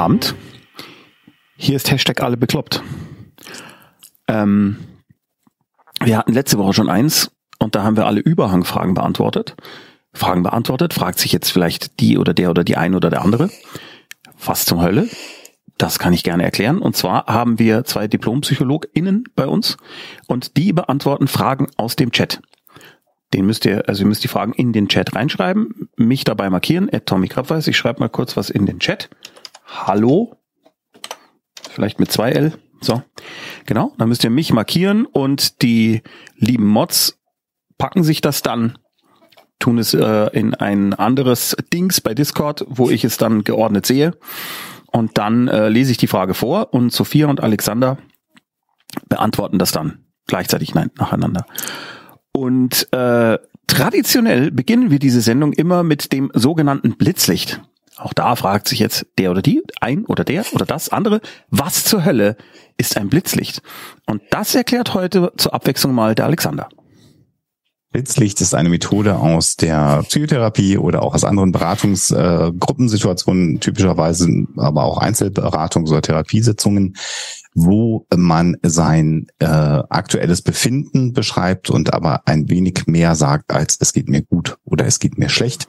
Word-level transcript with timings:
Abend. 0.00 0.34
Hier 1.56 1.76
ist 1.76 1.90
Hashtag 1.90 2.22
alle 2.22 2.38
bekloppt. 2.38 2.82
Ähm, 4.28 4.78
wir 6.02 6.16
hatten 6.16 6.32
letzte 6.32 6.56
Woche 6.56 6.72
schon 6.72 6.88
eins 6.88 7.30
und 7.58 7.74
da 7.74 7.82
haben 7.82 7.98
wir 7.98 8.06
alle 8.06 8.20
Überhangfragen 8.20 8.94
beantwortet. 8.94 9.56
Fragen 10.14 10.42
beantwortet, 10.42 10.94
fragt 10.94 11.18
sich 11.18 11.32
jetzt 11.32 11.50
vielleicht 11.50 12.00
die 12.00 12.16
oder 12.16 12.32
der 12.32 12.48
oder 12.48 12.64
die 12.64 12.78
ein 12.78 12.94
oder 12.94 13.10
der 13.10 13.20
andere. 13.20 13.50
Was 14.42 14.64
zum 14.64 14.80
Hölle? 14.80 15.06
Das 15.76 15.98
kann 15.98 16.14
ich 16.14 16.24
gerne 16.24 16.44
erklären. 16.44 16.78
Und 16.78 16.96
zwar 16.96 17.26
haben 17.26 17.58
wir 17.58 17.84
zwei 17.84 18.08
DiplompsychologInnen 18.08 19.24
bei 19.36 19.46
uns 19.46 19.76
und 20.26 20.56
die 20.56 20.72
beantworten 20.72 21.28
Fragen 21.28 21.66
aus 21.76 21.96
dem 21.96 22.10
Chat. 22.10 22.40
Den 23.34 23.44
müsst 23.44 23.66
ihr, 23.66 23.86
also 23.86 24.04
ihr 24.04 24.06
müsst 24.06 24.24
die 24.24 24.28
Fragen 24.28 24.54
in 24.54 24.72
den 24.72 24.88
Chat 24.88 25.14
reinschreiben, 25.14 25.90
mich 25.96 26.24
dabei 26.24 26.48
markieren, 26.48 26.88
at 26.90 27.04
Tommy 27.04 27.28
Krabweis. 27.28 27.66
Ich 27.66 27.76
schreibe 27.76 28.00
mal 28.00 28.08
kurz 28.08 28.38
was 28.38 28.48
in 28.48 28.64
den 28.64 28.80
Chat. 28.80 29.10
Hallo. 29.72 30.36
Vielleicht 31.70 32.00
mit 32.00 32.10
zwei 32.10 32.32
L. 32.32 32.52
So. 32.80 33.02
Genau. 33.66 33.92
Dann 33.98 34.08
müsst 34.08 34.24
ihr 34.24 34.30
mich 34.30 34.52
markieren 34.52 35.06
und 35.06 35.62
die 35.62 36.02
lieben 36.36 36.66
Mods 36.66 37.18
packen 37.78 38.02
sich 38.02 38.20
das 38.20 38.42
dann, 38.42 38.78
tun 39.58 39.78
es 39.78 39.94
äh, 39.94 40.26
in 40.32 40.54
ein 40.54 40.92
anderes 40.92 41.56
Dings 41.72 42.00
bei 42.00 42.14
Discord, 42.14 42.64
wo 42.68 42.90
ich 42.90 43.04
es 43.04 43.16
dann 43.16 43.44
geordnet 43.44 43.86
sehe. 43.86 44.12
Und 44.92 45.18
dann 45.18 45.46
äh, 45.48 45.68
lese 45.68 45.92
ich 45.92 45.98
die 45.98 46.08
Frage 46.08 46.34
vor 46.34 46.74
und 46.74 46.92
Sophia 46.92 47.28
und 47.28 47.40
Alexander 47.40 47.98
beantworten 49.08 49.58
das 49.58 49.70
dann 49.70 50.04
gleichzeitig, 50.26 50.74
nein, 50.74 50.90
nacheinander. 50.98 51.46
Und 52.32 52.92
äh, 52.92 53.38
traditionell 53.68 54.50
beginnen 54.50 54.90
wir 54.90 54.98
diese 54.98 55.20
Sendung 55.20 55.52
immer 55.52 55.84
mit 55.84 56.12
dem 56.12 56.30
sogenannten 56.34 56.96
Blitzlicht. 56.96 57.60
Auch 58.00 58.14
da 58.14 58.34
fragt 58.34 58.66
sich 58.66 58.78
jetzt 58.78 59.06
der 59.18 59.30
oder 59.30 59.42
die, 59.42 59.62
ein 59.80 60.06
oder 60.06 60.24
der 60.24 60.44
oder 60.52 60.64
das 60.64 60.88
andere, 60.88 61.20
was 61.50 61.84
zur 61.84 62.04
Hölle 62.04 62.36
ist 62.78 62.96
ein 62.96 63.10
Blitzlicht? 63.10 63.60
Und 64.06 64.22
das 64.30 64.54
erklärt 64.54 64.94
heute 64.94 65.32
zur 65.36 65.52
Abwechslung 65.52 65.94
mal 65.94 66.14
der 66.14 66.24
Alexander. 66.24 66.68
Blitzlicht 67.92 68.40
ist 68.40 68.54
eine 68.54 68.68
Methode 68.68 69.16
aus 69.16 69.56
der 69.56 70.04
Psychotherapie 70.04 70.78
oder 70.78 71.02
auch 71.02 71.12
aus 71.14 71.24
anderen 71.24 71.50
Beratungsgruppensituationen, 71.50 73.56
äh, 73.56 73.58
typischerweise 73.58 74.28
aber 74.56 74.84
auch 74.84 75.02
Einzelberatungs- 75.02 75.90
oder 75.90 76.00
Therapiesitzungen, 76.00 76.94
wo 77.52 78.06
man 78.14 78.56
sein 78.62 79.26
äh, 79.40 79.46
aktuelles 79.46 80.42
Befinden 80.42 81.14
beschreibt 81.14 81.68
und 81.68 81.92
aber 81.92 82.28
ein 82.28 82.48
wenig 82.48 82.86
mehr 82.86 83.16
sagt 83.16 83.50
als 83.50 83.76
es 83.80 83.92
geht 83.92 84.08
mir 84.08 84.22
gut 84.22 84.56
oder 84.64 84.86
es 84.86 85.00
geht 85.00 85.18
mir 85.18 85.28
schlecht. 85.28 85.68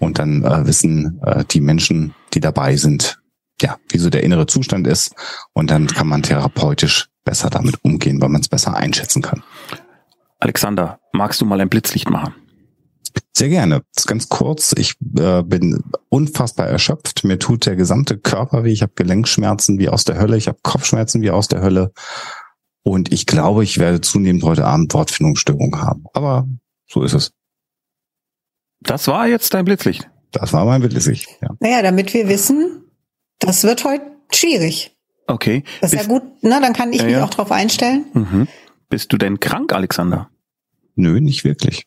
Und 0.00 0.18
dann 0.18 0.42
äh, 0.42 0.66
wissen 0.66 1.20
äh, 1.24 1.44
die 1.44 1.60
Menschen, 1.60 2.14
die 2.34 2.40
dabei 2.40 2.74
sind, 2.74 3.20
ja, 3.60 3.76
wie 3.90 3.98
so 3.98 4.10
der 4.10 4.24
innere 4.24 4.46
Zustand 4.46 4.88
ist. 4.88 5.14
Und 5.52 5.70
dann 5.70 5.86
kann 5.86 6.08
man 6.08 6.24
therapeutisch 6.24 7.10
besser 7.24 7.48
damit 7.48 7.76
umgehen, 7.84 8.20
weil 8.20 8.28
man 8.28 8.40
es 8.40 8.48
besser 8.48 8.74
einschätzen 8.74 9.22
kann. 9.22 9.44
Alexander, 10.40 10.98
magst 11.12 11.40
du 11.40 11.44
mal 11.44 11.60
ein 11.60 11.68
Blitzlicht 11.68 12.08
machen? 12.10 12.34
Sehr 13.36 13.48
gerne. 13.48 13.82
Das 13.94 14.04
ist 14.04 14.06
ganz 14.06 14.28
kurz. 14.28 14.74
Ich 14.76 14.94
äh, 15.18 15.42
bin 15.42 15.82
unfassbar 16.08 16.66
erschöpft. 16.66 17.24
Mir 17.24 17.38
tut 17.38 17.66
der 17.66 17.76
gesamte 17.76 18.18
Körper 18.18 18.64
weh. 18.64 18.72
Ich 18.72 18.82
habe 18.82 18.92
Gelenkschmerzen 18.94 19.78
wie 19.78 19.88
aus 19.88 20.04
der 20.04 20.18
Hölle. 20.18 20.36
Ich 20.36 20.48
habe 20.48 20.58
Kopfschmerzen 20.62 21.22
wie 21.22 21.30
aus 21.30 21.48
der 21.48 21.62
Hölle. 21.62 21.92
Und 22.82 23.12
ich 23.12 23.26
glaube, 23.26 23.62
ich 23.64 23.78
werde 23.78 24.00
zunehmend 24.00 24.42
heute 24.42 24.66
Abend 24.66 24.92
Wortfindungsstörungen 24.94 25.80
haben. 25.80 26.04
Aber 26.12 26.48
so 26.86 27.02
ist 27.02 27.12
es. 27.12 27.32
Das 28.80 29.06
war 29.06 29.26
jetzt 29.26 29.52
dein 29.52 29.64
Blitzlicht. 29.64 30.08
Das 30.32 30.52
war 30.52 30.64
mein 30.64 30.80
Blitzlicht, 30.80 31.28
ja. 31.42 31.50
Naja, 31.60 31.82
damit 31.82 32.14
wir 32.14 32.28
wissen, 32.28 32.84
das 33.38 33.64
wird 33.64 33.84
heute 33.84 34.04
schwierig. 34.32 34.96
Okay. 35.26 35.64
Das 35.80 35.92
ist 35.92 35.98
Bist, 35.98 36.10
ja 36.10 36.18
gut, 36.18 36.42
ne? 36.42 36.58
Dann 36.62 36.72
kann 36.72 36.92
ich 36.92 37.00
ja, 37.00 37.04
mich 37.04 37.14
ja. 37.14 37.24
auch 37.24 37.30
drauf 37.30 37.52
einstellen. 37.52 38.06
Mhm. 38.14 38.48
Bist 38.88 39.12
du 39.12 39.18
denn 39.18 39.40
krank, 39.40 39.72
Alexander? 39.72 40.29
Nö, 41.00 41.20
nicht 41.20 41.44
wirklich. 41.44 41.84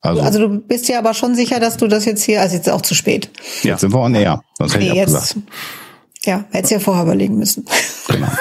Also, 0.00 0.20
also 0.20 0.38
du 0.40 0.60
bist 0.60 0.88
ja 0.88 0.98
aber 0.98 1.14
schon 1.14 1.34
sicher, 1.34 1.60
dass 1.60 1.76
du 1.76 1.86
das 1.86 2.04
jetzt 2.04 2.24
hier, 2.24 2.40
also 2.40 2.56
jetzt 2.56 2.66
ist 2.66 2.72
auch 2.72 2.82
zu 2.82 2.94
spät. 2.94 3.30
Ja. 3.62 3.70
Jetzt 3.70 3.80
sind 3.80 3.94
wir 3.94 4.00
on 4.00 4.14
air. 4.14 4.42
Sonst 4.58 4.74
hätte 4.74 4.84
nee, 4.84 4.90
ich 4.90 4.96
jetzt. 4.96 5.36
Ja, 6.24 6.44
hättest 6.50 6.72
ja 6.72 6.80
vorher 6.80 7.04
überlegen 7.04 7.38
müssen. 7.38 7.64
Genau. 8.08 8.28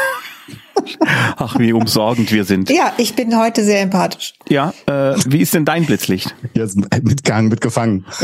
Ach, 1.37 1.59
wie 1.59 1.73
umsorgend 1.73 2.31
wir 2.31 2.43
sind. 2.43 2.69
Ja, 2.69 2.93
ich 2.97 3.15
bin 3.15 3.37
heute 3.37 3.63
sehr 3.63 3.81
empathisch. 3.81 4.33
Ja, 4.49 4.73
äh, 4.87 5.15
wie 5.27 5.39
ist 5.39 5.53
denn 5.53 5.63
dein 5.63 5.85
Blitzlicht? 5.85 6.35
Jetzt 6.55 6.77
mitgehangen, 7.03 7.49
mitgefangen. 7.49 8.05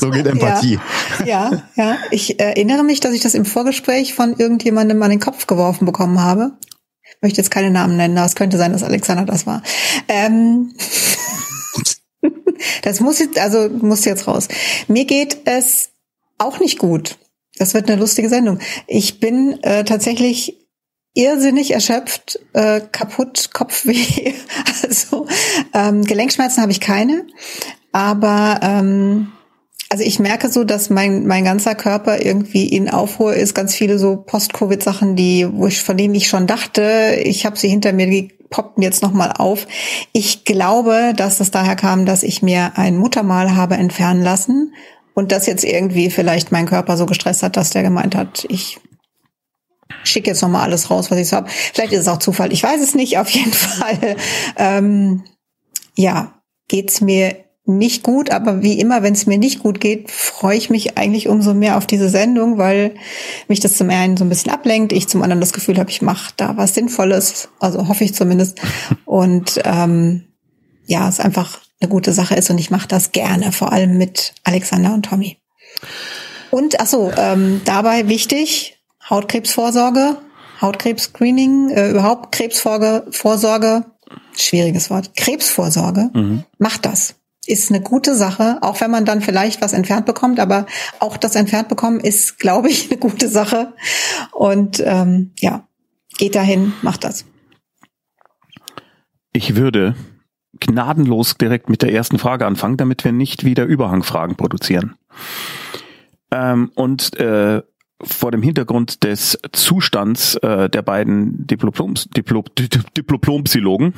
So 0.00 0.10
geht 0.10 0.26
Empathie. 0.26 0.78
Ja, 1.24 1.50
ja, 1.50 1.62
ja. 1.76 1.96
Ich 2.10 2.40
erinnere 2.40 2.84
mich, 2.84 3.00
dass 3.00 3.12
ich 3.12 3.20
das 3.20 3.34
im 3.34 3.44
Vorgespräch 3.44 4.14
von 4.14 4.34
irgendjemandem 4.36 5.02
an 5.02 5.10
den 5.10 5.20
Kopf 5.20 5.46
geworfen 5.46 5.84
bekommen 5.84 6.20
habe 6.20 6.52
möchte 7.24 7.40
jetzt 7.40 7.50
keine 7.50 7.70
Namen 7.70 7.96
nennen, 7.96 8.16
aber 8.16 8.26
es 8.26 8.36
könnte 8.36 8.58
sein, 8.58 8.72
dass 8.72 8.84
Alexander 8.84 9.24
das 9.24 9.46
war. 9.46 9.62
Ähm, 10.08 10.74
das 12.82 13.00
muss 13.00 13.18
jetzt, 13.18 13.38
also 13.38 13.68
muss 13.68 14.04
jetzt 14.04 14.26
raus. 14.26 14.48
Mir 14.88 15.04
geht 15.04 15.38
es 15.44 15.90
auch 16.38 16.60
nicht 16.60 16.78
gut. 16.78 17.18
Das 17.56 17.74
wird 17.74 17.88
eine 17.88 18.00
lustige 18.00 18.28
Sendung. 18.28 18.58
Ich 18.86 19.20
bin 19.20 19.62
äh, 19.62 19.84
tatsächlich 19.84 20.64
irrsinnig 21.14 21.70
erschöpft, 21.70 22.40
äh, 22.52 22.80
kaputt, 22.80 23.50
Kopfweh. 23.52 24.34
Also 24.82 25.26
ähm, 25.72 26.04
Gelenkschmerzen 26.04 26.62
habe 26.62 26.72
ich 26.72 26.80
keine, 26.80 27.26
aber 27.92 28.60
ähm, 28.62 29.32
also 29.88 30.04
ich 30.04 30.18
merke 30.18 30.50
so, 30.50 30.64
dass 30.64 30.90
mein, 30.90 31.26
mein 31.26 31.44
ganzer 31.44 31.74
Körper 31.74 32.20
irgendwie 32.20 32.66
in 32.66 32.90
Aufruhr 32.90 33.34
ist. 33.34 33.54
Ganz 33.54 33.74
viele 33.74 33.98
so 33.98 34.16
Post-Covid-Sachen, 34.16 35.14
die, 35.14 35.48
wo 35.50 35.68
ich, 35.68 35.80
von 35.82 35.96
denen 35.96 36.14
ich 36.14 36.28
schon 36.28 36.46
dachte, 36.46 37.16
ich 37.22 37.46
habe 37.46 37.56
sie 37.56 37.68
hinter 37.68 37.92
mir, 37.92 38.28
poppten 38.50 38.82
jetzt 38.82 39.02
nochmal 39.02 39.32
auf. 39.36 39.66
Ich 40.12 40.44
glaube, 40.44 41.12
dass 41.16 41.38
das 41.38 41.50
daher 41.50 41.76
kam, 41.76 42.06
dass 42.06 42.22
ich 42.22 42.42
mir 42.42 42.72
ein 42.76 42.96
Muttermal 42.96 43.56
habe 43.56 43.74
entfernen 43.74 44.22
lassen 44.22 44.74
und 45.14 45.32
das 45.32 45.46
jetzt 45.46 45.64
irgendwie 45.64 46.10
vielleicht 46.10 46.52
mein 46.52 46.66
Körper 46.66 46.96
so 46.96 47.06
gestresst 47.06 47.42
hat, 47.42 47.56
dass 47.56 47.70
der 47.70 47.82
gemeint 47.82 48.14
hat, 48.14 48.46
ich 48.48 48.80
schicke 50.02 50.30
jetzt 50.30 50.42
nochmal 50.42 50.62
alles 50.62 50.90
raus, 50.90 51.10
was 51.10 51.18
ich 51.18 51.28
so 51.28 51.36
habe. 51.36 51.50
Vielleicht 51.50 51.92
ist 51.92 52.00
es 52.00 52.08
auch 52.08 52.18
Zufall, 52.18 52.52
ich 52.52 52.62
weiß 52.62 52.80
es 52.80 52.94
nicht. 52.94 53.18
Auf 53.18 53.30
jeden 53.30 53.52
Fall, 53.52 54.16
ähm, 54.56 55.24
ja, 55.96 56.40
geht's 56.68 57.00
mir 57.00 57.43
nicht 57.66 58.02
gut, 58.02 58.30
aber 58.30 58.62
wie 58.62 58.78
immer, 58.78 59.02
wenn 59.02 59.14
es 59.14 59.26
mir 59.26 59.38
nicht 59.38 59.60
gut 59.60 59.80
geht, 59.80 60.10
freue 60.10 60.56
ich 60.56 60.68
mich 60.68 60.98
eigentlich 60.98 61.28
umso 61.28 61.54
mehr 61.54 61.78
auf 61.78 61.86
diese 61.86 62.10
Sendung, 62.10 62.58
weil 62.58 62.94
mich 63.48 63.60
das 63.60 63.76
zum 63.76 63.88
einen 63.88 64.18
so 64.18 64.24
ein 64.24 64.28
bisschen 64.28 64.52
ablenkt, 64.52 64.92
ich 64.92 65.08
zum 65.08 65.22
anderen 65.22 65.40
das 65.40 65.54
Gefühl 65.54 65.78
habe, 65.78 65.90
ich 65.90 66.02
mache 66.02 66.34
da 66.36 66.58
was 66.58 66.74
Sinnvolles, 66.74 67.48
also 67.60 67.88
hoffe 67.88 68.04
ich 68.04 68.14
zumindest. 68.14 68.60
Und 69.06 69.60
ähm, 69.64 70.24
ja, 70.86 71.08
es 71.08 71.20
einfach 71.20 71.60
eine 71.80 71.88
gute 71.88 72.12
Sache 72.12 72.34
ist 72.34 72.50
und 72.50 72.58
ich 72.58 72.70
mache 72.70 72.88
das 72.88 73.12
gerne, 73.12 73.52
vor 73.52 73.72
allem 73.72 73.96
mit 73.98 74.34
Alexander 74.44 74.94
und 74.94 75.06
Tommy. 75.06 75.38
Und 76.50 76.78
ach 76.80 76.86
so, 76.86 77.10
ähm, 77.16 77.62
dabei 77.64 78.08
wichtig, 78.08 78.78
Hautkrebsvorsorge, 79.08 80.18
Hautkrebsscreening, 80.60 81.70
äh, 81.70 81.90
überhaupt 81.90 82.32
Krebsvorsorge, 82.32 83.86
schwieriges 84.36 84.90
Wort, 84.90 85.16
Krebsvorsorge, 85.16 86.10
mhm. 86.12 86.44
macht 86.58 86.86
das 86.86 87.16
ist 87.48 87.70
eine 87.70 87.80
gute 87.80 88.14
Sache, 88.14 88.58
auch 88.62 88.80
wenn 88.80 88.90
man 88.90 89.04
dann 89.04 89.20
vielleicht 89.20 89.60
was 89.60 89.72
entfernt 89.72 90.06
bekommt, 90.06 90.40
aber 90.40 90.66
auch 91.00 91.16
das 91.16 91.34
entfernt 91.34 91.68
bekommen 91.68 92.00
ist, 92.00 92.38
glaube 92.38 92.68
ich, 92.68 92.86
eine 92.90 92.98
gute 92.98 93.28
Sache. 93.28 93.74
Und 94.32 94.82
ähm, 94.84 95.32
ja, 95.38 95.66
geht 96.16 96.34
dahin, 96.34 96.72
macht 96.82 97.04
das. 97.04 97.24
Ich 99.32 99.56
würde 99.56 99.96
gnadenlos 100.60 101.36
direkt 101.36 101.68
mit 101.68 101.82
der 101.82 101.92
ersten 101.92 102.18
Frage 102.18 102.46
anfangen, 102.46 102.76
damit 102.76 103.04
wir 103.04 103.12
nicht 103.12 103.44
wieder 103.44 103.64
Überhangfragen 103.64 104.36
produzieren. 104.36 104.94
Ähm, 106.30 106.70
und 106.74 107.16
äh, 107.18 107.62
vor 108.02 108.30
dem 108.30 108.42
Hintergrund 108.42 109.04
des 109.04 109.38
Zustands 109.52 110.36
äh, 110.36 110.68
der 110.68 110.82
beiden 110.82 111.46
Diploms, 111.46 112.08
Diplom, 112.10 112.44
Diplompsychologen, 112.96 113.94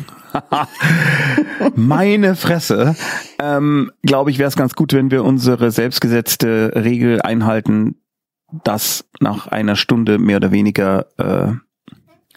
meine 1.75 2.37
Fresse, 2.37 2.95
ähm, 3.41 3.91
glaube 4.03 4.31
ich, 4.31 4.39
wäre 4.39 4.49
es 4.49 4.57
ganz 4.57 4.75
gut, 4.75 4.93
wenn 4.93 5.11
wir 5.11 5.25
unsere 5.25 5.71
selbstgesetzte 5.71 6.73
Regel 6.75 7.23
einhalten, 7.23 7.97
das 8.65 9.05
nach 9.21 9.49
einer 9.49 9.77
Stunde 9.77 10.19
mehr 10.19 10.37
oder 10.37 10.53
weniger 10.53 11.07
äh, 11.19 11.55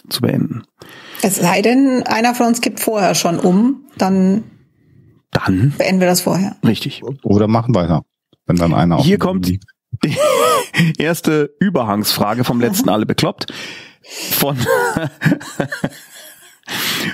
zu 0.08 0.22
beenden. 0.22 0.62
Es 1.22 1.36
sei 1.36 1.62
denn, 1.62 2.02
einer 2.06 2.34
von 2.34 2.46
uns 2.46 2.60
kippt 2.60 2.80
vorher 2.80 3.14
schon 3.14 3.38
um, 3.38 3.84
dann, 3.98 4.44
dann 5.30 5.74
beenden 5.76 6.00
wir 6.00 6.08
das 6.08 6.22
vorher. 6.22 6.56
Richtig. 6.66 7.02
Oder 7.22 7.46
machen 7.46 7.74
weiter, 7.74 8.02
wenn 8.46 8.56
dann 8.56 8.72
einer 8.72 8.98
Hier 9.02 9.18
kommt 9.18 9.46
liegt 9.46 9.66
die 10.04 10.16
erste 10.98 11.54
Überhangsfrage 11.60 12.44
vom 12.44 12.60
letzten 12.60 12.88
alle 12.88 13.06
bekloppt. 13.06 13.52
Von, 14.32 14.56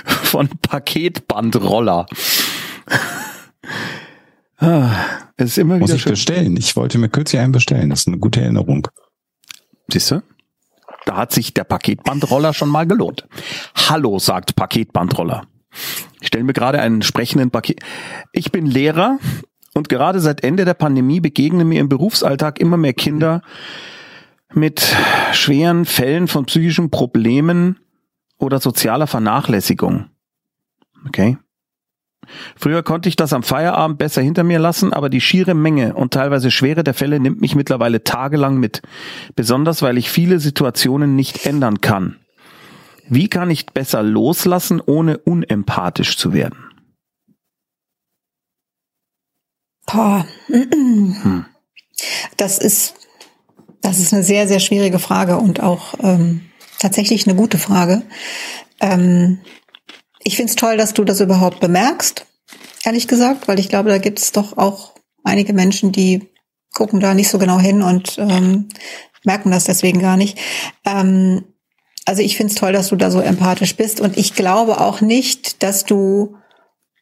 von 0.05 0.49
Paketbandroller. 0.61 2.05
Ah, 4.57 4.91
es 5.35 5.51
ist 5.51 5.57
immer 5.57 5.77
Muss 5.77 5.89
wieder 5.89 5.97
ich 5.97 6.01
schön. 6.01 6.13
bestellen. 6.13 6.57
Ich 6.57 6.75
wollte 6.75 6.97
mir 6.97 7.09
kürzlich 7.09 7.41
einen 7.41 7.51
bestellen. 7.51 7.89
Das 7.89 8.01
ist 8.01 8.07
eine 8.07 8.17
gute 8.17 8.41
Erinnerung. 8.41 8.87
Siehst 9.91 10.11
du? 10.11 10.23
Da 11.05 11.15
hat 11.15 11.31
sich 11.31 11.53
der 11.53 11.63
Paketbandroller 11.63 12.53
schon 12.53 12.69
mal 12.69 12.87
gelohnt. 12.87 13.27
Hallo, 13.87 14.19
sagt 14.19 14.55
Paketbandroller. 14.55 15.45
Ich 16.19 16.27
stelle 16.27 16.43
mir 16.43 16.53
gerade 16.53 16.79
einen 16.79 17.01
sprechenden 17.01 17.51
Paket. 17.51 17.81
Ich 18.31 18.51
bin 18.51 18.65
Lehrer 18.65 19.19
und 19.73 19.89
gerade 19.89 20.19
seit 20.19 20.43
Ende 20.43 20.65
der 20.65 20.73
Pandemie 20.73 21.19
begegnen 21.19 21.67
mir 21.67 21.81
im 21.81 21.89
Berufsalltag 21.89 22.59
immer 22.59 22.77
mehr 22.77 22.93
Kinder 22.93 23.41
mit 24.53 24.95
schweren 25.33 25.85
Fällen 25.85 26.27
von 26.27 26.45
psychischen 26.45 26.89
Problemen 26.89 27.79
oder 28.37 28.59
sozialer 28.59 29.07
Vernachlässigung. 29.07 30.05
Okay. 31.05 31.37
Früher 32.55 32.83
konnte 32.83 33.07
ich 33.07 33.15
das 33.15 33.33
am 33.33 33.43
Feierabend 33.43 33.97
besser 33.97 34.21
hinter 34.21 34.43
mir 34.43 34.59
lassen, 34.59 34.91
aber 34.91 35.09
die 35.09 35.21
schiere 35.21 35.53
Menge 35.53 35.93
und 35.93 36.13
teilweise 36.13 36.51
Schwere 36.51 36.83
der 36.83 36.93
Fälle 36.93 37.19
nimmt 37.19 37.39
mich 37.39 37.55
mittlerweile 37.55 38.03
tagelang 38.03 38.57
mit. 38.57 38.81
Besonders 39.35 39.81
weil 39.81 39.97
ich 39.97 40.09
viele 40.09 40.39
Situationen 40.39 41.15
nicht 41.15 41.45
ändern 41.45 41.79
kann. 41.81 42.17
Wie 43.09 43.29
kann 43.29 43.49
ich 43.49 43.67
besser 43.67 44.03
loslassen, 44.03 44.81
ohne 44.85 45.17
unempathisch 45.17 46.17
zu 46.17 46.33
werden? 46.33 46.66
Hm. 50.47 51.45
Das 52.35 52.59
ist, 52.59 52.95
das 53.81 53.99
ist 53.99 54.13
eine 54.13 54.23
sehr, 54.23 54.47
sehr 54.47 54.59
schwierige 54.59 54.99
Frage 54.99 55.37
und 55.37 55.61
auch 55.61 55.95
ähm, 56.01 56.41
tatsächlich 56.79 57.27
eine 57.27 57.35
gute 57.35 57.57
Frage. 57.57 58.03
Ähm, 58.79 59.39
ich 60.23 60.35
finde 60.35 60.51
es 60.51 60.55
toll, 60.55 60.77
dass 60.77 60.93
du 60.93 61.03
das 61.03 61.21
überhaupt 61.21 61.59
bemerkst, 61.59 62.25
ehrlich 62.83 63.07
gesagt, 63.07 63.47
weil 63.47 63.59
ich 63.59 63.69
glaube, 63.69 63.89
da 63.89 63.97
gibt 63.97 64.19
es 64.19 64.31
doch 64.31 64.57
auch 64.57 64.93
einige 65.23 65.53
Menschen, 65.53 65.91
die 65.91 66.29
gucken 66.73 66.99
da 66.99 67.13
nicht 67.13 67.29
so 67.29 67.39
genau 67.39 67.59
hin 67.59 67.81
und 67.81 68.17
ähm, 68.19 68.69
merken 69.23 69.51
das 69.51 69.65
deswegen 69.65 69.99
gar 69.99 70.17
nicht. 70.17 70.37
Ähm, 70.85 71.43
also 72.05 72.21
ich 72.21 72.37
finde 72.37 72.53
es 72.53 72.59
toll, 72.59 72.71
dass 72.71 72.89
du 72.89 72.95
da 72.95 73.11
so 73.11 73.19
empathisch 73.19 73.75
bist 73.75 73.99
und 73.99 74.17
ich 74.17 74.33
glaube 74.33 74.79
auch 74.79 75.01
nicht, 75.01 75.61
dass 75.63 75.83
du, 75.83 76.37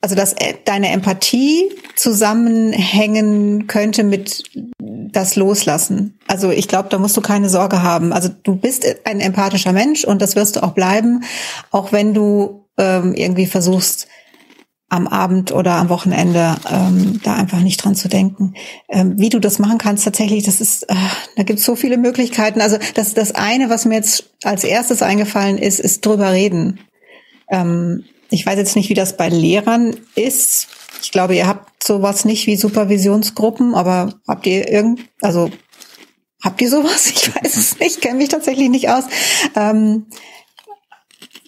also 0.06 0.14
dass 0.14 0.34
äh, 0.34 0.54
deine 0.66 0.90
Empathie 0.90 1.72
zusammenhängen 1.96 3.66
könnte 3.66 4.04
mit 4.04 4.44
das 4.78 5.36
Loslassen. 5.36 6.20
Also 6.28 6.52
ich 6.52 6.68
glaube, 6.68 6.90
da 6.90 7.00
musst 7.00 7.18
du 7.18 7.22
keine 7.22 7.50
Sorge 7.50 7.82
haben. 7.82 8.14
Also 8.14 8.30
du 8.44 8.56
bist 8.56 8.86
ein 9.06 9.20
empathischer 9.20 9.72
Mensch 9.72 10.04
und 10.04 10.22
das 10.22 10.36
wirst 10.36 10.58
du 10.58 10.64
auch 10.64 10.74
bleiben, 10.74 11.24
auch 11.72 11.92
wenn 11.92 12.14
du 12.14 12.68
ähm, 12.78 13.16
irgendwie 13.16 13.48
versuchst, 13.48 14.08
am 14.90 15.08
Abend 15.08 15.52
oder 15.52 15.72
am 15.72 15.90
Wochenende 15.90 16.56
ähm, 16.72 17.20
da 17.24 17.34
einfach 17.34 17.62
nicht 17.62 17.84
dran 17.84 17.96
zu 17.96 18.08
denken. 18.08 18.54
Ähm, 18.88 19.16
wie 19.18 19.30
du 19.30 19.40
das 19.40 19.58
machen 19.58 19.80
kannst, 19.80 20.06
tatsächlich, 20.06 20.44
das 20.44 20.62
ist, 20.62 20.84
äh, 20.84 20.94
da 21.36 21.42
gibt 21.42 21.58
es 21.58 21.66
so 21.66 21.76
viele 21.76 21.98
Möglichkeiten. 21.98 22.62
Also 22.62 22.78
das, 22.94 23.16
das 23.16 23.34
eine, 23.34 23.72
was 23.72 23.86
mir 23.86 23.96
jetzt 23.96 24.36
als 24.44 24.64
erstes 24.64 25.02
eingefallen 25.02 25.58
ist, 25.58 25.80
ist 25.80 26.06
drüber 26.06 26.32
reden. 26.32 26.80
Ähm, 27.50 28.04
ich 28.36 28.46
weiß 28.46 28.58
jetzt 28.58 28.76
nicht, 28.76 28.90
wie 28.90 28.94
das 28.94 29.18
bei 29.18 29.30
Lehrern 29.30 29.96
ist. 30.16 30.68
Ich 31.02 31.12
glaube, 31.12 31.36
ihr 31.36 31.48
habt 31.48 31.84
sowas 31.84 32.26
nicht 32.26 32.48
wie 32.48 32.58
Supervisionsgruppen, 32.58 33.74
aber 33.74 34.14
habt 34.28 34.46
ihr 34.46 34.70
irgend, 34.70 35.02
also 35.22 35.50
habt 36.44 36.62
ihr 36.62 36.70
sowas? 36.70 37.08
Ich 37.16 37.34
weiß 37.34 37.58
es 37.58 37.80
nicht, 37.80 38.02
kenne 38.02 38.18
mich 38.18 38.30
tatsächlich 38.30 38.70
nicht 38.70 38.90
aus. 38.90 39.06
Ähm, 39.56 40.08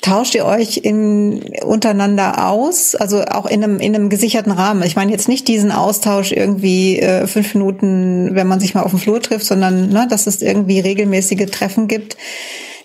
tauscht 0.01 0.35
ihr 0.35 0.45
euch 0.45 0.77
in, 0.77 1.43
untereinander 1.63 2.47
aus, 2.49 2.95
also 2.95 3.23
auch 3.25 3.45
in 3.45 3.63
einem, 3.63 3.79
in 3.79 3.93
einem 3.93 4.09
gesicherten 4.09 4.53
Rahmen? 4.53 4.83
Ich 4.83 4.95
meine 4.95 5.11
jetzt 5.11 5.27
nicht 5.27 5.47
diesen 5.47 5.71
Austausch 5.71 6.31
irgendwie 6.31 6.99
äh, 6.99 7.27
fünf 7.27 7.53
Minuten, 7.53 8.33
wenn 8.33 8.47
man 8.47 8.61
sich 8.61 8.73
mal 8.73 8.83
auf 8.83 8.91
dem 8.91 8.99
Flur 8.99 9.21
trifft, 9.21 9.45
sondern 9.45 9.89
ne, 9.89 10.07
dass 10.09 10.25
es 10.25 10.41
irgendwie 10.41 10.79
regelmäßige 10.79 11.51
Treffen 11.51 11.87
gibt. 11.89 12.15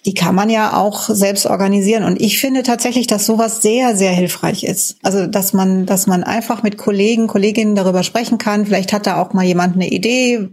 Die 0.05 0.15
kann 0.15 0.35
man 0.35 0.51
ja 0.51 0.77
auch 0.77 1.09
selbst 1.09 1.47
organisieren. 1.47 2.05
Und 2.05 2.21
ich 2.21 2.41
finde 2.41 2.63
tatsächlich, 2.63 3.07
dass 3.07 3.25
sowas 3.25 3.63
sehr, 3.63 3.97
sehr 3.97 4.11
hilfreich 4.13 4.65
ist. 4.65 4.97
Also, 5.03 5.27
dass 5.27 5.53
man, 5.53 5.87
dass 5.87 6.07
man 6.07 6.25
einfach 6.25 6.63
mit 6.63 6.77
Kollegen, 6.77 7.29
Kolleginnen 7.29 7.77
darüber 7.77 8.03
sprechen 8.03 8.39
kann. 8.39 8.67
Vielleicht 8.67 8.93
hat 8.93 9.07
da 9.07 9.21
auch 9.21 9.33
mal 9.33 9.45
jemand 9.45 9.77
eine 9.77 9.89
Idee, 9.89 10.49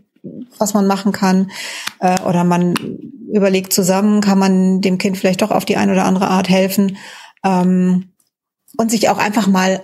was 0.57 0.73
man 0.73 0.85
machen 0.85 1.11
kann. 1.11 1.51
Äh, 1.99 2.21
oder 2.21 2.43
man 2.43 2.75
überlegt 3.33 3.73
zusammen, 3.73 4.21
kann 4.21 4.37
man 4.37 4.81
dem 4.81 4.97
Kind 4.97 5.17
vielleicht 5.17 5.41
doch 5.41 5.51
auf 5.51 5.65
die 5.65 5.77
eine 5.77 5.93
oder 5.93 6.05
andere 6.05 6.27
Art 6.27 6.49
helfen. 6.49 6.97
Ähm, 7.43 8.09
und 8.77 8.91
sich 8.91 9.09
auch 9.09 9.17
einfach 9.17 9.47
mal 9.47 9.83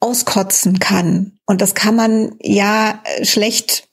auskotzen 0.00 0.78
kann. 0.80 1.38
Und 1.46 1.60
das 1.60 1.74
kann 1.74 1.96
man 1.96 2.34
ja 2.42 3.00
schlecht 3.22 3.88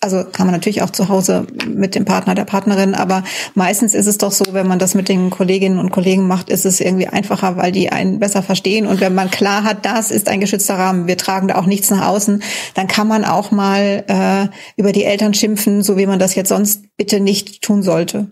also 0.00 0.24
kann 0.24 0.46
man 0.46 0.54
natürlich 0.54 0.82
auch 0.82 0.90
zu 0.90 1.08
Hause 1.08 1.46
mit 1.66 1.94
dem 1.94 2.04
Partner, 2.04 2.34
der 2.34 2.44
Partnerin, 2.44 2.94
aber 2.94 3.24
meistens 3.54 3.94
ist 3.94 4.06
es 4.06 4.18
doch 4.18 4.30
so, 4.30 4.44
wenn 4.52 4.66
man 4.66 4.78
das 4.78 4.94
mit 4.94 5.08
den 5.08 5.30
Kolleginnen 5.30 5.78
und 5.78 5.90
Kollegen 5.90 6.26
macht, 6.26 6.50
ist 6.50 6.66
es 6.66 6.80
irgendwie 6.80 7.08
einfacher, 7.08 7.56
weil 7.56 7.72
die 7.72 7.90
einen 7.90 8.18
besser 8.18 8.42
verstehen. 8.42 8.86
Und 8.86 9.00
wenn 9.00 9.14
man 9.14 9.30
klar 9.30 9.64
hat, 9.64 9.86
das 9.86 10.10
ist 10.10 10.28
ein 10.28 10.40
geschützter 10.40 10.78
Rahmen, 10.78 11.06
wir 11.06 11.16
tragen 11.16 11.48
da 11.48 11.56
auch 11.56 11.66
nichts 11.66 11.90
nach 11.90 12.06
außen, 12.06 12.42
dann 12.74 12.88
kann 12.88 13.08
man 13.08 13.24
auch 13.24 13.50
mal 13.50 14.04
äh, 14.06 14.54
über 14.76 14.92
die 14.92 15.04
Eltern 15.04 15.34
schimpfen, 15.34 15.82
so 15.82 15.96
wie 15.96 16.06
man 16.06 16.18
das 16.18 16.34
jetzt 16.34 16.50
sonst 16.50 16.84
bitte 16.96 17.18
nicht 17.18 17.62
tun 17.62 17.82
sollte. 17.82 18.30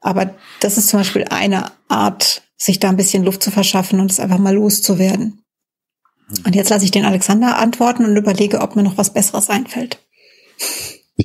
Aber 0.00 0.34
das 0.60 0.78
ist 0.78 0.88
zum 0.88 1.00
Beispiel 1.00 1.24
eine 1.30 1.66
Art, 1.88 2.42
sich 2.56 2.78
da 2.78 2.88
ein 2.88 2.96
bisschen 2.96 3.24
Luft 3.24 3.42
zu 3.42 3.50
verschaffen 3.50 3.98
und 3.98 4.10
es 4.10 4.20
einfach 4.20 4.38
mal 4.38 4.54
loszuwerden. 4.54 5.42
Und 6.44 6.54
jetzt 6.54 6.70
lasse 6.70 6.84
ich 6.84 6.90
den 6.92 7.04
Alexander 7.04 7.58
antworten 7.58 8.04
und 8.04 8.16
überlege, 8.16 8.60
ob 8.60 8.76
mir 8.76 8.82
noch 8.82 8.96
was 8.98 9.12
Besseres 9.12 9.50
einfällt. 9.50 9.98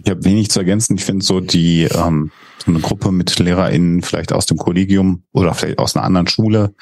Ich 0.03 0.09
habe 0.09 0.23
wenig 0.23 0.49
zu 0.49 0.59
ergänzen. 0.59 0.95
Ich 0.97 1.05
finde 1.05 1.25
so 1.25 1.39
die 1.39 1.83
ähm, 1.83 2.31
so 2.65 2.71
eine 2.71 2.79
Gruppe 2.81 3.11
mit 3.11 3.39
LehrerInnen 3.39 4.01
vielleicht 4.01 4.33
aus 4.33 4.45
dem 4.45 4.57
Kollegium 4.57 5.23
oder 5.31 5.53
vielleicht 5.53 5.79
aus 5.79 5.95
einer 5.95 6.05
anderen 6.05 6.27
Schule, 6.27 6.73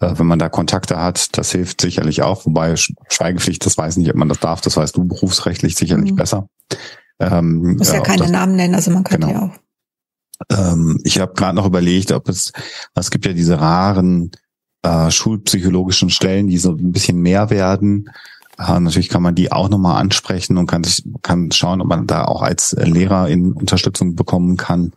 äh, 0.00 0.12
wenn 0.16 0.26
man 0.26 0.38
da 0.38 0.48
Kontakte 0.48 0.98
hat, 0.98 1.36
das 1.38 1.52
hilft 1.52 1.80
sicherlich 1.80 2.22
auch. 2.22 2.44
Wobei 2.46 2.74
Schweigepflicht, 2.76 3.64
das 3.64 3.78
weiß 3.78 3.96
nicht, 3.96 4.10
ob 4.10 4.16
man 4.16 4.28
das 4.28 4.40
darf. 4.40 4.60
Das 4.60 4.76
weißt 4.76 4.96
du 4.96 5.04
berufsrechtlich 5.04 5.76
sicherlich 5.76 6.12
mhm. 6.12 6.16
besser. 6.16 6.48
Ähm, 7.18 7.76
Muss 7.76 7.92
ja 7.92 7.98
äh, 7.98 8.02
keine 8.02 8.22
das, 8.22 8.30
Namen 8.30 8.56
nennen, 8.56 8.74
also 8.74 8.90
man 8.90 9.04
könnte 9.04 9.28
genau. 9.28 9.40
ja 9.40 9.46
auch. 9.46 10.72
Ähm, 10.74 10.98
ich 11.04 11.18
habe 11.18 11.34
gerade 11.34 11.54
noch 11.54 11.66
überlegt, 11.66 12.12
ob 12.12 12.28
es, 12.28 12.52
es 12.94 13.10
gibt 13.10 13.26
ja 13.26 13.32
diese 13.32 13.60
raren 13.60 14.32
äh, 14.82 15.10
schulpsychologischen 15.10 16.10
Stellen, 16.10 16.48
die 16.48 16.58
so 16.58 16.72
ein 16.72 16.92
bisschen 16.92 17.20
mehr 17.20 17.50
werden. 17.50 18.10
Äh, 18.58 18.80
natürlich 18.80 19.08
kann 19.08 19.22
man 19.22 19.34
die 19.34 19.52
auch 19.52 19.68
nochmal 19.68 20.00
ansprechen 20.00 20.58
und 20.58 20.66
kann, 20.66 20.84
sich, 20.84 21.04
kann 21.22 21.50
schauen, 21.52 21.80
ob 21.80 21.88
man 21.88 22.06
da 22.06 22.24
auch 22.24 22.42
als 22.42 22.72
Lehrer 22.72 23.28
in 23.28 23.52
Unterstützung 23.52 24.14
bekommen 24.14 24.56
kann. 24.56 24.92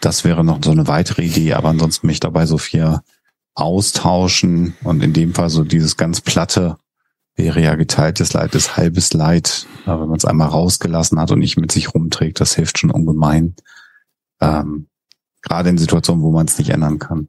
Das 0.00 0.24
wäre 0.24 0.44
noch 0.44 0.58
so 0.62 0.70
eine 0.70 0.88
weitere 0.88 1.22
Idee, 1.22 1.54
aber 1.54 1.68
ansonsten 1.68 2.06
mich 2.06 2.20
dabei 2.20 2.46
so 2.46 2.58
viel 2.58 3.00
austauschen 3.54 4.74
und 4.82 5.02
in 5.02 5.12
dem 5.12 5.34
Fall 5.34 5.50
so 5.50 5.62
dieses 5.64 5.96
ganz 5.96 6.20
platte 6.20 6.76
wäre 7.34 7.62
ja 7.62 7.74
geteiltes 7.76 8.32
Leid 8.32 8.54
ist 8.54 8.76
halbes 8.76 9.12
Leid, 9.12 9.66
wenn 9.84 10.08
man 10.08 10.16
es 10.16 10.24
einmal 10.24 10.48
rausgelassen 10.48 11.18
hat 11.18 11.30
und 11.30 11.38
nicht 11.38 11.56
mit 11.56 11.72
sich 11.72 11.94
rumträgt, 11.94 12.40
das 12.40 12.54
hilft 12.54 12.78
schon 12.78 12.90
ungemein. 12.90 13.54
Ähm, 14.40 14.88
gerade 15.40 15.70
in 15.70 15.78
Situationen, 15.78 16.22
wo 16.22 16.30
man 16.30 16.46
es 16.46 16.58
nicht 16.58 16.70
ändern 16.70 16.98
kann. 16.98 17.28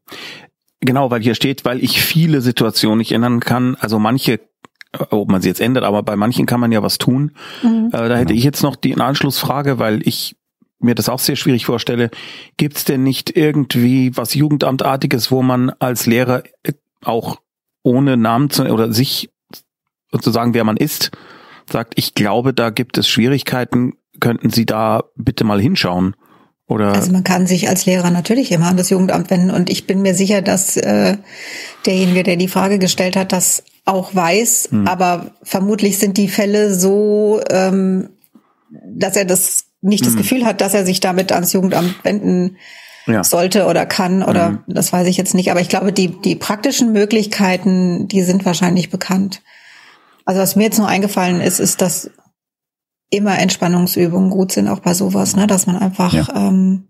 Genau, 0.82 1.10
weil 1.10 1.22
hier 1.22 1.36
steht, 1.36 1.64
weil 1.64 1.82
ich 1.82 2.02
viele 2.02 2.42
Situationen 2.42 2.98
nicht 2.98 3.14
ändern 3.14 3.40
kann. 3.40 3.76
Also 3.76 4.00
manche 4.00 4.42
ob 5.10 5.30
man 5.30 5.42
sie 5.42 5.50
jetzt 5.50 5.62
ändert, 5.62 5.84
aber 5.84 6.04
bei 6.04 6.16
manchen 6.16 6.46
kann 6.46 6.60
man 6.60 6.72
ja 6.72 6.84
was 6.84 6.98
tun. 6.98 7.32
Mhm. 7.64 7.90
Äh, 7.92 8.10
da 8.10 8.16
hätte 8.16 8.34
ich 8.34 8.44
jetzt 8.44 8.64
noch 8.64 8.76
die 8.76 8.96
Anschlussfrage, 8.96 9.80
weil 9.80 10.08
ich 10.08 10.36
mir 10.80 10.96
das 10.96 11.10
auch 11.10 11.20
sehr 11.20 11.36
schwierig 11.36 11.66
vorstelle. 11.66 12.12
Gibt 12.58 12.78
es 12.78 12.86
denn 12.86 13.04
nicht 13.04 13.36
irgendwie 13.36 14.16
was 14.16 14.34
Jugendamtartiges, 14.34 15.32
wo 15.32 15.42
man 15.42 15.72
als 15.80 16.06
Lehrer 16.06 16.44
auch 17.04 17.38
ohne 17.84 18.18
Namen 18.18 18.50
zu 18.50 18.64
oder 18.66 18.92
sich 18.92 19.30
zu 20.22 20.32
sagen, 20.32 20.54
wer 20.54 20.64
man 20.64 20.78
ist, 20.78 21.12
sagt, 21.72 21.94
ich 21.98 22.14
glaube, 22.14 22.54
da 22.54 22.70
gibt 22.70 22.98
es 22.98 23.08
Schwierigkeiten, 23.08 23.94
könnten 24.20 24.52
Sie 24.52 24.66
da 24.66 25.04
bitte 25.16 25.44
mal 25.44 25.60
hinschauen? 25.60 26.16
Oder? 26.68 26.94
Also 26.94 27.12
man 27.12 27.24
kann 27.24 27.48
sich 27.48 27.68
als 27.68 27.86
Lehrer 27.86 28.12
natürlich 28.12 28.52
immer 28.52 28.68
an 28.68 28.78
das 28.78 28.90
Jugendamt 28.90 29.30
wenden 29.30 29.52
und 29.52 29.70
ich 29.70 29.86
bin 29.88 30.02
mir 30.02 30.14
sicher, 30.14 30.42
dass 30.42 30.78
äh, 30.78 31.18
derjenige, 31.86 32.24
der 32.24 32.38
die 32.38 32.48
Frage 32.48 32.80
gestellt 32.80 33.16
hat, 33.16 33.32
das 33.32 33.64
auch 33.86 34.16
weiß, 34.16 34.70
hm. 34.72 34.88
aber 34.88 35.32
vermutlich 35.44 35.98
sind 35.98 36.18
die 36.18 36.30
Fälle 36.30 36.74
so, 36.74 37.42
ähm, 37.50 38.10
dass 38.70 39.16
er 39.16 39.26
das 39.26 39.66
nicht 39.82 40.06
das 40.06 40.14
hm. 40.14 40.22
Gefühl 40.22 40.46
hat, 40.46 40.62
dass 40.62 40.74
er 40.74 40.86
sich 40.86 41.00
damit 41.00 41.32
ans 41.32 41.54
Jugendamt 41.54 41.96
wenden 42.04 42.58
ja. 43.06 43.24
sollte 43.24 43.66
oder 43.66 43.86
kann 43.86 44.24
oder 44.24 44.52
mhm. 44.52 44.64
das 44.68 44.94
weiß 44.94 45.08
ich 45.08 45.18
jetzt 45.18 45.34
nicht. 45.34 45.52
Aber 45.52 45.62
ich 45.62 45.70
glaube, 45.70 45.92
die, 45.92 46.22
die 46.22 46.36
praktischen 46.36 46.94
Möglichkeiten, 46.94 48.08
die 48.08 48.22
sind 48.22 48.46
wahrscheinlich 48.46 48.90
bekannt. 48.90 49.42
Also 50.26 50.42
was 50.42 50.56
mir 50.56 50.64
jetzt 50.64 50.80
noch 50.80 50.88
eingefallen 50.88 51.42
ist, 51.42 51.60
ist, 51.60 51.82
dass 51.82 52.12
immer 53.10 53.38
Entspannungsübungen 53.38 54.30
gut 54.30 54.52
sind, 54.52 54.68
auch 54.68 54.80
bei 54.80 54.94
sowas, 54.94 55.36
ne? 55.36 55.48
dass 55.48 55.68
man 55.68 55.78
einfach 55.78 56.14
ja. 56.14 56.28
ähm, 56.34 56.88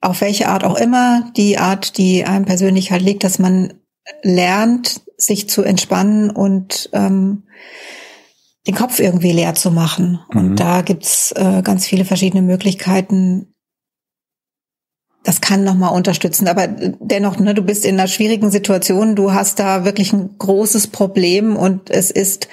auf 0.00 0.20
welche 0.20 0.48
Art 0.48 0.64
auch 0.64 0.76
immer, 0.76 1.30
die 1.36 1.58
Art, 1.58 1.96
die 1.98 2.24
einem 2.24 2.44
persönlich 2.44 2.90
halt 2.90 3.02
liegt, 3.02 3.24
dass 3.24 3.38
man 3.38 3.74
lernt, 4.22 5.00
sich 5.16 5.48
zu 5.48 5.62
entspannen 5.62 6.30
und 6.30 6.90
ähm, 6.92 7.44
den 8.66 8.74
Kopf 8.74 9.00
irgendwie 9.00 9.32
leer 9.32 9.54
zu 9.54 9.70
machen. 9.70 10.20
Mhm. 10.32 10.40
Und 10.40 10.56
da 10.56 10.82
gibt's 10.82 11.32
äh, 11.32 11.62
ganz 11.62 11.86
viele 11.86 12.04
verschiedene 12.04 12.42
Möglichkeiten. 12.42 13.54
das 15.24 15.40
kann 15.40 15.64
nochmal 15.64 15.94
unterstützen. 15.94 16.48
Aber 16.48 16.68
dennoch, 16.68 17.38
ne, 17.38 17.54
du 17.54 17.62
bist 17.62 17.84
in 17.84 17.98
einer 17.98 18.08
schwierigen 18.08 18.50
Situation, 18.50 19.16
du 19.16 19.32
hast 19.32 19.58
da 19.58 19.84
wirklich 19.84 20.12
ein 20.12 20.38
großes 20.38 20.86
Problem 20.88 21.56
und 21.56 21.90
es 21.90 22.10
ist, 22.10 22.48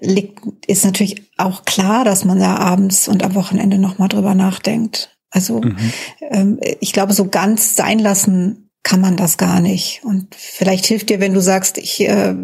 liegt, 0.00 0.40
ist 0.66 0.84
natürlich 0.84 1.30
auch 1.38 1.64
klar, 1.64 2.04
dass 2.04 2.24
man 2.24 2.40
da 2.40 2.56
abends 2.56 3.08
und 3.08 3.22
am 3.22 3.34
Wochenende 3.34 3.78
nochmal 3.78 4.08
drüber 4.08 4.34
nachdenkt. 4.34 5.16
Also 5.30 5.60
mhm. 5.60 5.92
ähm, 6.30 6.60
ich 6.80 6.92
glaube, 6.92 7.12
so 7.12 7.28
ganz 7.28 7.76
sein 7.76 7.98
lassen 7.98 8.70
kann 8.82 9.00
man 9.00 9.16
das 9.16 9.38
gar 9.38 9.60
nicht. 9.60 10.02
Und 10.04 10.34
vielleicht 10.34 10.86
hilft 10.86 11.08
dir, 11.10 11.20
wenn 11.20 11.34
du 11.34 11.40
sagst, 11.40 11.78
ich 11.78 12.00
äh, 12.00 12.34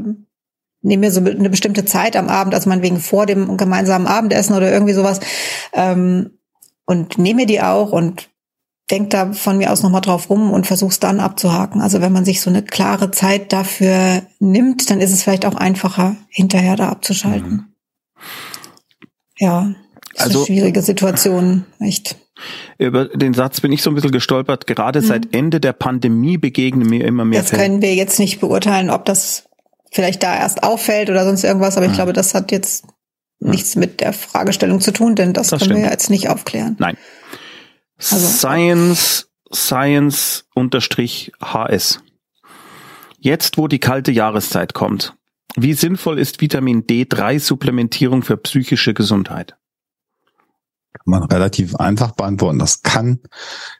nehme 0.83 1.07
mir 1.07 1.13
so 1.13 1.21
eine 1.21 1.51
bestimmte 1.51 1.85
Zeit 1.85 2.17
am 2.17 2.29
Abend, 2.29 2.55
also 2.55 2.69
meinetwegen 2.69 3.01
vor 3.01 3.27
dem 3.27 3.57
gemeinsamen 3.57 4.07
Abendessen 4.07 4.55
oder 4.55 4.73
irgendwie 4.73 4.95
sowas, 4.95 5.21
ähm, 5.73 6.39
und 6.87 7.19
nehme 7.19 7.47
die 7.47 7.61
auch 7.61 7.93
und 7.93 8.31
denk 8.91 9.11
da 9.11 9.33
von 9.33 9.59
mir 9.59 9.71
aus 9.71 9.83
nochmal 9.83 10.01
drauf 10.01 10.31
rum 10.31 10.51
und 10.51 10.67
versuch's 10.67 11.01
dann 11.01 11.21
abzuhaken. 11.21 11.83
Also 11.83 12.01
wenn 12.01 12.13
man 12.13 12.25
sich 12.25 12.41
so 12.41 12.49
eine 12.49 12.63
klare 12.63 13.11
Zeit 13.11 13.53
dafür 13.53 14.23
nimmt, 14.39 14.89
dann 14.89 15.01
ist 15.01 15.13
es 15.13 15.23
vielleicht 15.23 15.45
auch 15.45 15.57
einfacher, 15.57 16.17
hinterher 16.29 16.77
da 16.77 16.89
abzuschalten. 16.89 17.51
Mhm. 17.51 17.65
Ja, 19.39 19.75
ist 20.15 20.23
also, 20.23 20.39
eine 20.39 20.47
schwierige 20.47 20.83
Situation, 20.83 21.67
echt. 21.81 22.17
Über 22.79 23.07
den 23.07 23.35
Satz 23.35 23.61
bin 23.61 23.73
ich 23.73 23.83
so 23.83 23.91
ein 23.91 23.95
bisschen 23.95 24.13
gestolpert. 24.13 24.67
Gerade 24.67 25.01
mhm. 25.01 25.05
seit 25.05 25.35
Ende 25.35 25.61
der 25.61 25.73
Pandemie 25.73 26.39
begegnen 26.39 26.89
mir 26.89 27.05
immer 27.05 27.25
mehr. 27.25 27.41
Das 27.41 27.51
Fälle. 27.51 27.63
können 27.63 27.83
wir 27.83 27.95
jetzt 27.95 28.19
nicht 28.19 28.41
beurteilen, 28.41 28.91
ob 28.91 29.05
das 29.05 29.49
vielleicht 29.91 30.23
da 30.23 30.37
erst 30.37 30.63
auffällt 30.63 31.11
oder 31.11 31.25
sonst 31.25 31.45
irgendwas, 31.45 31.77
aber 31.77 31.87
ich 31.87 31.93
mhm. 31.93 31.97
glaube, 31.97 32.13
das 32.13 32.35
hat 32.35 32.53
jetzt 32.53 32.87
nichts 33.41 33.77
mit 33.77 34.01
der 34.01 34.13
Fragestellung 34.13 34.81
zu 34.81 34.93
tun, 34.93 35.15
denn 35.15 35.33
das, 35.33 35.49
das 35.49 35.61
können 35.61 35.73
stimmt. 35.73 35.85
wir 35.85 35.91
jetzt 35.91 36.11
nicht 36.11 36.29
aufklären. 36.29 36.77
Nein. 36.79 36.97
Also, 37.99 38.27
Science, 38.27 39.29
Science 39.53 40.45
unterstrich 40.55 41.33
HS. 41.41 42.01
Jetzt, 43.21 43.59
wo 43.59 43.67
die 43.67 43.81
kalte 43.81 44.13
Jahreszeit 44.13 44.75
kommt, 44.75 45.15
wie 45.57 45.75
sinnvoll 45.75 46.19
ist 46.19 46.41
Vitamin 46.41 46.85
D3-Supplementierung 46.85 48.23
für 48.23 48.37
psychische 48.37 48.95
Gesundheit? 48.95 49.57
Kann 50.93 51.05
man 51.07 51.23
relativ 51.25 51.77
einfach 51.77 52.13
beantworten. 52.13 52.59
Das 52.59 52.83
kann 52.83 53.21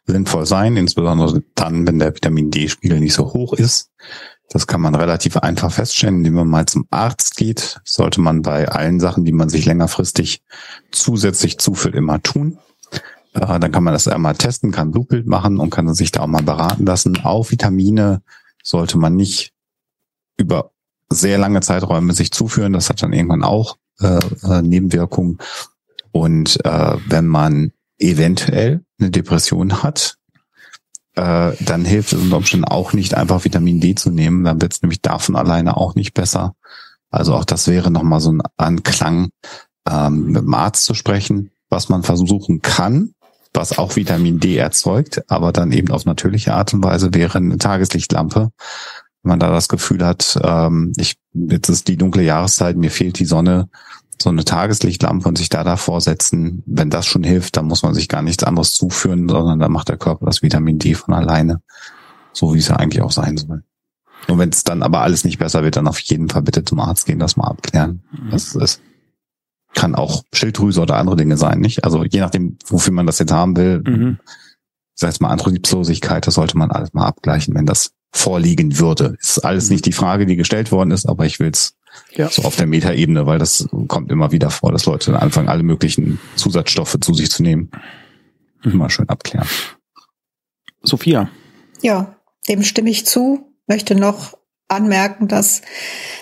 sinnvoll 0.07 0.47
sein, 0.47 0.77
insbesondere 0.77 1.43
dann, 1.55 1.87
wenn 1.87 1.99
der 1.99 2.15
Vitamin 2.15 2.51
D-Spiegel 2.51 3.01
nicht 3.01 3.15
so 3.15 3.33
hoch 3.33 3.55
ist. 3.55 3.91
Das 4.51 4.67
kann 4.67 4.81
man 4.81 4.95
relativ 4.95 5.37
einfach 5.37 5.71
feststellen, 5.71 6.19
indem 6.19 6.35
man 6.35 6.49
mal 6.49 6.67
zum 6.67 6.87
Arzt 6.91 7.37
geht. 7.37 7.81
Sollte 7.85 8.21
man 8.21 8.43
bei 8.43 8.69
allen 8.69 8.99
Sachen, 8.99 9.25
die 9.25 9.33
man 9.33 9.49
sich 9.49 9.67
längerfristig 9.67 10.43
zusätzlich 10.91 11.59
zuführt, 11.59 11.95
immer 11.95 12.23
tun. 12.23 12.59
Äh, 13.35 13.61
dann 13.61 13.73
kann 13.73 13.85
man 13.85 13.93
das 13.93 14.09
einmal 14.09 14.37
testen, 14.37 14.73
kann 14.73 14.91
Blutbild 14.91 15.27
machen 15.27 15.59
und 15.59 15.71
kann 15.71 15.93
sich 15.95 16.13
da 16.13 16.21
auch 16.21 16.27
mal 16.27 16.43
beraten 16.43 16.87
lassen. 16.87 17.25
Auch 17.25 17.51
Vitamine 17.51 18.23
sollte 18.63 18.97
man 18.97 19.17
nicht 19.17 19.53
über 20.39 20.71
sehr 21.11 21.39
lange 21.39 21.61
Zeiträume 21.61 22.15
sich 22.15 22.31
zuführen. 22.31 22.73
Das 22.73 22.89
hat 22.89 23.03
dann 23.03 23.13
irgendwann 23.13 23.45
auch 23.45 23.77
äh, 24.01 24.19
äh, 24.45 24.63
Nebenwirkungen. 24.63 25.39
Und 26.13 26.65
äh, 26.65 26.97
wenn 27.07 27.27
man 27.27 27.73
eventuell 27.99 28.83
eine 28.99 29.11
Depression 29.11 29.83
hat, 29.83 30.17
äh, 31.15 31.53
dann 31.61 31.85
hilft 31.85 32.13
es 32.13 32.21
unter 32.21 32.37
Umständen 32.37 32.65
auch 32.65 32.93
nicht, 32.93 33.15
einfach 33.15 33.45
Vitamin 33.45 33.81
D 33.81 33.95
zu 33.95 34.11
nehmen. 34.11 34.45
Dann 34.45 34.61
wird 34.61 34.75
es 34.75 34.83
nämlich 34.83 35.03
davon 35.03 35.37
alleine 35.37 35.77
auch 35.77 35.95
nicht 35.95 36.15
besser. 36.15 36.55
Also 37.11 37.35
auch 37.35 37.45
das 37.45 37.67
wäre 37.67 37.91
nochmal 37.91 38.21
so 38.21 38.33
ein 38.33 38.43
Anklang, 38.57 39.31
ähm, 39.89 40.27
mit 40.27 40.43
dem 40.43 40.55
Arzt 40.55 40.85
zu 40.85 40.95
sprechen, 40.95 41.51
was 41.71 41.89
man 41.89 42.03
versuchen 42.03 42.63
kann, 42.63 43.15
was 43.55 43.79
auch 43.79 43.97
Vitamin 43.97 44.41
D 44.41 44.57
erzeugt, 44.57 45.23
aber 45.29 45.53
dann 45.53 45.73
eben 45.73 45.91
auf 45.91 46.05
natürliche 46.05 46.55
Art 46.55 46.75
und 46.75 46.85
Weise 46.85 47.15
wäre 47.15 47.39
eine 47.39 47.59
Tageslichtlampe. 47.59 48.51
Wenn 49.23 49.29
man 49.31 49.41
da 49.41 49.51
das 49.51 49.69
Gefühl 49.69 50.05
hat, 50.05 50.39
ähm, 50.43 50.93
ich, 50.97 51.17
jetzt 51.33 51.69
ist 51.69 51.89
die 51.89 51.97
dunkle 51.97 52.23
Jahreszeit, 52.23 52.77
mir 52.77 52.91
fehlt 52.91 53.19
die 53.19 53.25
Sonne, 53.25 53.69
so 54.21 54.31
eine 54.31 54.45
Tageslichtlampe 54.45 55.29
und 55.29 55.39
sich 55.39 55.49
da 55.49 55.65
davor 55.65 56.01
setzen, 56.01 56.63
wenn 56.67 56.91
das 56.91 57.07
schon 57.07 57.23
hilft, 57.23 57.57
dann 57.57 57.67
muss 57.67 57.83
man 57.83 57.95
sich 57.95 58.09
gar 58.09 58.23
nichts 58.23 58.45
anderes 58.45 58.75
zuführen, 58.75 59.29
sondern 59.29 59.59
dann 59.59 59.73
macht 59.73 59.89
der 59.89 59.97
Körper 59.97 60.27
das 60.27 60.43
Vitamin 60.43 60.79
D 60.79 60.95
von 60.95 61.15
alleine, 61.15 61.61
so 62.33 62.55
wie 62.55 62.59
es 62.59 62.69
ja 62.69 62.77
eigentlich 62.77 63.03
auch 63.03 63.13
sein 63.13 63.37
soll. 63.37 63.63
Und 64.27 64.39
wenn 64.39 64.51
es 64.51 64.65
dann 64.65 64.83
aber 64.83 65.01
alles 65.01 65.25
nicht 65.25 65.39
besser 65.39 65.63
wird, 65.63 65.77
dann 65.77 65.87
auf 65.87 66.01
jeden 66.01 66.29
Fall 66.29 66.43
bitte 66.43 66.65
zum 66.65 66.81
Arzt 66.81 67.07
gehen, 67.07 67.19
das 67.19 67.37
mal 67.37 67.47
abklären, 67.47 68.03
mhm. 68.11 68.33
es 68.33 68.55
ist 68.55 68.81
kann 69.75 69.95
auch 69.95 70.25
Schilddrüse 70.33 70.81
oder 70.81 70.97
andere 70.97 71.17
Dinge 71.17 71.37
sein, 71.37 71.61
nicht? 71.61 71.85
Also 71.85 72.05
je 72.05 72.21
nachdem, 72.21 72.59
wofür 72.67 72.93
man 72.93 73.07
das 73.07 73.19
jetzt 73.19 73.33
haben 73.33 73.57
will, 73.57 73.83
mhm. 73.87 74.19
sei 74.95 75.09
es 75.09 75.21
mal 75.21 75.29
Antriebslosigkeit, 75.29 76.27
das 76.27 76.35
sollte 76.35 76.59
man 76.59 76.71
alles 76.71 76.95
mal 76.95 77.07
abgleichen, 77.07 77.55
wenn 77.55 77.67
das 77.67 77.93
vorliegen 78.11 78.79
würde. 78.79 79.17
Ist 79.21 79.45
alles 79.45 79.67
mhm. 79.67 79.75
nicht 79.75 79.87
die 79.87 79.93
Frage, 79.93 80.27
die 80.27 80.37
gestellt 80.37 80.73
worden 80.73 80.91
ist, 80.91 81.07
aber 81.07 81.27
ich 81.27 81.39
will 81.39 81.51
es 81.51 81.75
ja. 82.15 82.29
so 82.31 82.43
auf 82.43 82.57
der 82.57 82.67
Metaebene, 82.67 83.27
weil 83.27 83.39
das 83.39 83.69
kommt 83.87 84.11
immer 84.11 84.33
wieder 84.33 84.51
vor, 84.51 84.73
dass 84.73 84.87
Leute 84.87 85.13
dann 85.13 85.21
anfangen, 85.21 85.49
alle 85.49 85.63
möglichen 85.63 86.19
Zusatzstoffe 86.37 86.97
zu 87.01 87.15
sich 87.15 87.31
zu 87.31 87.43
nehmen. 87.43 87.71
Immer 88.65 88.91
schön 88.91 89.09
abklären. 89.09 89.47
Sophia. 90.83 91.31
Ja, 91.83 92.17
dem 92.49 92.63
stimme 92.63 92.91
ich 92.91 93.07
zu. 93.07 93.55
Möchte 93.67 93.95
noch 93.95 94.37
anmerken, 94.69 95.29
dass 95.29 95.63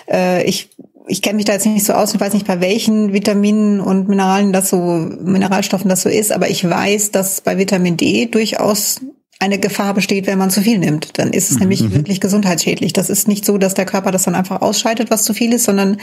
äh, 0.09 0.43
ich 0.43 0.69
ich 1.07 1.21
kenne 1.21 1.37
mich 1.37 1.45
da 1.45 1.53
jetzt 1.53 1.65
nicht 1.65 1.85
so 1.85 1.93
aus 1.93 2.13
und 2.13 2.19
weiß 2.19 2.33
nicht, 2.33 2.47
bei 2.47 2.59
welchen 2.59 3.13
Vitaminen 3.13 3.79
und 3.79 4.09
Mineralen 4.09 4.51
das 4.51 4.69
so, 4.69 4.77
Mineralstoffen 4.77 5.89
das 5.89 6.01
so 6.01 6.09
ist, 6.09 6.31
aber 6.31 6.49
ich 6.49 6.69
weiß, 6.69 7.11
dass 7.11 7.41
bei 7.41 7.57
Vitamin 7.57 7.97
D 7.97 8.25
durchaus 8.25 9.01
eine 9.39 9.59
Gefahr 9.59 9.93
besteht, 9.93 10.27
wenn 10.27 10.37
man 10.37 10.49
zu 10.49 10.61
viel 10.61 10.79
nimmt. 10.79 11.17
Dann 11.19 11.31
ist 11.31 11.49
es 11.49 11.55
mhm. 11.55 11.59
nämlich 11.61 11.81
mhm. 11.81 11.93
wirklich 11.93 12.19
gesundheitsschädlich. 12.19 12.93
Das 12.93 13.09
ist 13.09 13.27
nicht 13.27 13.45
so, 13.45 13.57
dass 13.57 13.73
der 13.73 13.85
Körper 13.85 14.11
das 14.11 14.23
dann 14.23 14.35
einfach 14.35 14.61
ausscheidet, 14.61 15.11
was 15.11 15.23
zu 15.23 15.33
viel 15.33 15.53
ist, 15.53 15.65
sondern 15.65 15.97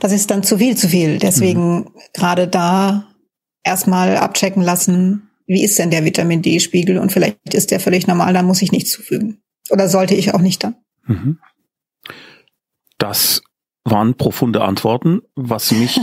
das 0.00 0.12
ist 0.12 0.30
dann 0.30 0.42
zu 0.42 0.58
viel 0.58 0.76
zu 0.76 0.88
viel. 0.88 1.18
Deswegen 1.18 1.76
mhm. 1.76 1.90
gerade 2.12 2.46
da 2.46 3.08
erstmal 3.64 4.16
abchecken 4.16 4.62
lassen, 4.62 5.30
wie 5.46 5.64
ist 5.64 5.78
denn 5.78 5.90
der 5.90 6.04
Vitamin 6.04 6.42
D-Spiegel 6.42 6.98
und 6.98 7.10
vielleicht 7.10 7.54
ist 7.54 7.70
der 7.70 7.80
völlig 7.80 8.06
normal, 8.06 8.32
dann 8.34 8.46
muss 8.46 8.62
ich 8.62 8.70
nichts 8.70 8.90
zufügen. 8.90 9.40
Oder 9.70 9.88
sollte 9.88 10.14
ich 10.14 10.34
auch 10.34 10.40
nicht 10.40 10.62
dann. 10.62 10.76
Mhm. 11.06 11.38
Das 12.98 13.42
waren 13.84 14.14
profunde 14.14 14.62
Antworten, 14.62 15.22
was 15.34 15.72
mich 15.72 15.98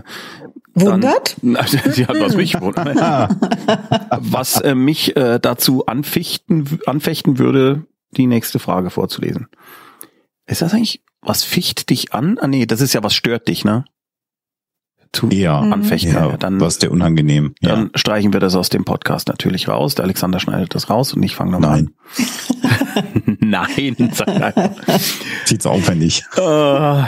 wundert. 0.74 1.36
Dann, 1.42 1.54
ja, 1.94 2.08
was 2.08 2.36
mich 2.36 2.60
wundert. 2.60 2.96
was 4.10 4.60
äh, 4.60 4.74
mich 4.74 5.16
äh, 5.16 5.38
dazu 5.40 5.86
anfichten, 5.86 6.80
anfechten 6.86 7.38
würde, 7.38 7.86
die 8.16 8.26
nächste 8.26 8.58
Frage 8.58 8.90
vorzulesen. 8.90 9.48
Ist 10.46 10.62
das 10.62 10.74
eigentlich, 10.74 11.02
was 11.20 11.44
ficht 11.44 11.90
dich 11.90 12.12
an? 12.12 12.38
Ah 12.40 12.46
nee, 12.46 12.66
das 12.66 12.80
ist 12.80 12.92
ja, 12.92 13.02
was 13.02 13.14
stört 13.14 13.48
dich, 13.48 13.64
ne? 13.64 13.84
Zu 15.12 15.28
ja, 15.28 15.60
anfechten. 15.60 16.14
Ja, 16.14 16.36
dann, 16.38 16.58
was 16.60 16.78
der 16.78 16.90
unangenehm. 16.90 17.54
Dann 17.60 17.84
ja. 17.84 17.90
streichen 17.98 18.32
wir 18.32 18.40
das 18.40 18.56
aus 18.56 18.70
dem 18.70 18.84
Podcast 18.84 19.28
natürlich 19.28 19.68
raus. 19.68 19.94
Der 19.94 20.06
Alexander 20.06 20.40
schneidet 20.40 20.74
das 20.74 20.88
raus 20.88 21.12
und 21.12 21.22
ich 21.22 21.34
fange 21.34 21.52
nochmal 21.52 21.80
an. 21.80 21.94
Nein, 23.40 24.10
sag 24.14 24.28
einfach. 24.28 24.70
Zieht's 25.44 25.66
aufwendig. 25.66 26.24
Äh, 26.36 27.02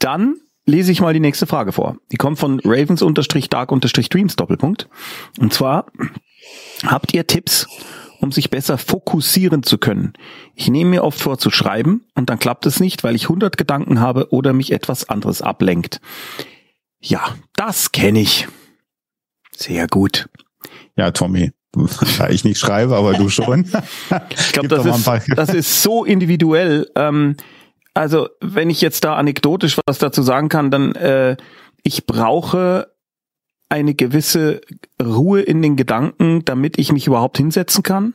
dann 0.00 0.41
lese 0.66 0.92
ich 0.92 1.00
mal 1.00 1.14
die 1.14 1.20
nächste 1.20 1.46
Frage 1.46 1.72
vor. 1.72 1.96
Die 2.10 2.16
kommt 2.16 2.38
von 2.38 2.60
Ravens-Dark-Dreams 2.64 4.36
Doppelpunkt. 4.36 4.88
Und 5.38 5.52
zwar, 5.52 5.86
habt 6.84 7.12
ihr 7.14 7.26
Tipps, 7.26 7.66
um 8.20 8.32
sich 8.32 8.50
besser 8.50 8.78
fokussieren 8.78 9.62
zu 9.62 9.78
können? 9.78 10.12
Ich 10.54 10.68
nehme 10.68 10.90
mir 10.90 11.04
oft 11.04 11.20
vor 11.20 11.38
zu 11.38 11.50
schreiben 11.50 12.04
und 12.14 12.30
dann 12.30 12.38
klappt 12.38 12.66
es 12.66 12.80
nicht, 12.80 13.04
weil 13.04 13.16
ich 13.16 13.24
100 13.24 13.56
Gedanken 13.56 14.00
habe 14.00 14.32
oder 14.32 14.52
mich 14.52 14.72
etwas 14.72 15.08
anderes 15.08 15.42
ablenkt. 15.42 16.00
Ja, 17.00 17.34
das 17.56 17.92
kenne 17.92 18.20
ich. 18.20 18.46
Sehr 19.56 19.86
gut. 19.88 20.28
Ja, 20.96 21.10
Tommy, 21.10 21.52
ich 22.30 22.44
nicht 22.44 22.58
schreibe, 22.58 22.96
aber 22.96 23.14
du 23.14 23.28
schon. 23.28 23.64
ich 24.30 24.52
glaube, 24.52 24.68
das, 24.68 25.04
das 25.34 25.54
ist 25.54 25.82
so 25.82 26.04
individuell. 26.04 26.88
Ähm, 26.94 27.36
also 27.94 28.28
wenn 28.40 28.70
ich 28.70 28.80
jetzt 28.80 29.04
da 29.04 29.16
anekdotisch 29.16 29.78
was 29.86 29.98
dazu 29.98 30.22
sagen 30.22 30.48
kann, 30.48 30.70
dann 30.70 30.94
äh, 30.94 31.36
ich 31.82 32.06
brauche 32.06 32.92
eine 33.68 33.94
gewisse 33.94 34.60
Ruhe 35.02 35.40
in 35.40 35.62
den 35.62 35.76
Gedanken, 35.76 36.44
damit 36.44 36.78
ich 36.78 36.92
mich 36.92 37.06
überhaupt 37.06 37.38
hinsetzen 37.38 37.82
kann. 37.82 38.12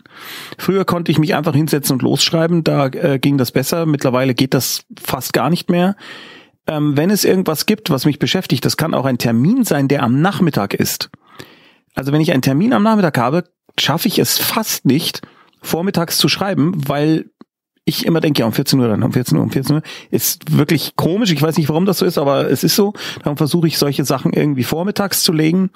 Früher 0.60 0.86
konnte 0.86 1.12
ich 1.12 1.17
mich 1.17 1.34
einfach 1.34 1.55
hinsetzen 1.55 1.93
und 1.93 2.03
losschreiben, 2.03 2.63
da 2.63 2.88
äh, 2.88 3.17
ging 3.19 3.39
das 3.39 3.51
besser. 3.51 3.88
Mittlerweile 3.88 4.36
geht 4.36 4.53
das 4.53 4.86
fast 5.03 5.34
gar 5.34 5.50
nicht 5.50 5.72
mehr. 5.72 5.96
Ähm, 6.67 6.96
wenn 6.96 7.10
es 7.10 7.24
irgendwas 7.24 7.65
gibt, 7.65 7.89
was 7.89 8.05
mich 8.05 8.19
beschäftigt, 8.19 8.65
das 8.65 8.77
kann 8.77 8.93
auch 8.93 9.05
ein 9.05 9.17
Termin 9.17 9.63
sein, 9.63 9.88
der 9.88 10.03
am 10.03 10.22
Nachmittag 10.22 10.75
ist. 10.75 11.10
Also 11.96 12.12
wenn 12.12 12.22
ich 12.22 12.31
einen 12.31 12.43
Termin 12.43 12.74
am 12.74 12.84
Nachmittag 12.84 13.17
habe, 13.17 13.46
schaffe 13.79 14.07
ich 14.07 14.19
es 14.19 14.38
fast 14.38 14.86
nicht, 14.86 15.22
vormittags 15.63 16.19
zu 16.19 16.29
schreiben, 16.29 16.74
weil 16.88 17.31
ich 17.88 18.06
immer 18.06 18.20
denke, 18.20 18.41
ja, 18.41 18.46
um 18.46 18.51
14 18.51 18.79
Uhr 18.79 18.89
dann, 18.89 19.01
um 19.01 19.13
14 19.13 19.38
Uhr, 19.38 19.44
um 19.44 19.50
14 19.50 19.77
Uhr. 19.77 19.82
Ist 20.12 20.58
wirklich 20.58 20.96
komisch. 20.98 21.32
Ich 21.32 21.41
weiß 21.41 21.56
nicht, 21.58 21.70
warum 21.70 21.86
das 21.86 22.00
so 22.00 22.06
ist, 22.06 22.17
aber 22.17 22.51
es 22.51 22.63
ist 22.65 22.75
so. 22.75 22.94
Darum 23.24 23.38
versuche 23.38 23.67
ich 23.67 23.77
solche 23.77 24.03
Sachen 24.03 24.34
irgendwie 24.34 24.65
vormittags 24.65 25.24
zu 25.24 25.32
legen. 25.32 25.72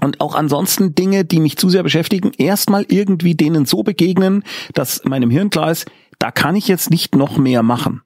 Und 0.00 0.20
auch 0.20 0.36
ansonsten 0.36 0.94
Dinge, 0.94 1.24
die 1.24 1.40
mich 1.40 1.56
zu 1.56 1.68
sehr 1.68 1.82
beschäftigen, 1.82 2.30
erstmal 2.38 2.86
irgendwie 2.88 3.34
denen 3.34 3.66
so 3.66 3.82
begegnen, 3.82 4.44
dass 4.74 5.04
meinem 5.04 5.30
Hirn 5.30 5.50
klar 5.50 5.72
ist, 5.72 5.86
da 6.20 6.30
kann 6.30 6.54
ich 6.54 6.68
jetzt 6.68 6.90
nicht 6.90 7.16
noch 7.16 7.36
mehr 7.36 7.64
machen. 7.64 8.02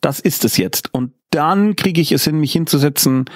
Das 0.00 0.18
ist 0.18 0.44
es 0.44 0.56
jetzt. 0.56 0.92
Und 0.92 1.12
dann 1.30 1.76
kriege 1.76 2.00
ich 2.00 2.10
es 2.10 2.24
hin, 2.24 2.40
mich 2.40 2.52
hinzusetzen 2.52 3.26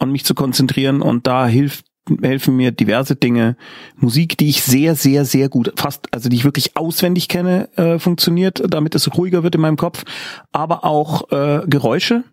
und 0.00 0.10
mich 0.10 0.24
zu 0.24 0.34
konzentrieren. 0.34 1.00
Und 1.00 1.28
da 1.28 1.46
hilft 1.46 1.85
helfen 2.22 2.56
mir 2.56 2.72
diverse 2.72 3.16
Dinge. 3.16 3.56
Musik, 3.96 4.38
die 4.38 4.48
ich 4.48 4.62
sehr, 4.62 4.94
sehr, 4.94 5.24
sehr 5.24 5.48
gut, 5.48 5.72
fast, 5.76 6.12
also 6.12 6.28
die 6.28 6.36
ich 6.36 6.44
wirklich 6.44 6.76
auswendig 6.76 7.28
kenne, 7.28 7.68
äh, 7.76 7.98
funktioniert, 7.98 8.62
damit 8.68 8.94
es 8.94 9.16
ruhiger 9.16 9.42
wird 9.42 9.54
in 9.54 9.60
meinem 9.60 9.76
Kopf. 9.76 10.04
Aber 10.52 10.84
auch 10.84 11.30
äh, 11.30 11.62
Geräusche 11.66 12.24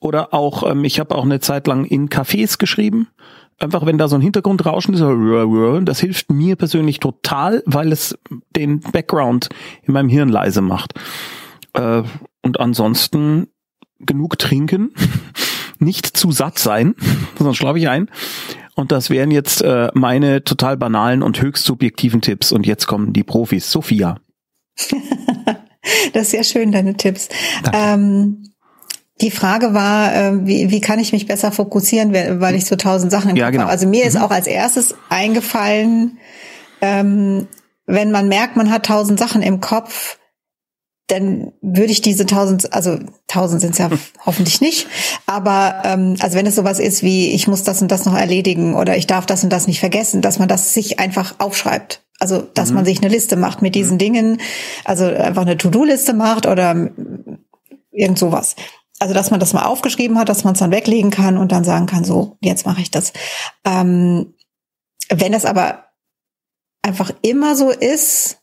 oder 0.00 0.32
auch, 0.32 0.68
ähm, 0.68 0.84
ich 0.84 1.00
habe 1.00 1.14
auch 1.14 1.24
eine 1.24 1.40
Zeit 1.40 1.66
lang 1.66 1.84
in 1.84 2.08
Cafés 2.08 2.58
geschrieben. 2.58 3.08
Einfach, 3.60 3.84
wenn 3.84 3.98
da 3.98 4.06
so 4.06 4.14
ein 4.14 4.22
Hintergrundrauschen 4.22 4.94
ist, 4.94 5.88
das 5.88 5.98
hilft 5.98 6.30
mir 6.30 6.54
persönlich 6.54 7.00
total, 7.00 7.64
weil 7.66 7.90
es 7.90 8.16
den 8.54 8.78
Background 8.80 9.48
in 9.82 9.94
meinem 9.94 10.08
Hirn 10.08 10.28
leise 10.28 10.60
macht. 10.60 10.94
Äh, 11.72 12.02
und 12.42 12.60
ansonsten 12.60 13.48
genug 13.98 14.38
trinken, 14.38 14.94
nicht 15.80 16.06
zu 16.06 16.30
satt 16.30 16.58
sein, 16.58 16.94
sonst 17.38 17.56
schlafe 17.56 17.78
ich 17.78 17.88
ein. 17.88 18.08
Und 18.78 18.92
das 18.92 19.10
wären 19.10 19.32
jetzt 19.32 19.60
äh, 19.60 19.88
meine 19.94 20.44
total 20.44 20.76
banalen 20.76 21.24
und 21.24 21.42
höchst 21.42 21.64
subjektiven 21.64 22.20
Tipps. 22.20 22.52
Und 22.52 22.64
jetzt 22.64 22.86
kommen 22.86 23.12
die 23.12 23.24
Profis. 23.24 23.72
Sophia. 23.72 24.20
das 26.12 26.22
ist 26.22 26.30
sehr 26.30 26.44
schön, 26.44 26.70
deine 26.70 26.96
Tipps. 26.96 27.28
Ähm, 27.72 28.44
die 29.20 29.32
Frage 29.32 29.74
war, 29.74 30.14
äh, 30.14 30.46
wie, 30.46 30.70
wie 30.70 30.80
kann 30.80 31.00
ich 31.00 31.12
mich 31.12 31.26
besser 31.26 31.50
fokussieren, 31.50 32.12
weil 32.12 32.54
ich 32.54 32.66
so 32.66 32.76
tausend 32.76 33.10
Sachen 33.10 33.30
im 33.30 33.36
ja, 33.36 33.46
Kopf 33.46 33.52
genau. 33.52 33.64
habe. 33.64 33.72
Also 33.72 33.88
mir 33.88 34.04
mhm. 34.04 34.08
ist 34.10 34.16
auch 34.16 34.30
als 34.30 34.46
erstes 34.46 34.94
eingefallen, 35.08 36.18
ähm, 36.80 37.48
wenn 37.86 38.12
man 38.12 38.28
merkt, 38.28 38.56
man 38.56 38.70
hat 38.70 38.86
tausend 38.86 39.18
Sachen 39.18 39.42
im 39.42 39.60
Kopf, 39.60 40.20
dann 41.08 41.52
würde 41.62 41.90
ich 41.90 42.02
diese 42.02 42.26
tausend, 42.26 42.72
also 42.72 42.98
tausend 43.26 43.60
sind 43.60 43.72
es 43.72 43.78
ja 43.78 43.90
hm. 43.90 43.98
hoffentlich 44.24 44.60
nicht, 44.60 44.86
aber 45.26 45.82
ähm, 45.84 46.16
also 46.20 46.36
wenn 46.36 46.46
es 46.46 46.54
sowas 46.54 46.78
ist 46.78 47.02
wie, 47.02 47.30
ich 47.30 47.48
muss 47.48 47.64
das 47.64 47.82
und 47.82 47.90
das 47.90 48.04
noch 48.04 48.16
erledigen 48.16 48.74
oder 48.74 48.96
ich 48.96 49.06
darf 49.06 49.26
das 49.26 49.42
und 49.42 49.50
das 49.50 49.66
nicht 49.66 49.80
vergessen, 49.80 50.22
dass 50.22 50.38
man 50.38 50.48
das 50.48 50.74
sich 50.74 51.00
einfach 51.00 51.34
aufschreibt. 51.38 52.04
Also, 52.20 52.40
dass 52.42 52.70
mhm. 52.70 52.76
man 52.76 52.84
sich 52.84 52.98
eine 52.98 53.08
Liste 53.08 53.36
macht 53.36 53.62
mit 53.62 53.74
diesen 53.74 53.94
mhm. 53.94 53.98
Dingen, 53.98 54.40
also 54.84 55.06
einfach 55.06 55.42
eine 55.42 55.56
To-Do-Liste 55.56 56.14
macht 56.14 56.46
oder 56.46 56.90
irgend 57.92 58.18
sowas. 58.18 58.56
Also, 58.98 59.14
dass 59.14 59.30
man 59.30 59.38
das 59.38 59.52
mal 59.52 59.64
aufgeschrieben 59.64 60.18
hat, 60.18 60.28
dass 60.28 60.42
man 60.42 60.54
es 60.54 60.58
dann 60.58 60.72
weglegen 60.72 61.10
kann 61.10 61.38
und 61.38 61.52
dann 61.52 61.62
sagen 61.62 61.86
kann, 61.86 62.04
so, 62.04 62.36
jetzt 62.40 62.66
mache 62.66 62.80
ich 62.80 62.90
das. 62.90 63.12
Ähm, 63.64 64.34
wenn 65.10 65.32
das 65.32 65.44
aber 65.44 65.84
einfach 66.82 67.12
immer 67.22 67.54
so 67.54 67.70
ist, 67.70 68.37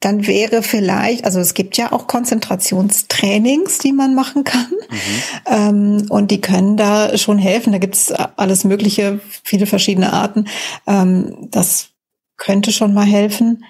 dann 0.00 0.26
wäre 0.26 0.62
vielleicht, 0.62 1.26
also 1.26 1.40
es 1.40 1.52
gibt 1.52 1.76
ja 1.76 1.92
auch 1.92 2.06
Konzentrationstrainings, 2.06 3.78
die 3.78 3.92
man 3.92 4.14
machen 4.14 4.44
kann. 4.44 4.70
Mhm. 4.70 5.20
Ähm, 5.46 6.06
und 6.08 6.30
die 6.30 6.40
können 6.40 6.78
da 6.78 7.16
schon 7.18 7.38
helfen. 7.38 7.72
Da 7.72 7.78
gibt's 7.78 8.10
alles 8.10 8.64
Mögliche, 8.64 9.20
viele 9.44 9.66
verschiedene 9.66 10.12
Arten. 10.12 10.48
Ähm, 10.86 11.48
das 11.50 11.90
könnte 12.38 12.72
schon 12.72 12.94
mal 12.94 13.04
helfen. 13.04 13.64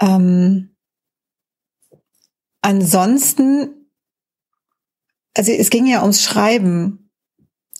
Ähm, 0.00 0.74
ansonsten, 2.60 3.68
also 5.36 5.52
es 5.52 5.70
ging 5.70 5.86
ja 5.86 6.02
ums 6.02 6.22
Schreiben. 6.24 7.10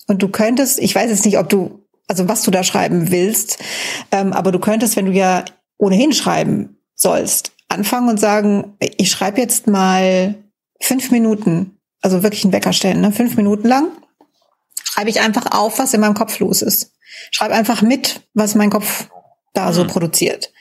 Und 0.07 0.23
du 0.23 0.29
könntest, 0.29 0.79
ich 0.79 0.95
weiß 0.95 1.11
jetzt 1.11 1.25
nicht, 1.25 1.39
ob 1.39 1.49
du, 1.49 1.85
also 2.07 2.29
was 2.29 2.43
du 2.43 2.53
da 2.53 2.63
schreiben 2.63 3.11
willst, 3.11 3.59
ähm, 4.13 4.33
aber 4.33 4.53
du 4.53 4.61
könntest, 4.61 4.95
wenn 4.95 5.07
du 5.07 5.13
ja 5.13 5.45
ohnehin 5.79 6.13
schreiben 6.13 6.79
sollst, 6.95 7.53
anfangen 7.69 8.09
und 8.09 8.19
sagen, 8.19 8.77
ich 8.81 9.11
schreibe 9.11 9.41
jetzt 9.41 9.67
mal 9.67 10.35
fünf 10.81 11.11
Minuten, 11.11 11.79
also 12.01 12.23
wirklich 12.23 12.45
einen 12.45 12.53
Wecker 12.53 12.73
stellen, 12.73 13.01
ne? 13.01 13.13
fünf 13.13 13.37
Minuten 13.37 13.69
lang, 13.69 13.89
schreibe 14.83 15.11
ich 15.11 15.21
einfach 15.21 15.53
auf, 15.53 15.79
was 15.79 15.95
in 15.95 16.01
meinem 16.01 16.15
Kopf 16.15 16.39
los 16.39 16.63
ist. 16.63 16.93
Schreibe 17.31 17.55
einfach 17.55 17.83
mit, 17.83 18.23
was 18.35 18.55
mein 18.55 18.71
Kopf 18.71 19.09
da 19.55 19.73
so 19.73 19.85
mhm. 19.85 19.89
produziert. 19.89 20.53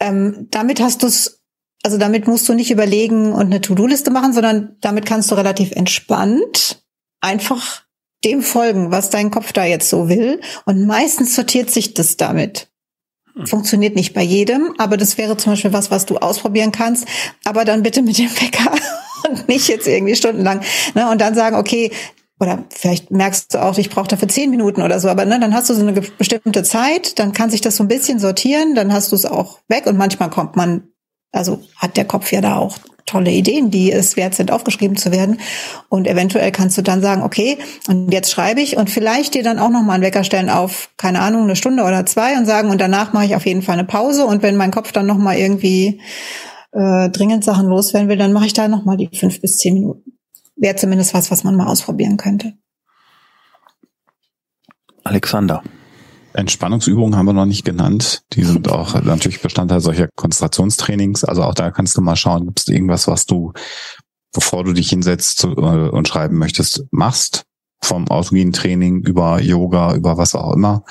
Ähm, 0.00 0.48
damit 0.50 0.80
hast 0.80 1.02
du 1.02 1.06
es, 1.06 1.42
also 1.82 1.98
damit 1.98 2.26
musst 2.26 2.48
du 2.48 2.54
nicht 2.54 2.70
überlegen 2.70 3.32
und 3.32 3.46
eine 3.46 3.60
To-Do-Liste 3.60 4.10
machen, 4.10 4.32
sondern 4.32 4.76
damit 4.80 5.06
kannst 5.06 5.30
du 5.30 5.34
relativ 5.34 5.72
entspannt 5.72 6.82
einfach 7.20 7.84
dem 8.24 8.42
folgen, 8.42 8.90
was 8.90 9.10
dein 9.10 9.30
Kopf 9.30 9.52
da 9.52 9.64
jetzt 9.64 9.88
so 9.88 10.08
will. 10.08 10.40
Und 10.64 10.86
meistens 10.86 11.34
sortiert 11.34 11.70
sich 11.70 11.94
das 11.94 12.16
damit. 12.16 12.70
Funktioniert 13.46 13.96
nicht 13.96 14.14
bei 14.14 14.22
jedem, 14.22 14.74
aber 14.78 14.96
das 14.96 15.18
wäre 15.18 15.36
zum 15.36 15.52
Beispiel 15.52 15.72
was, 15.72 15.90
was 15.90 16.06
du 16.06 16.18
ausprobieren 16.18 16.70
kannst. 16.70 17.06
Aber 17.44 17.64
dann 17.64 17.82
bitte 17.82 18.02
mit 18.02 18.16
dem 18.18 18.30
Wecker 18.30 18.70
und 19.28 19.48
nicht 19.48 19.68
jetzt 19.68 19.88
irgendwie 19.88 20.14
stundenlang. 20.14 20.60
Ne? 20.94 21.10
Und 21.10 21.20
dann 21.20 21.34
sagen, 21.34 21.56
okay, 21.56 21.90
oder 22.38 22.64
vielleicht 22.70 23.10
merkst 23.10 23.54
du 23.54 23.62
auch, 23.62 23.78
ich 23.78 23.90
brauche 23.90 24.08
dafür 24.08 24.28
zehn 24.28 24.50
Minuten 24.50 24.82
oder 24.82 25.00
so, 25.00 25.08
aber 25.08 25.24
ne, 25.24 25.38
dann 25.38 25.54
hast 25.54 25.70
du 25.70 25.74
so 25.74 25.80
eine 25.80 25.92
bestimmte 26.00 26.62
Zeit, 26.62 27.18
dann 27.18 27.32
kann 27.32 27.50
sich 27.50 27.60
das 27.60 27.76
so 27.76 27.84
ein 27.84 27.88
bisschen 27.88 28.18
sortieren, 28.18 28.74
dann 28.74 28.92
hast 28.92 29.12
du 29.12 29.16
es 29.16 29.24
auch 29.24 29.60
weg 29.68 29.86
und 29.86 29.96
manchmal 29.96 30.30
kommt 30.30 30.56
man, 30.56 30.88
also 31.32 31.62
hat 31.76 31.96
der 31.96 32.04
Kopf 32.04 32.32
ja 32.32 32.40
da 32.40 32.56
auch 32.56 32.78
tolle 33.06 33.30
Ideen, 33.30 33.70
die 33.70 33.92
es 33.92 34.16
wert 34.16 34.34
sind, 34.34 34.50
aufgeschrieben 34.50 34.96
zu 34.96 35.12
werden. 35.12 35.40
Und 35.88 36.06
eventuell 36.06 36.52
kannst 36.52 36.78
du 36.78 36.82
dann 36.82 37.02
sagen, 37.02 37.22
okay, 37.22 37.58
und 37.88 38.12
jetzt 38.12 38.30
schreibe 38.30 38.60
ich 38.60 38.76
und 38.76 38.90
vielleicht 38.90 39.34
dir 39.34 39.42
dann 39.42 39.58
auch 39.58 39.70
noch 39.70 39.82
mal 39.82 39.94
einen 39.94 40.02
Wecker 40.02 40.24
stellen 40.24 40.50
auf, 40.50 40.90
keine 40.96 41.20
Ahnung, 41.20 41.44
eine 41.44 41.56
Stunde 41.56 41.84
oder 41.84 42.06
zwei 42.06 42.36
und 42.38 42.46
sagen, 42.46 42.70
und 42.70 42.80
danach 42.80 43.12
mache 43.12 43.26
ich 43.26 43.36
auf 43.36 43.46
jeden 43.46 43.62
Fall 43.62 43.74
eine 43.74 43.84
Pause. 43.84 44.24
Und 44.24 44.42
wenn 44.42 44.56
mein 44.56 44.70
Kopf 44.70 44.92
dann 44.92 45.06
noch 45.06 45.18
mal 45.18 45.36
irgendwie 45.36 46.00
äh, 46.72 47.08
dringend 47.10 47.44
Sachen 47.44 47.66
loswerden 47.66 48.08
will, 48.08 48.16
dann 48.16 48.32
mache 48.32 48.46
ich 48.46 48.52
da 48.52 48.68
noch 48.68 48.84
mal 48.84 48.96
die 48.96 49.10
fünf 49.12 49.40
bis 49.40 49.58
zehn 49.58 49.74
Minuten. 49.74 50.18
Wäre 50.56 50.76
zumindest 50.76 51.14
was, 51.14 51.30
was 51.30 51.44
man 51.44 51.56
mal 51.56 51.66
ausprobieren 51.66 52.16
könnte. 52.16 52.54
Alexander. 55.02 55.62
Entspannungsübungen 56.34 57.16
haben 57.16 57.26
wir 57.26 57.32
noch 57.32 57.46
nicht 57.46 57.64
genannt. 57.64 58.22
Die 58.32 58.44
sind 58.44 58.68
auch 58.68 59.00
natürlich 59.02 59.40
Bestandteil 59.40 59.80
solcher 59.80 60.08
Konzentrationstrainings. 60.16 61.24
Also 61.24 61.42
auch 61.44 61.54
da 61.54 61.70
kannst 61.70 61.96
du 61.96 62.00
mal 62.00 62.16
schauen, 62.16 62.46
gibt 62.46 62.60
es 62.60 62.68
irgendwas, 62.68 63.06
was 63.06 63.26
du, 63.26 63.52
bevor 64.32 64.64
du 64.64 64.72
dich 64.72 64.88
hinsetzt 64.88 65.44
und 65.44 66.08
schreiben 66.08 66.36
möchtest, 66.36 66.84
machst. 66.90 67.44
Vom 67.82 68.08
autogenen 68.08 68.52
Training 68.54 69.02
über 69.02 69.42
Yoga, 69.42 69.94
über 69.94 70.16
was 70.16 70.34
auch 70.34 70.54
immer, 70.54 70.84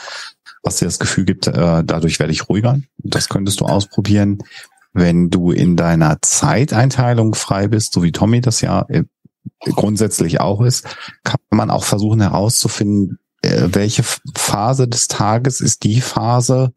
was 0.62 0.78
dir 0.78 0.86
das 0.86 1.00
Gefühl 1.00 1.26
gibt, 1.26 1.48
äh, 1.48 1.84
dadurch 1.84 2.20
werde 2.20 2.32
ich 2.32 2.48
ruhiger. 2.50 2.80
Das 2.98 3.30
könntest 3.30 3.62
du 3.62 3.66
ausprobieren. 3.66 4.38
Wenn 4.94 5.32
du 5.32 5.52
in 5.52 5.76
deiner 5.76 6.22
Zeiteinteilung 6.22 7.34
frei 7.34 7.68
bist, 7.68 7.94
so 7.94 8.04
wie 8.04 8.12
Tommy 8.12 8.42
das 8.42 8.62
ja 8.62 8.86
äh, 8.90 9.06
grundsätzlich 9.72 10.40
auch 10.40 10.62
ist, 10.62 10.86
kann 11.24 11.40
man 11.50 11.72
auch 11.72 11.84
versuchen 11.84 12.22
herauszufinden, 12.22 13.18
äh, 13.18 13.23
welche 13.44 14.04
Phase 14.36 14.88
des 14.88 15.08
Tages 15.08 15.62
ist 15.62 15.84
die 15.84 16.02
Phase, 16.02 16.74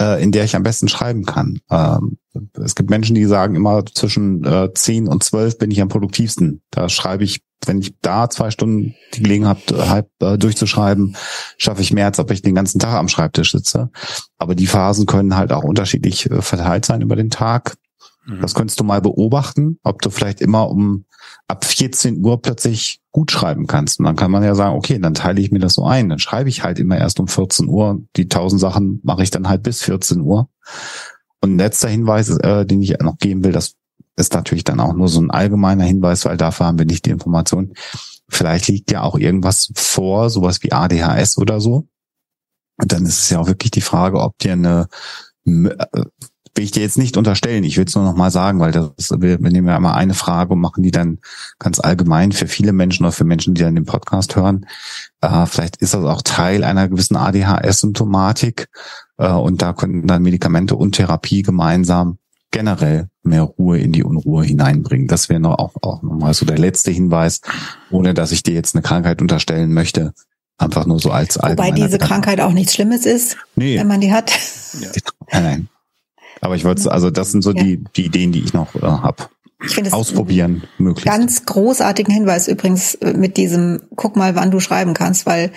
äh, 0.00 0.22
in 0.22 0.32
der 0.32 0.44
ich 0.44 0.56
am 0.56 0.62
besten 0.62 0.88
schreiben 0.88 1.26
kann. 1.26 1.60
Ähm, 1.70 2.18
es 2.54 2.74
gibt 2.74 2.90
Menschen, 2.90 3.14
die 3.14 3.26
sagen 3.26 3.54
immer 3.54 3.84
zwischen 3.86 4.44
äh, 4.44 4.72
10 4.72 5.08
und 5.08 5.22
12 5.22 5.58
bin 5.58 5.70
ich 5.70 5.80
am 5.82 5.88
produktivsten. 5.88 6.62
Da 6.70 6.88
schreibe 6.88 7.24
ich, 7.24 7.42
wenn 7.66 7.80
ich 7.80 7.94
da 8.00 8.30
zwei 8.30 8.50
Stunden 8.50 8.94
die 9.14 9.22
Gelegenheit 9.22 9.58
habe, 9.72 10.08
äh, 10.20 10.38
durchzuschreiben, 10.38 11.16
schaffe 11.58 11.82
ich 11.82 11.92
mehr, 11.92 12.06
als 12.06 12.18
ob 12.18 12.30
ich 12.30 12.40
den 12.40 12.54
ganzen 12.54 12.78
Tag 12.78 12.94
am 12.94 13.08
Schreibtisch 13.08 13.52
sitze. 13.52 13.90
Aber 14.38 14.54
die 14.54 14.66
Phasen 14.66 15.06
können 15.06 15.36
halt 15.36 15.52
auch 15.52 15.64
unterschiedlich 15.64 16.30
äh, 16.30 16.40
verteilt 16.40 16.86
sein 16.86 17.02
über 17.02 17.16
den 17.16 17.30
Tag. 17.30 17.76
Mhm. 18.26 18.40
Das 18.40 18.54
könntest 18.54 18.80
du 18.80 18.84
mal 18.84 19.02
beobachten, 19.02 19.78
ob 19.82 20.00
du 20.00 20.10
vielleicht 20.10 20.40
immer 20.40 20.70
um 20.70 21.04
ab 21.50 21.64
14 21.64 22.24
Uhr 22.24 22.40
plötzlich 22.40 23.00
gut 23.12 23.30
schreiben 23.30 23.66
kannst. 23.66 23.98
Und 23.98 24.06
dann 24.06 24.16
kann 24.16 24.30
man 24.30 24.42
ja 24.42 24.54
sagen, 24.54 24.76
okay, 24.76 24.98
dann 24.98 25.14
teile 25.14 25.40
ich 25.40 25.50
mir 25.50 25.58
das 25.58 25.74
so 25.74 25.84
ein. 25.84 26.08
Dann 26.08 26.18
schreibe 26.18 26.48
ich 26.48 26.62
halt 26.62 26.78
immer 26.78 26.96
erst 26.96 27.20
um 27.20 27.28
14 27.28 27.68
Uhr. 27.68 28.00
Die 28.16 28.28
tausend 28.28 28.60
Sachen 28.60 29.00
mache 29.02 29.22
ich 29.22 29.30
dann 29.30 29.48
halt 29.48 29.62
bis 29.62 29.82
14 29.82 30.20
Uhr. 30.20 30.48
Und 31.40 31.58
letzter 31.58 31.88
Hinweis, 31.88 32.30
äh, 32.30 32.64
den 32.64 32.82
ich 32.82 32.98
noch 33.00 33.18
geben 33.18 33.44
will, 33.44 33.52
das 33.52 33.74
ist 34.16 34.34
natürlich 34.34 34.64
dann 34.64 34.80
auch 34.80 34.92
nur 34.92 35.08
so 35.08 35.20
ein 35.20 35.30
allgemeiner 35.30 35.84
Hinweis, 35.84 36.24
weil 36.24 36.36
dafür 36.36 36.66
haben 36.66 36.78
wir 36.78 36.86
nicht 36.86 37.06
die 37.06 37.10
Information. 37.10 37.72
Vielleicht 38.28 38.68
liegt 38.68 38.90
ja 38.92 39.02
auch 39.02 39.18
irgendwas 39.18 39.72
vor, 39.74 40.30
sowas 40.30 40.62
wie 40.62 40.72
ADHS 40.72 41.38
oder 41.38 41.60
so. 41.60 41.88
Und 42.76 42.92
dann 42.92 43.04
ist 43.04 43.22
es 43.22 43.30
ja 43.30 43.40
auch 43.40 43.46
wirklich 43.46 43.70
die 43.72 43.80
Frage, 43.80 44.20
ob 44.20 44.38
dir 44.38 44.52
eine 44.52 44.88
äh, 45.46 46.04
will 46.54 46.64
ich 46.64 46.70
dir 46.70 46.82
jetzt 46.82 46.98
nicht 46.98 47.16
unterstellen. 47.16 47.64
Ich 47.64 47.76
will 47.76 47.84
es 47.84 47.94
nur 47.94 48.04
noch 48.04 48.16
mal 48.16 48.30
sagen, 48.30 48.60
weil 48.60 48.72
das, 48.72 49.10
wir, 49.10 49.40
wir 49.40 49.50
nehmen 49.50 49.68
ja 49.68 49.76
immer 49.76 49.94
eine 49.94 50.14
Frage 50.14 50.52
und 50.52 50.60
machen 50.60 50.82
die 50.82 50.90
dann 50.90 51.18
ganz 51.58 51.80
allgemein 51.80 52.32
für 52.32 52.48
viele 52.48 52.72
Menschen 52.72 53.04
oder 53.04 53.12
für 53.12 53.24
Menschen, 53.24 53.54
die 53.54 53.62
dann 53.62 53.74
den 53.74 53.84
Podcast 53.84 54.36
hören. 54.36 54.66
Äh, 55.20 55.46
vielleicht 55.46 55.76
ist 55.76 55.94
das 55.94 56.04
auch 56.04 56.22
Teil 56.22 56.64
einer 56.64 56.88
gewissen 56.88 57.16
ADHS-Symptomatik 57.16 58.68
äh, 59.18 59.30
und 59.30 59.62
da 59.62 59.72
könnten 59.72 60.06
dann 60.06 60.22
Medikamente 60.22 60.76
und 60.76 60.96
Therapie 60.96 61.42
gemeinsam 61.42 62.18
generell 62.50 63.08
mehr 63.22 63.42
Ruhe 63.42 63.78
in 63.78 63.92
die 63.92 64.02
Unruhe 64.02 64.44
hineinbringen. 64.44 65.06
Das 65.06 65.28
wäre 65.28 65.40
noch 65.40 65.58
auch, 65.58 65.74
auch 65.82 66.02
nochmal 66.02 66.34
so 66.34 66.44
der 66.44 66.58
letzte 66.58 66.90
Hinweis, 66.90 67.40
ohne 67.90 68.12
dass 68.12 68.32
ich 68.32 68.42
dir 68.42 68.54
jetzt 68.54 68.74
eine 68.74 68.82
Krankheit 68.82 69.22
unterstellen 69.22 69.72
möchte. 69.72 70.12
Einfach 70.58 70.84
nur 70.84 70.98
so 70.98 71.10
als 71.10 71.36
Wobei 71.36 71.70
diese. 71.70 71.98
Krankheit 71.98 72.40
auch 72.40 72.52
nichts 72.52 72.74
Schlimmes 72.74 73.06
ist, 73.06 73.36
nee. 73.54 73.78
wenn 73.78 73.86
man 73.86 74.00
die 74.00 74.12
hat. 74.12 74.30
Ja. 74.78 74.88
Nein, 75.32 75.42
nein. 75.42 75.68
Aber 76.40 76.54
ich 76.54 76.64
wollte, 76.64 76.90
also 76.90 77.10
das 77.10 77.32
sind 77.32 77.42
so 77.42 77.52
ja. 77.52 77.62
die, 77.62 77.84
die 77.96 78.06
Ideen, 78.06 78.32
die 78.32 78.40
ich 78.40 78.52
noch 78.52 78.74
äh, 78.74 78.80
habe. 78.80 79.28
Ich 79.62 79.74
finde 79.74 79.88
es 79.88 79.94
ausprobieren 79.94 80.64
möglich. 80.78 81.04
Ganz 81.04 81.44
großartigen 81.44 82.12
Hinweis 82.12 82.48
übrigens 82.48 82.94
äh, 82.96 83.12
mit 83.12 83.36
diesem, 83.36 83.82
guck 83.94 84.16
mal, 84.16 84.34
wann 84.34 84.50
du 84.50 84.60
schreiben 84.60 84.94
kannst, 84.94 85.26
weil 85.26 85.52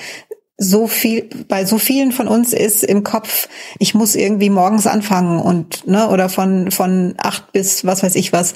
so 0.57 0.87
viel, 0.87 1.29
bei 1.47 1.65
so 1.65 1.77
vielen 1.77 2.11
von 2.11 2.27
uns 2.27 2.53
ist 2.53 2.83
im 2.83 3.03
Kopf, 3.03 3.47
ich 3.79 3.95
muss 3.95 4.15
irgendwie 4.15 4.49
morgens 4.49 4.87
anfangen 4.87 5.39
und, 5.39 5.87
ne, 5.87 6.09
oder 6.09 6.29
von, 6.29 6.69
von 6.69 7.15
acht 7.17 7.51
bis 7.53 7.85
was 7.85 8.03
weiß 8.03 8.15
ich 8.15 8.33
was. 8.33 8.53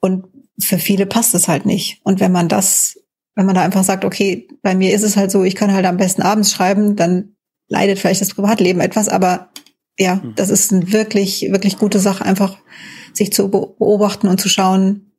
Und 0.00 0.26
für 0.60 0.78
viele 0.78 1.06
passt 1.06 1.34
es 1.34 1.48
halt 1.48 1.66
nicht. 1.66 2.00
Und 2.04 2.20
wenn 2.20 2.32
man 2.32 2.48
das, 2.48 2.98
wenn 3.34 3.46
man 3.46 3.54
da 3.54 3.62
einfach 3.62 3.84
sagt, 3.84 4.04
okay, 4.04 4.48
bei 4.62 4.74
mir 4.74 4.94
ist 4.94 5.02
es 5.02 5.16
halt 5.16 5.30
so, 5.30 5.42
ich 5.42 5.54
kann 5.56 5.72
halt 5.72 5.86
am 5.86 5.96
besten 5.96 6.22
abends 6.22 6.52
schreiben, 6.52 6.96
dann 6.96 7.34
leidet 7.68 7.98
vielleicht 7.98 8.20
das 8.20 8.34
Privatleben 8.34 8.80
etwas, 8.80 9.08
aber 9.08 9.50
ja, 9.98 10.20
hm. 10.20 10.34
das 10.34 10.50
ist 10.50 10.72
eine 10.72 10.92
wirklich, 10.92 11.42
wirklich 11.50 11.78
gute 11.78 12.00
Sache, 12.00 12.24
einfach 12.24 12.56
sich 13.12 13.32
zu 13.32 13.48
beobachten 13.48 14.28
und 14.28 14.40
zu 14.40 14.48
schauen, 14.48 15.12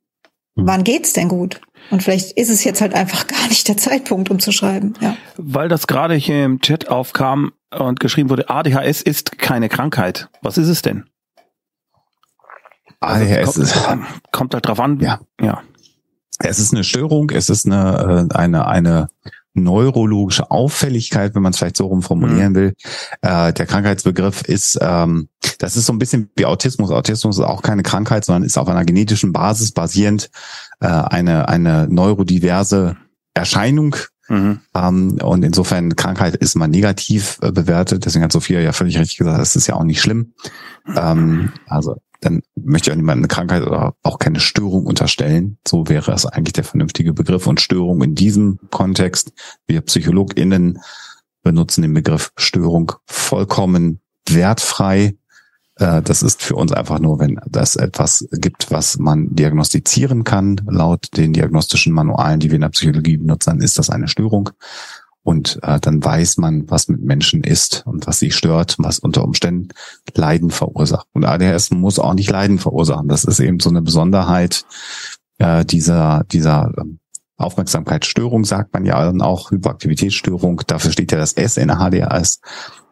hm. 0.56 0.66
wann 0.66 0.84
geht's 0.84 1.12
denn 1.12 1.28
gut? 1.28 1.60
Und 1.90 2.02
vielleicht 2.02 2.32
ist 2.32 2.50
es 2.50 2.64
jetzt 2.64 2.80
halt 2.80 2.94
einfach 2.94 3.26
gar 3.28 3.48
nicht 3.48 3.68
der 3.68 3.76
Zeitpunkt, 3.76 4.30
um 4.30 4.38
zu 4.38 4.52
schreiben. 4.52 4.94
Ja. 5.00 5.16
Weil 5.36 5.68
das 5.68 5.86
gerade 5.86 6.14
hier 6.14 6.44
im 6.44 6.60
Chat 6.60 6.88
aufkam 6.88 7.52
und 7.76 8.00
geschrieben 8.00 8.30
wurde, 8.30 8.48
ADHS 8.48 9.02
ist 9.02 9.38
keine 9.38 9.68
Krankheit. 9.68 10.28
Was 10.42 10.58
ist 10.58 10.68
es 10.68 10.82
denn? 10.82 11.04
ADHS 13.00 13.58
also, 13.58 13.80
kommt, 13.80 14.02
ist, 14.04 14.32
kommt 14.32 14.54
halt 14.54 14.66
drauf 14.66 14.80
an. 14.80 15.00
Ja. 15.00 15.20
ja. 15.40 15.62
Es 16.38 16.58
ist 16.58 16.74
eine 16.74 16.84
Störung, 16.84 17.30
es 17.30 17.48
ist 17.48 17.66
eine, 17.66 18.28
äh, 18.30 18.34
eine, 18.34 18.66
eine 18.66 19.08
neurologische 19.56 20.50
Auffälligkeit, 20.50 21.34
wenn 21.34 21.42
man 21.42 21.52
es 21.52 21.58
vielleicht 21.58 21.76
so 21.76 21.86
rum 21.86 22.02
formulieren 22.02 22.52
mhm. 22.52 22.56
will. 22.56 22.74
Äh, 23.22 23.52
der 23.52 23.66
Krankheitsbegriff 23.66 24.42
ist, 24.42 24.78
ähm, 24.80 25.28
das 25.58 25.76
ist 25.76 25.86
so 25.86 25.92
ein 25.92 25.98
bisschen 25.98 26.30
wie 26.36 26.46
Autismus. 26.46 26.90
Autismus 26.90 27.38
ist 27.38 27.44
auch 27.44 27.62
keine 27.62 27.82
Krankheit, 27.82 28.24
sondern 28.24 28.42
ist 28.42 28.58
auf 28.58 28.68
einer 28.68 28.84
genetischen 28.84 29.32
Basis 29.32 29.72
basierend 29.72 30.30
äh, 30.80 30.86
eine, 30.86 31.48
eine 31.48 31.88
neurodiverse 31.88 32.96
Erscheinung. 33.34 33.96
Mhm. 34.28 34.60
Ähm, 34.74 35.18
und 35.22 35.44
insofern 35.44 35.94
Krankheit 35.94 36.34
ist 36.36 36.56
mal 36.56 36.66
negativ 36.66 37.38
äh, 37.42 37.52
bewertet. 37.52 38.04
Deswegen 38.04 38.24
hat 38.24 38.32
Sophia 38.32 38.60
ja 38.60 38.72
völlig 38.72 38.98
richtig 38.98 39.18
gesagt, 39.18 39.38
das 39.38 39.56
ist 39.56 39.68
ja 39.68 39.74
auch 39.74 39.84
nicht 39.84 40.00
schlimm. 40.00 40.34
Ähm, 40.94 41.52
also 41.66 41.96
dann 42.20 42.42
möchte 42.54 42.90
ich 42.90 42.92
auch 42.92 42.96
niemand 42.96 43.18
eine 43.18 43.28
Krankheit 43.28 43.62
oder 43.62 43.94
auch 44.02 44.18
keine 44.18 44.40
Störung 44.40 44.86
unterstellen. 44.86 45.58
So 45.66 45.88
wäre 45.88 46.12
es 46.12 46.26
eigentlich 46.26 46.54
der 46.54 46.64
vernünftige 46.64 47.12
Begriff. 47.12 47.46
Und 47.46 47.60
Störung 47.60 48.02
in 48.02 48.14
diesem 48.14 48.58
Kontext, 48.70 49.32
wir 49.66 49.80
PsychologInnen 49.80 50.80
benutzen 51.42 51.82
den 51.82 51.94
Begriff 51.94 52.32
Störung 52.36 52.92
vollkommen 53.06 54.00
wertfrei. 54.28 55.16
Äh, 55.76 56.02
das 56.02 56.22
ist 56.22 56.42
für 56.42 56.56
uns 56.56 56.72
einfach 56.72 56.98
nur, 56.98 57.20
wenn 57.20 57.38
das 57.46 57.76
etwas 57.76 58.26
gibt, 58.32 58.70
was 58.70 58.98
man 58.98 59.34
diagnostizieren 59.34 60.24
kann. 60.24 60.60
Laut 60.68 61.16
den 61.16 61.32
diagnostischen 61.32 61.92
Manualen, 61.92 62.40
die 62.40 62.50
wir 62.50 62.56
in 62.56 62.62
der 62.62 62.70
Psychologie 62.70 63.16
benutzen, 63.16 63.60
ist 63.60 63.78
das 63.78 63.90
eine 63.90 64.08
Störung. 64.08 64.50
Und 65.26 65.58
äh, 65.64 65.80
dann 65.80 66.04
weiß 66.04 66.36
man, 66.36 66.70
was 66.70 66.86
mit 66.86 67.02
Menschen 67.02 67.42
ist 67.42 67.82
und 67.84 68.06
was 68.06 68.20
sie 68.20 68.30
stört, 68.30 68.76
was 68.78 69.00
unter 69.00 69.24
Umständen 69.24 69.70
Leiden 70.14 70.50
verursacht. 70.50 71.08
Und 71.14 71.24
ADHS 71.24 71.72
muss 71.72 71.98
auch 71.98 72.14
nicht 72.14 72.30
Leiden 72.30 72.60
verursachen. 72.60 73.08
Das 73.08 73.24
ist 73.24 73.40
eben 73.40 73.58
so 73.58 73.68
eine 73.68 73.82
Besonderheit 73.82 74.64
äh, 75.38 75.64
dieser, 75.64 76.22
dieser 76.30 76.72
ähm, 76.78 77.00
Aufmerksamkeitsstörung, 77.38 78.44
sagt 78.44 78.72
man 78.72 78.84
ja 78.84 79.04
dann 79.04 79.20
auch, 79.20 79.50
Hyperaktivitätsstörung. 79.50 80.62
Dafür 80.68 80.92
steht 80.92 81.10
ja 81.10 81.18
das 81.18 81.32
S 81.32 81.56
in 81.56 81.66
der 81.66 81.78
HDHS. 81.78 82.38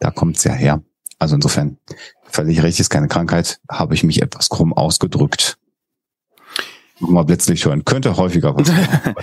Da 0.00 0.10
kommt 0.10 0.36
es 0.36 0.42
ja 0.42 0.54
her. 0.54 0.82
Also 1.20 1.36
insofern 1.36 1.78
völlig 2.24 2.60
recht, 2.64 2.80
ist 2.80 2.90
keine 2.90 3.06
Krankheit, 3.06 3.60
habe 3.70 3.94
ich 3.94 4.02
mich 4.02 4.22
etwas 4.22 4.48
krumm 4.48 4.72
ausgedrückt 4.72 5.56
mal 7.08 7.24
Blitzlicht 7.24 7.64
hören. 7.64 7.84
Könnte 7.84 8.16
häufiger 8.16 8.56
was 8.56 8.70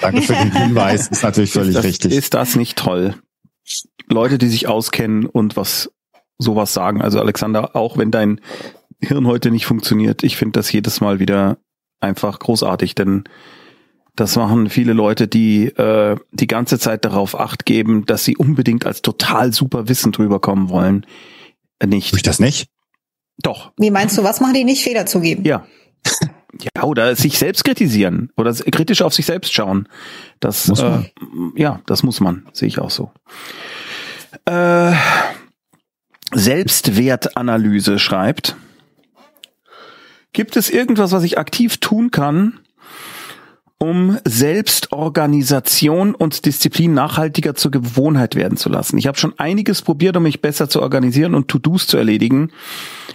Danke 0.02 0.22
für 0.22 0.34
den 0.34 0.52
Hinweis, 0.52 1.08
ist 1.08 1.24
natürlich 1.24 1.52
völlig 1.52 1.70
ist 1.70 1.78
das, 1.78 1.86
richtig. 1.86 2.14
Ist 2.14 2.34
das 2.34 2.56
nicht 2.56 2.78
toll? 2.78 3.16
Leute, 4.08 4.38
die 4.38 4.48
sich 4.48 4.68
auskennen 4.68 5.26
und 5.26 5.56
was 5.56 5.92
sowas 6.38 6.74
sagen. 6.74 7.02
Also 7.02 7.20
Alexander, 7.20 7.76
auch 7.76 7.98
wenn 7.98 8.12
dein 8.12 8.42
Hirn 9.00 9.28
heute 9.28 9.52
nicht 9.52 9.66
funktioniert, 9.66 10.24
ich 10.24 10.38
finde 10.38 10.60
das 10.60 10.72
jedes 10.72 11.02
Mal 11.02 11.20
wieder 11.20 11.58
einfach 12.00 12.40
großartig, 12.40 12.96
denn 12.96 13.24
das 14.16 14.36
machen 14.36 14.70
viele 14.70 14.94
Leute, 14.94 15.28
die 15.28 15.68
äh, 15.68 16.18
die 16.32 16.48
ganze 16.48 16.80
Zeit 16.80 17.06
darauf 17.06 17.40
acht 17.40 17.66
geben, 17.66 18.06
dass 18.06 18.26
sie 18.26 18.36
unbedingt 18.36 18.86
als 18.86 19.02
total 19.02 19.54
super 19.54 19.88
Wissen 19.88 20.12
drüber 20.12 20.40
kommen 20.40 20.70
wollen. 20.70 21.06
Nicht. 21.84 22.10
Tue 22.10 22.18
ich 22.18 22.24
das 22.24 22.40
nicht? 22.40 22.68
Doch. 23.42 23.72
Wie 23.78 23.90
meinst 23.90 24.18
du, 24.18 24.24
was 24.24 24.42
machen 24.42 24.54
die 24.54 24.64
nicht, 24.64 24.84
Fehler 24.84 25.06
zugeben? 25.06 25.46
Ja. 25.46 25.66
Ja, 26.76 26.84
oder 26.84 27.16
sich 27.16 27.38
selbst 27.38 27.64
kritisieren 27.64 28.32
oder 28.38 28.54
kritisch 28.54 29.02
auf 29.02 29.14
sich 29.14 29.26
selbst 29.26 29.54
schauen. 29.54 29.88
Das, 30.40 30.68
muss 30.68 30.82
man. 30.82 31.06
Äh, 31.06 31.62
ja, 31.62 31.82
das 31.86 32.04
muss 32.04 32.20
man, 32.20 32.48
sehe 32.54 32.68
ich 32.68 32.80
auch 32.80 32.90
so. 32.90 33.12
Äh, 34.46 34.94
Selbstwertanalyse 36.34 38.00
schreibt. 38.00 38.56
Gibt 40.34 40.56
es 40.56 40.70
irgendwas, 40.70 41.12
was 41.12 41.24
ich 41.24 41.38
aktiv 41.38 41.78
tun 41.78 42.12
kann, 42.12 42.60
um 43.82 44.20
Selbstorganisation 44.26 46.14
und 46.14 46.46
Disziplin 46.46 46.94
nachhaltiger 46.94 47.56
zur 47.56 47.72
Gewohnheit 47.72 48.36
werden 48.36 48.56
zu 48.56 48.70
lassen. 48.70 49.00
Ich 49.00 49.08
habe 49.08 49.18
schon 49.18 49.34
einiges 49.40 49.82
probiert, 49.82 50.16
um 50.16 50.22
mich 50.22 50.40
besser 50.40 50.70
zu 50.70 50.84
organisieren 50.84 51.34
und 51.34 51.48
To-Dos 51.48 51.88
zu 51.88 51.98
erledigen. 51.98 52.52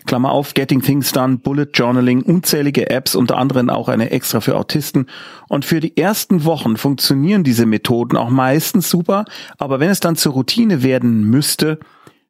Klammer 0.06 0.32
auf, 0.32 0.54
Getting 0.54 0.82
Things 0.82 1.12
Done, 1.12 1.36
Bullet 1.36 1.68
Journaling, 1.72 2.22
unzählige 2.22 2.90
Apps, 2.90 3.14
unter 3.14 3.36
anderem 3.36 3.70
auch 3.70 3.88
eine 3.88 4.10
extra 4.10 4.40
für 4.40 4.56
Autisten. 4.56 5.06
Und 5.48 5.64
für 5.64 5.78
die 5.78 5.96
ersten 5.96 6.44
Wochen 6.44 6.76
funktionieren 6.76 7.44
diese 7.44 7.64
Methoden 7.64 8.16
auch 8.16 8.30
meistens 8.30 8.90
super, 8.90 9.24
aber 9.58 9.78
wenn 9.78 9.90
es 9.90 10.00
dann 10.00 10.16
zur 10.16 10.32
Routine 10.32 10.82
werden 10.82 11.30
müsste, 11.30 11.78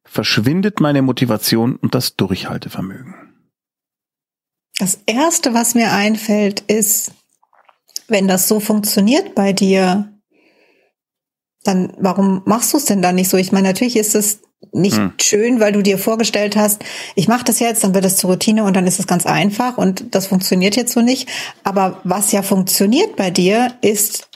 verschwindet 0.05 0.79
meine 0.79 1.01
Motivation 1.01 1.77
und 1.77 1.95
das 1.95 2.17
Durchhaltevermögen. 2.17 3.15
Das 4.79 5.01
erste, 5.07 5.55
was 5.55 5.75
mir 5.75 5.91
einfällt, 5.93 6.61
ist, 6.61 7.13
wenn 8.09 8.29
das 8.29 8.49
so 8.49 8.61
funktioniert 8.61 9.35
bei 9.35 9.53
dir, 9.53 10.13
dann 11.65 11.93
warum 11.99 12.43
machst 12.45 12.73
du 12.73 12.77
es 12.77 12.85
denn 12.85 13.03
dann 13.03 13.17
nicht 13.17 13.29
so? 13.29 13.37
Ich 13.37 13.53
meine, 13.53 13.69
natürlich 13.69 13.97
ist 13.97 14.15
es 14.15 14.41
nicht 14.73 14.97
hm. 14.97 15.13
schön, 15.21 15.61
weil 15.61 15.73
du 15.73 15.83
dir 15.83 15.99
vorgestellt 15.99 16.57
hast, 16.57 16.83
ich 17.15 17.29
mache 17.29 17.45
das 17.45 17.61
jetzt, 17.61 17.85
dann 17.85 17.95
wird 17.95 18.05
es 18.05 18.17
zur 18.17 18.31
Routine 18.31 18.65
und 18.65 18.75
dann 18.75 18.87
ist 18.87 18.99
es 18.99 19.07
ganz 19.07 19.27
einfach 19.27 19.79
und 19.79 20.15
das 20.15 20.27
funktioniert 20.27 20.77
jetzt 20.77 20.93
so 20.93 21.01
nicht. 21.01 21.29
Aber 21.65 22.01
was 22.05 22.33
ja 22.33 22.43
funktioniert 22.43 23.17
bei 23.17 23.31
dir, 23.31 23.73
ist 23.81 24.29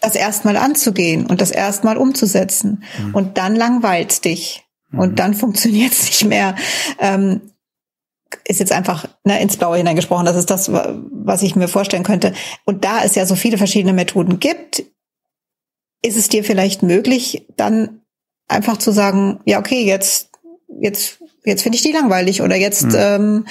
das 0.00 0.14
erstmal 0.14 0.56
anzugehen 0.56 1.26
und 1.26 1.40
das 1.40 1.50
erstmal 1.50 1.96
umzusetzen. 1.96 2.84
Hm. 2.96 3.14
Und 3.14 3.38
dann 3.38 3.56
langweilt 3.56 4.24
dich. 4.24 4.64
Hm. 4.90 5.00
Und 5.00 5.18
dann 5.18 5.34
funktioniert 5.34 5.92
es 5.92 6.04
nicht 6.06 6.24
mehr. 6.24 6.54
Ähm, 6.98 7.40
ist 8.44 8.60
jetzt 8.60 8.72
einfach 8.72 9.06
ne, 9.24 9.40
ins 9.40 9.56
Blaue 9.56 9.76
hineingesprochen. 9.76 10.26
Das 10.26 10.36
ist 10.36 10.50
das, 10.50 10.68
was 11.26 11.42
ich 11.42 11.56
mir 11.56 11.68
vorstellen 11.68 12.04
könnte. 12.04 12.32
Und 12.64 12.84
da 12.84 13.02
es 13.02 13.16
ja 13.16 13.26
so 13.26 13.34
viele 13.34 13.58
verschiedene 13.58 13.92
Methoden 13.92 14.38
gibt, 14.38 14.84
ist 16.02 16.16
es 16.16 16.28
dir 16.28 16.44
vielleicht 16.44 16.82
möglich, 16.82 17.46
dann 17.56 18.00
einfach 18.48 18.76
zu 18.76 18.92
sagen, 18.92 19.40
ja, 19.44 19.58
okay, 19.58 19.84
jetzt, 19.84 20.30
jetzt, 20.80 21.18
jetzt 21.44 21.62
finde 21.62 21.76
ich 21.76 21.82
die 21.82 21.92
langweilig 21.92 22.42
oder 22.42 22.54
jetzt, 22.54 22.84
mhm. 22.84 22.96
ähm, 22.96 23.46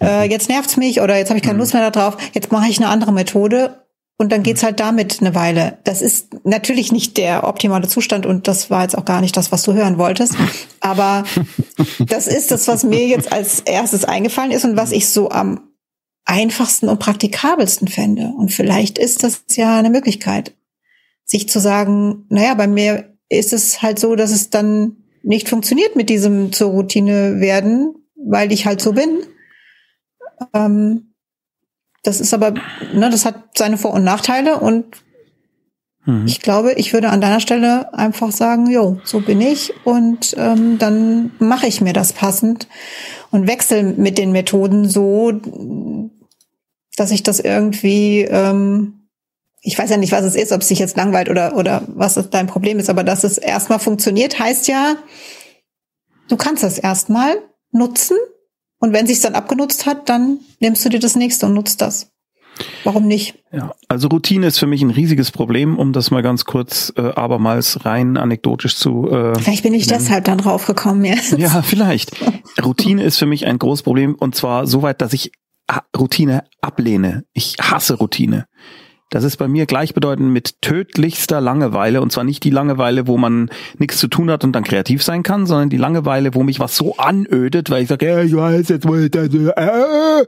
äh, 0.00 0.30
jetzt 0.30 0.48
nervt's 0.48 0.78
mich 0.78 1.00
oder 1.02 1.18
jetzt 1.18 1.28
habe 1.28 1.38
ich 1.38 1.42
keine 1.42 1.54
hm. 1.54 1.60
Lust 1.60 1.74
mehr 1.74 1.90
darauf, 1.90 2.16
jetzt 2.32 2.50
mache 2.50 2.70
ich 2.70 2.78
eine 2.78 2.88
andere 2.88 3.12
Methode 3.12 3.84
und 4.16 4.32
dann 4.32 4.42
geht's 4.42 4.62
halt 4.62 4.80
damit 4.80 5.20
eine 5.20 5.34
Weile. 5.34 5.78
Das 5.84 6.00
ist 6.00 6.44
natürlich 6.44 6.90
nicht 6.90 7.18
der 7.18 7.46
optimale 7.46 7.86
Zustand 7.88 8.24
und 8.24 8.48
das 8.48 8.70
war 8.70 8.82
jetzt 8.82 8.96
auch 8.96 9.04
gar 9.04 9.20
nicht 9.20 9.36
das, 9.36 9.52
was 9.52 9.62
du 9.62 9.74
hören 9.74 9.98
wolltest. 9.98 10.34
Aber 10.80 11.24
das 11.98 12.26
ist 12.26 12.50
das, 12.50 12.66
was 12.66 12.82
mir 12.82 13.06
jetzt 13.06 13.30
als 13.30 13.60
erstes 13.60 14.06
eingefallen 14.06 14.52
ist 14.52 14.64
und 14.64 14.76
was 14.76 14.92
ich 14.92 15.08
so 15.08 15.30
am 15.30 15.69
einfachsten 16.30 16.88
und 16.88 17.00
praktikabelsten 17.00 17.88
fände. 17.88 18.32
Und 18.38 18.52
vielleicht 18.52 18.98
ist 18.98 19.24
das 19.24 19.42
ja 19.56 19.76
eine 19.76 19.90
Möglichkeit, 19.90 20.54
sich 21.24 21.48
zu 21.48 21.58
sagen, 21.58 22.24
naja, 22.28 22.54
bei 22.54 22.68
mir 22.68 23.16
ist 23.28 23.52
es 23.52 23.82
halt 23.82 23.98
so, 23.98 24.14
dass 24.14 24.30
es 24.30 24.48
dann 24.48 24.96
nicht 25.22 25.48
funktioniert 25.48 25.96
mit 25.96 26.08
diesem 26.08 26.52
zur 26.52 26.70
Routine 26.70 27.40
werden, 27.40 27.94
weil 28.14 28.52
ich 28.52 28.64
halt 28.64 28.80
so 28.80 28.92
bin. 28.92 29.24
Ähm, 30.54 31.14
das 32.02 32.20
ist 32.20 32.32
aber, 32.32 32.54
ne, 32.94 33.10
das 33.10 33.24
hat 33.24 33.58
seine 33.58 33.76
Vor- 33.76 33.92
und 33.92 34.04
Nachteile 34.04 34.58
und 34.60 34.86
mhm. 36.06 36.26
ich 36.26 36.40
glaube, 36.40 36.72
ich 36.74 36.92
würde 36.92 37.10
an 37.10 37.20
deiner 37.20 37.40
Stelle 37.40 37.92
einfach 37.92 38.30
sagen, 38.30 38.70
jo, 38.70 38.98
so 39.04 39.20
bin 39.20 39.40
ich 39.40 39.74
und 39.84 40.34
ähm, 40.38 40.78
dann 40.78 41.32
mache 41.40 41.66
ich 41.66 41.80
mir 41.80 41.92
das 41.92 42.12
passend 42.12 42.68
und 43.30 43.46
wechsle 43.46 43.82
mit 43.82 44.16
den 44.16 44.32
Methoden 44.32 44.88
so, 44.88 45.32
dass 46.96 47.10
ich 47.10 47.22
das 47.22 47.40
irgendwie 47.40 48.22
ähm, 48.22 49.00
ich 49.62 49.78
weiß 49.78 49.90
ja 49.90 49.96
nicht, 49.96 50.12
was 50.12 50.24
es 50.24 50.34
ist, 50.34 50.52
ob 50.52 50.62
es 50.62 50.68
dich 50.68 50.78
jetzt 50.78 50.96
langweilt 50.96 51.28
oder, 51.28 51.56
oder 51.56 51.82
was 51.88 52.14
dein 52.30 52.46
Problem 52.46 52.78
ist, 52.78 52.88
aber 52.88 53.04
dass 53.04 53.24
es 53.24 53.38
erstmal 53.38 53.78
funktioniert, 53.78 54.38
heißt 54.38 54.68
ja, 54.68 54.96
du 56.28 56.36
kannst 56.36 56.62
das 56.62 56.78
erstmal 56.78 57.36
nutzen 57.70 58.16
und 58.78 58.92
wenn 58.92 59.06
sich's 59.06 59.20
dann 59.20 59.34
abgenutzt 59.34 59.86
hat, 59.86 60.08
dann 60.08 60.38
nimmst 60.60 60.84
du 60.84 60.88
dir 60.88 61.00
das 61.00 61.16
nächste 61.16 61.46
und 61.46 61.54
nutzt 61.54 61.82
das. 61.82 62.10
Warum 62.84 63.06
nicht? 63.06 63.38
Ja, 63.52 63.74
also 63.88 64.08
Routine 64.08 64.46
ist 64.46 64.58
für 64.58 64.66
mich 64.66 64.82
ein 64.82 64.90
riesiges 64.90 65.30
Problem, 65.30 65.78
um 65.78 65.92
das 65.92 66.10
mal 66.10 66.22
ganz 66.22 66.44
kurz 66.44 66.92
äh, 66.96 67.00
abermals 67.00 67.86
rein 67.86 68.16
anekdotisch 68.18 68.76
zu. 68.76 69.08
Äh, 69.10 69.38
vielleicht 69.38 69.62
bin 69.62 69.72
ich 69.72 69.86
nennen. 69.86 70.00
deshalb 70.00 70.24
dann 70.24 70.38
draufgekommen 70.38 71.04
jetzt. 71.04 71.38
Ja, 71.38 71.62
vielleicht. 71.62 72.12
Routine 72.62 73.02
ist 73.02 73.18
für 73.18 73.26
mich 73.26 73.46
ein 73.46 73.58
großes 73.58 73.82
Problem 73.82 74.14
und 74.14 74.34
zwar 74.34 74.66
so 74.66 74.82
weit, 74.82 75.00
dass 75.00 75.14
ich 75.14 75.32
Routine 75.96 76.44
ablehne. 76.60 77.24
Ich 77.32 77.56
hasse 77.60 77.94
Routine. 77.94 78.46
Das 79.10 79.24
ist 79.24 79.38
bei 79.38 79.48
mir 79.48 79.66
gleichbedeutend 79.66 80.30
mit 80.30 80.62
tödlichster 80.62 81.40
Langeweile. 81.40 82.00
Und 82.00 82.12
zwar 82.12 82.22
nicht 82.22 82.44
die 82.44 82.50
Langeweile, 82.50 83.08
wo 83.08 83.18
man 83.18 83.50
nichts 83.78 83.98
zu 83.98 84.06
tun 84.06 84.30
hat 84.30 84.44
und 84.44 84.52
dann 84.52 84.62
kreativ 84.62 85.02
sein 85.02 85.24
kann, 85.24 85.46
sondern 85.46 85.68
die 85.68 85.76
Langeweile, 85.76 86.34
wo 86.34 86.44
mich 86.44 86.60
was 86.60 86.76
so 86.76 86.96
anödet, 86.96 87.70
weil 87.70 87.82
ich 87.82 87.88
sage, 87.88 88.06
ja, 88.06 88.22
ich 88.22 88.34
weiß 88.34 88.68
jetzt, 88.68 88.86
wo 88.86 88.94
ich 88.94 89.10
das, 89.10 89.28
äh, 89.34 90.26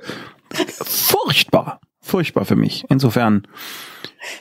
furchtbar, 0.83 1.81
furchtbar 2.01 2.45
für 2.45 2.57
mich. 2.57 2.85
Insofern 2.89 3.47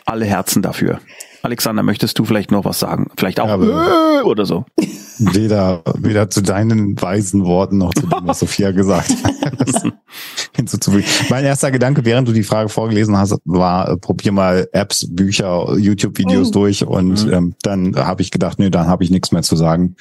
alle 0.06 0.26
Herzen 0.26 0.64
dafür. 0.64 1.00
Alexander, 1.44 1.84
möchtest 1.84 2.20
du 2.20 2.26
vielleicht 2.26 2.52
noch 2.52 2.66
was 2.66 2.80
sagen? 2.80 3.12
Vielleicht 3.18 3.40
auch 3.40 3.48
äh, 3.48 4.22
oder 4.24 4.46
so. 4.46 4.66
Weder, 5.20 5.84
weder 5.98 6.30
zu 6.32 6.42
deinen 6.42 7.00
weisen 7.00 7.46
Worten 7.46 7.78
noch 7.78 7.94
zu 7.94 8.08
dem, 8.08 8.22
was 8.24 8.40
Sophia 8.40 8.72
gesagt 8.72 9.12
hat. 9.24 9.94
hinzuzufügen. 10.56 11.06
Mein 11.30 11.46
erster 11.46 11.72
Gedanke, 11.72 12.06
während 12.06 12.28
du 12.28 12.34
die 12.34 12.44
Frage 12.44 12.70
vorgelesen 12.70 13.16
hast, 13.18 13.38
war, 13.46 13.90
äh, 13.90 13.98
probier 13.98 14.32
mal 14.32 14.68
Apps, 14.72 15.08
Bücher, 15.10 15.78
YouTube-Videos 15.78 16.50
oh. 16.50 16.52
durch 16.52 16.86
und 16.86 17.26
mhm. 17.26 17.34
ähm, 17.34 17.56
dann 17.62 17.96
habe 17.96 18.22
ich 18.22 18.32
gedacht, 18.32 18.60
nee, 18.60 18.70
dann 18.70 18.88
habe 18.88 19.04
ich 19.04 19.12
nichts 19.12 19.32
mehr 19.32 19.44
zu 19.44 19.56
sagen. 19.56 19.96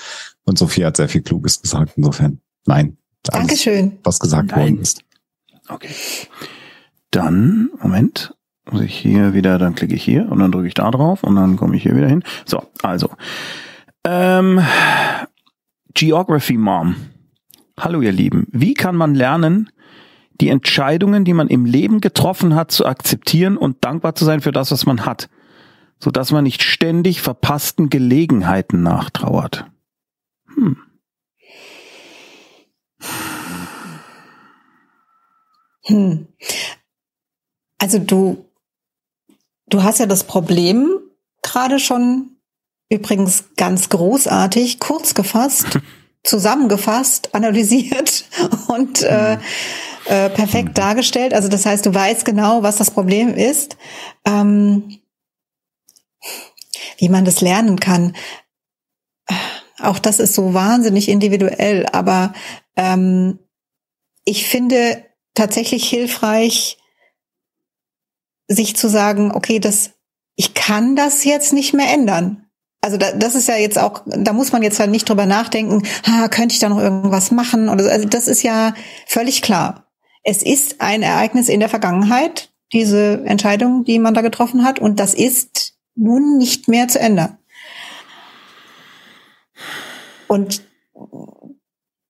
Und 0.45 0.59
Sophia 0.59 0.87
hat 0.87 0.97
sehr 0.97 1.09
viel 1.09 1.23
Kluges 1.23 1.61
gesagt. 1.61 1.93
Insofern, 1.97 2.41
nein. 2.67 2.97
Alles, 3.29 3.47
Dankeschön. 3.47 3.99
Was 4.03 4.19
gesagt 4.19 4.51
nein. 4.51 4.61
worden 4.61 4.81
ist. 4.81 5.03
Okay. 5.69 5.91
Dann, 7.11 7.71
Moment, 7.81 8.35
muss 8.73 8.83
ich 8.83 8.97
hier 8.97 9.35
wieder, 9.35 9.59
dann 9.59 9.75
klicke 9.75 9.95
ich 9.95 10.03
hier 10.03 10.31
und 10.31 10.39
dann 10.39 10.53
drücke 10.53 10.69
ich 10.69 10.75
da 10.75 10.91
drauf 10.91 11.23
und 11.25 11.37
dann 11.37 11.57
komme 11.57 11.77
ich 11.77 11.83
hier 11.83 11.97
wieder 11.97 12.09
hin. 12.09 12.23
So, 12.45 12.63
also. 12.83 13.11
Ähm, 14.05 14.61
Geography 15.95 16.57
Mom. 16.57 16.97
Hallo 17.79 18.01
ihr 18.01 18.13
Lieben. 18.13 18.47
Wie 18.51 18.75
kann 18.75 18.97
man 18.97 19.15
lernen, 19.15 19.71
die 20.41 20.49
Entscheidungen, 20.49 21.25
die 21.25 21.35
man 21.35 21.49
im 21.49 21.65
Leben 21.65 22.01
getroffen 22.01 22.55
hat, 22.55 22.71
zu 22.71 22.87
akzeptieren 22.87 23.57
und 23.57 23.85
dankbar 23.85 24.15
zu 24.15 24.25
sein 24.25 24.41
für 24.41 24.53
das, 24.53 24.71
was 24.71 24.87
man 24.87 25.05
hat, 25.05 25.29
so 25.99 26.11
dass 26.11 26.33
man 26.33 26.45
nicht 26.45 26.63
ständig 26.63 27.21
verpassten 27.21 27.91
Gelegenheiten 27.91 28.83
nachtrauert? 28.83 29.67
Hm. 30.55 30.77
Hm. 35.87 36.27
Also 37.79 37.99
du 37.99 38.50
Du 39.71 39.83
hast 39.85 40.01
ja 40.01 40.07
das 40.07 40.25
Problem 40.25 40.99
gerade 41.43 41.79
schon 41.79 42.37
übrigens 42.91 43.45
ganz 43.57 43.89
großartig, 43.89 44.81
kurz 44.81 45.15
gefasst, 45.15 45.79
zusammengefasst, 46.25 47.35
analysiert 47.35 48.25
und 48.69 49.03
äh, 49.03 49.39
äh, 50.07 50.29
perfekt 50.29 50.77
dargestellt. 50.77 51.33
Also 51.33 51.49
das 51.49 51.65
heißt, 51.65 51.87
du 51.87 51.95
weißt 51.95 52.25
genau, 52.25 52.63
was 52.63 52.77
das 52.77 52.91
Problem 52.91 53.33
ist, 53.33 53.77
ähm, 54.27 54.99
wie 56.99 57.09
man 57.09 57.25
das 57.25 57.41
lernen 57.41 57.79
kann. 57.79 58.15
Auch 59.79 59.99
das 59.99 60.19
ist 60.19 60.35
so 60.35 60.53
wahnsinnig 60.53 61.09
individuell, 61.09 61.87
aber 61.93 62.35
ähm, 62.77 63.39
ich 64.25 64.47
finde 64.47 65.05
tatsächlich 65.35 65.89
hilfreich, 65.89 66.80
sich 68.51 68.77
zu 68.77 68.89
sagen, 68.89 69.33
okay, 69.33 69.61
das, 69.61 69.93
ich 70.37 70.55
kann 70.55 70.97
das 70.97 71.25
jetzt 71.25 71.53
nicht 71.53 71.73
mehr 71.73 71.93
ändern. 71.93 72.47
Also 72.83 72.97
da, 72.97 73.13
das 73.13 73.35
ist 73.35 73.47
ja 73.47 73.57
jetzt 73.57 73.79
auch, 73.79 74.03
da 74.07 74.33
muss 74.33 74.53
man 74.53 74.63
jetzt 74.63 74.81
halt 74.81 74.91
nicht 74.91 75.09
drüber 75.09 75.27
nachdenken, 75.27 75.83
ha, 76.07 76.29
könnte 76.29 76.55
ich 76.55 76.59
da 76.59 76.69
noch 76.69 76.81
irgendwas 76.81 77.31
machen 77.31 77.69
oder 77.69 77.85
so. 77.85 77.91
Also 77.91 78.09
das 78.09 78.27
ist 78.27 78.43
ja 78.43 78.75
völlig 79.07 79.43
klar. 79.43 79.87
Es 80.25 80.43
ist 80.43 80.81
ein 80.81 81.03
Ereignis 81.03 81.49
in 81.49 81.61
der 81.61 81.69
Vergangenheit, 81.69 82.51
diese 82.73 83.23
Entscheidung, 83.25 83.85
die 83.85 83.99
man 83.99 84.15
da 84.15 84.21
getroffen 84.21 84.65
hat, 84.65 84.79
und 84.79 84.99
das 84.99 85.15
ist 85.15 85.75
nun 85.95 86.39
nicht 86.39 86.69
mehr 86.69 86.89
zu 86.89 86.99
ändern. 86.99 87.39
Und 90.27 90.63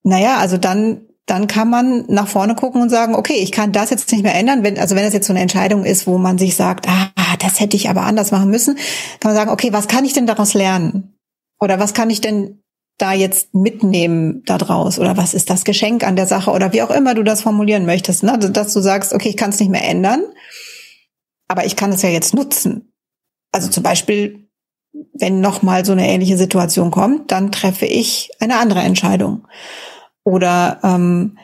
naja, 0.02 0.38
also 0.38 0.56
dann 0.56 1.09
dann 1.30 1.46
kann 1.46 1.70
man 1.70 2.06
nach 2.08 2.26
vorne 2.26 2.56
gucken 2.56 2.82
und 2.82 2.88
sagen, 2.88 3.14
okay, 3.14 3.36
ich 3.36 3.52
kann 3.52 3.70
das 3.70 3.90
jetzt 3.90 4.10
nicht 4.10 4.24
mehr 4.24 4.34
ändern. 4.34 4.64
Wenn, 4.64 4.78
also 4.78 4.96
wenn 4.96 5.04
das 5.04 5.14
jetzt 5.14 5.28
so 5.28 5.32
eine 5.32 5.40
Entscheidung 5.40 5.84
ist, 5.84 6.08
wo 6.08 6.18
man 6.18 6.38
sich 6.38 6.56
sagt, 6.56 6.88
ah, 6.88 7.12
das 7.38 7.60
hätte 7.60 7.76
ich 7.76 7.88
aber 7.88 8.02
anders 8.02 8.32
machen 8.32 8.50
müssen, 8.50 8.74
kann 9.20 9.30
man 9.30 9.36
sagen, 9.36 9.50
okay, 9.50 9.72
was 9.72 9.86
kann 9.86 10.04
ich 10.04 10.12
denn 10.12 10.26
daraus 10.26 10.54
lernen? 10.54 11.14
Oder 11.60 11.78
was 11.78 11.94
kann 11.94 12.10
ich 12.10 12.20
denn 12.20 12.64
da 12.98 13.12
jetzt 13.12 13.54
mitnehmen 13.54 14.42
daraus? 14.44 14.98
Oder 14.98 15.16
was 15.16 15.32
ist 15.32 15.50
das 15.50 15.64
Geschenk 15.64 16.04
an 16.04 16.16
der 16.16 16.26
Sache? 16.26 16.50
Oder 16.50 16.72
wie 16.72 16.82
auch 16.82 16.90
immer 16.90 17.14
du 17.14 17.22
das 17.22 17.42
formulieren 17.42 17.86
möchtest, 17.86 18.24
ne? 18.24 18.36
dass 18.36 18.72
du 18.72 18.80
sagst, 18.80 19.12
okay, 19.12 19.28
ich 19.28 19.36
kann 19.36 19.50
es 19.50 19.60
nicht 19.60 19.70
mehr 19.70 19.88
ändern, 19.88 20.24
aber 21.46 21.64
ich 21.64 21.76
kann 21.76 21.92
es 21.92 22.02
ja 22.02 22.08
jetzt 22.08 22.34
nutzen. 22.34 22.92
Also 23.52 23.68
zum 23.68 23.84
Beispiel, 23.84 24.48
wenn 25.14 25.40
noch 25.40 25.62
mal 25.62 25.84
so 25.84 25.92
eine 25.92 26.08
ähnliche 26.08 26.36
Situation 26.36 26.90
kommt, 26.90 27.30
dann 27.30 27.52
treffe 27.52 27.86
ich 27.86 28.30
eine 28.40 28.58
andere 28.58 28.80
Entscheidung. 28.80 29.46
Oder 30.30 30.78
ähm, 30.84 31.38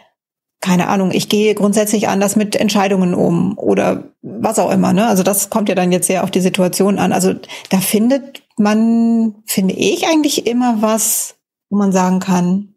keine 0.60 0.88
Ahnung, 0.88 1.10
ich 1.12 1.28
gehe 1.28 1.54
grundsätzlich 1.54 2.08
anders 2.08 2.36
mit 2.36 2.56
Entscheidungen 2.56 3.14
um 3.14 3.58
oder 3.58 4.04
was 4.22 4.58
auch 4.58 4.70
immer. 4.70 4.92
Ne? 4.92 5.06
Also 5.06 5.22
das 5.22 5.50
kommt 5.50 5.68
ja 5.68 5.74
dann 5.74 5.92
jetzt 5.92 6.06
sehr 6.06 6.24
auf 6.24 6.30
die 6.30 6.40
Situation 6.40 6.98
an. 6.98 7.12
Also 7.12 7.34
da 7.70 7.78
findet 7.78 8.42
man, 8.56 9.42
finde 9.44 9.74
ich 9.74 10.06
eigentlich 10.06 10.46
immer 10.46 10.80
was, 10.80 11.36
wo 11.68 11.76
man 11.76 11.92
sagen 11.92 12.20
kann, 12.20 12.74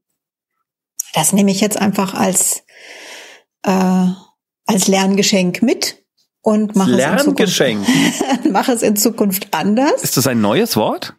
das 1.14 1.34
nehme 1.34 1.52
ich 1.52 1.62
jetzt 1.62 1.80
einfach 1.80 2.14
als 2.14 2.64
äh, 3.64 4.08
als 4.66 4.88
Lerngeschenk 4.88 5.62
mit 5.64 6.04
und 6.42 6.76
mache 6.76 6.92
es, 6.92 7.04
in 7.04 7.18
Zukunft, 7.20 7.64
mache 8.52 8.72
es 8.72 8.82
in 8.84 8.96
Zukunft 8.96 9.48
anders. 9.52 10.04
Ist 10.04 10.18
das 10.18 10.28
ein 10.28 10.42
neues 10.42 10.76
Wort? 10.76 11.16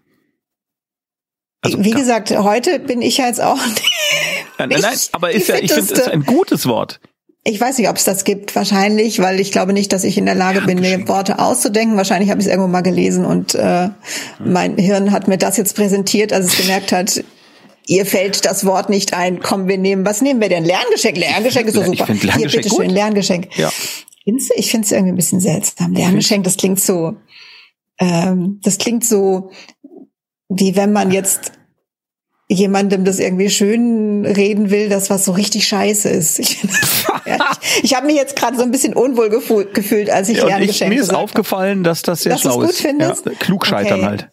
Also, 1.63 1.85
Wie 1.85 1.91
gesagt, 1.91 2.31
heute 2.31 2.79
bin 2.79 3.03
ich 3.03 3.19
jetzt 3.19 3.41
auch 3.41 3.59
Nein, 4.69 4.81
nein, 4.81 4.99
aber 5.13 5.31
ist 5.33 5.49
ja, 5.49 5.57
ich 5.57 5.73
finde 5.73 5.95
es 5.95 6.09
ein 6.09 6.25
gutes 6.25 6.67
Wort. 6.67 7.01
Ich 7.43 7.59
weiß 7.59 7.79
nicht, 7.79 7.89
ob 7.89 7.97
es 7.97 8.05
das 8.05 8.25
gibt, 8.25 8.55
wahrscheinlich, 8.55 9.19
weil 9.21 9.41
ich 9.41 9.51
glaube 9.51 9.73
nicht, 9.73 9.93
dass 9.95 10.05
ich 10.05 10.19
in 10.19 10.27
der 10.27 10.35
Lage 10.35 10.61
bin, 10.61 10.81
mir 10.81 11.09
Worte 11.09 11.39
auszudenken. 11.39 11.97
Wahrscheinlich 11.97 12.31
habe 12.31 12.39
ich 12.41 12.47
es 12.47 12.51
irgendwo 12.53 12.69
mal 12.69 12.83
gelesen 12.83 13.25
und 13.25 13.55
äh, 13.55 13.89
mein 14.39 14.77
Hirn 14.77 15.11
hat 15.11 15.27
mir 15.27 15.39
das 15.39 15.57
jetzt 15.57 15.75
präsentiert, 15.75 16.35
als 16.35 16.47
es 16.47 16.59
gemerkt 16.59 16.93
hat, 16.93 17.25
ihr 17.87 18.05
fällt 18.05 18.45
das 18.45 18.67
Wort 18.67 18.91
nicht 18.91 19.15
ein. 19.15 19.41
Komm, 19.41 19.69
wir 19.69 19.79
nehmen, 19.79 20.05
was 20.05 20.21
nehmen 20.21 20.41
wir 20.43 20.51
denn? 20.51 20.65
Lerngeschenk. 20.65 21.17
Lerngeschenk 21.17 21.67
ist 21.67 21.75
so 21.75 21.83
super. 21.83 22.09
Ich 22.11 22.23
Lerngeschenk 22.23 22.39
Hier, 22.39 22.49
bitteschön, 22.51 22.87
gut. 22.87 22.93
Lerngeschenk. 22.93 23.59
Ja. 23.59 23.73
Ich 24.25 24.71
finde 24.71 24.85
es 24.85 24.93
irgendwie 24.93 25.13
ein 25.13 25.17
bisschen 25.17 25.41
seltsam. 25.41 25.95
Lerngeschenk, 25.95 26.45
das 26.45 26.59
klingt 26.59 26.79
so, 26.79 27.17
ähm, 27.99 28.61
das 28.63 28.77
klingt 28.77 29.05
so, 29.05 29.51
wie 30.49 30.77
wenn 30.77 30.93
man 30.93 31.11
jetzt 31.11 31.53
jemandem 32.53 33.05
das 33.05 33.21
irgendwie 33.21 33.49
schön 33.49 34.27
reden 34.27 34.71
will, 34.71 34.89
das 34.89 35.09
was 35.09 35.25
so 35.25 35.33
richtig 35.33 35.69
scheiße 35.69 36.09
ist. 36.09 36.41
Ich, 36.41 36.59
ich, 37.83 37.95
habe 37.95 38.07
mich 38.07 38.17
jetzt 38.17 38.35
gerade 38.35 38.57
so 38.57 38.65
ein 38.65 38.73
bisschen 38.73 38.93
unwohl 38.93 39.31
gefühlt, 39.31 40.11
als 40.11 40.29
ich 40.29 40.39
ja, 40.39 40.47
Lerngeschenke 40.47 40.95
Mir 40.95 41.01
ist 41.01 41.15
aufgefallen, 41.15 41.85
dass 41.85 42.03
das 42.03 42.23
sehr 42.23 42.33
dass 42.33 42.41
schlau 42.41 42.63
ist. 42.63 42.83
Ja, 42.83 43.15
klug 43.39 43.67
scheitern 43.67 44.01
okay. 44.01 44.09
halt. 44.09 44.29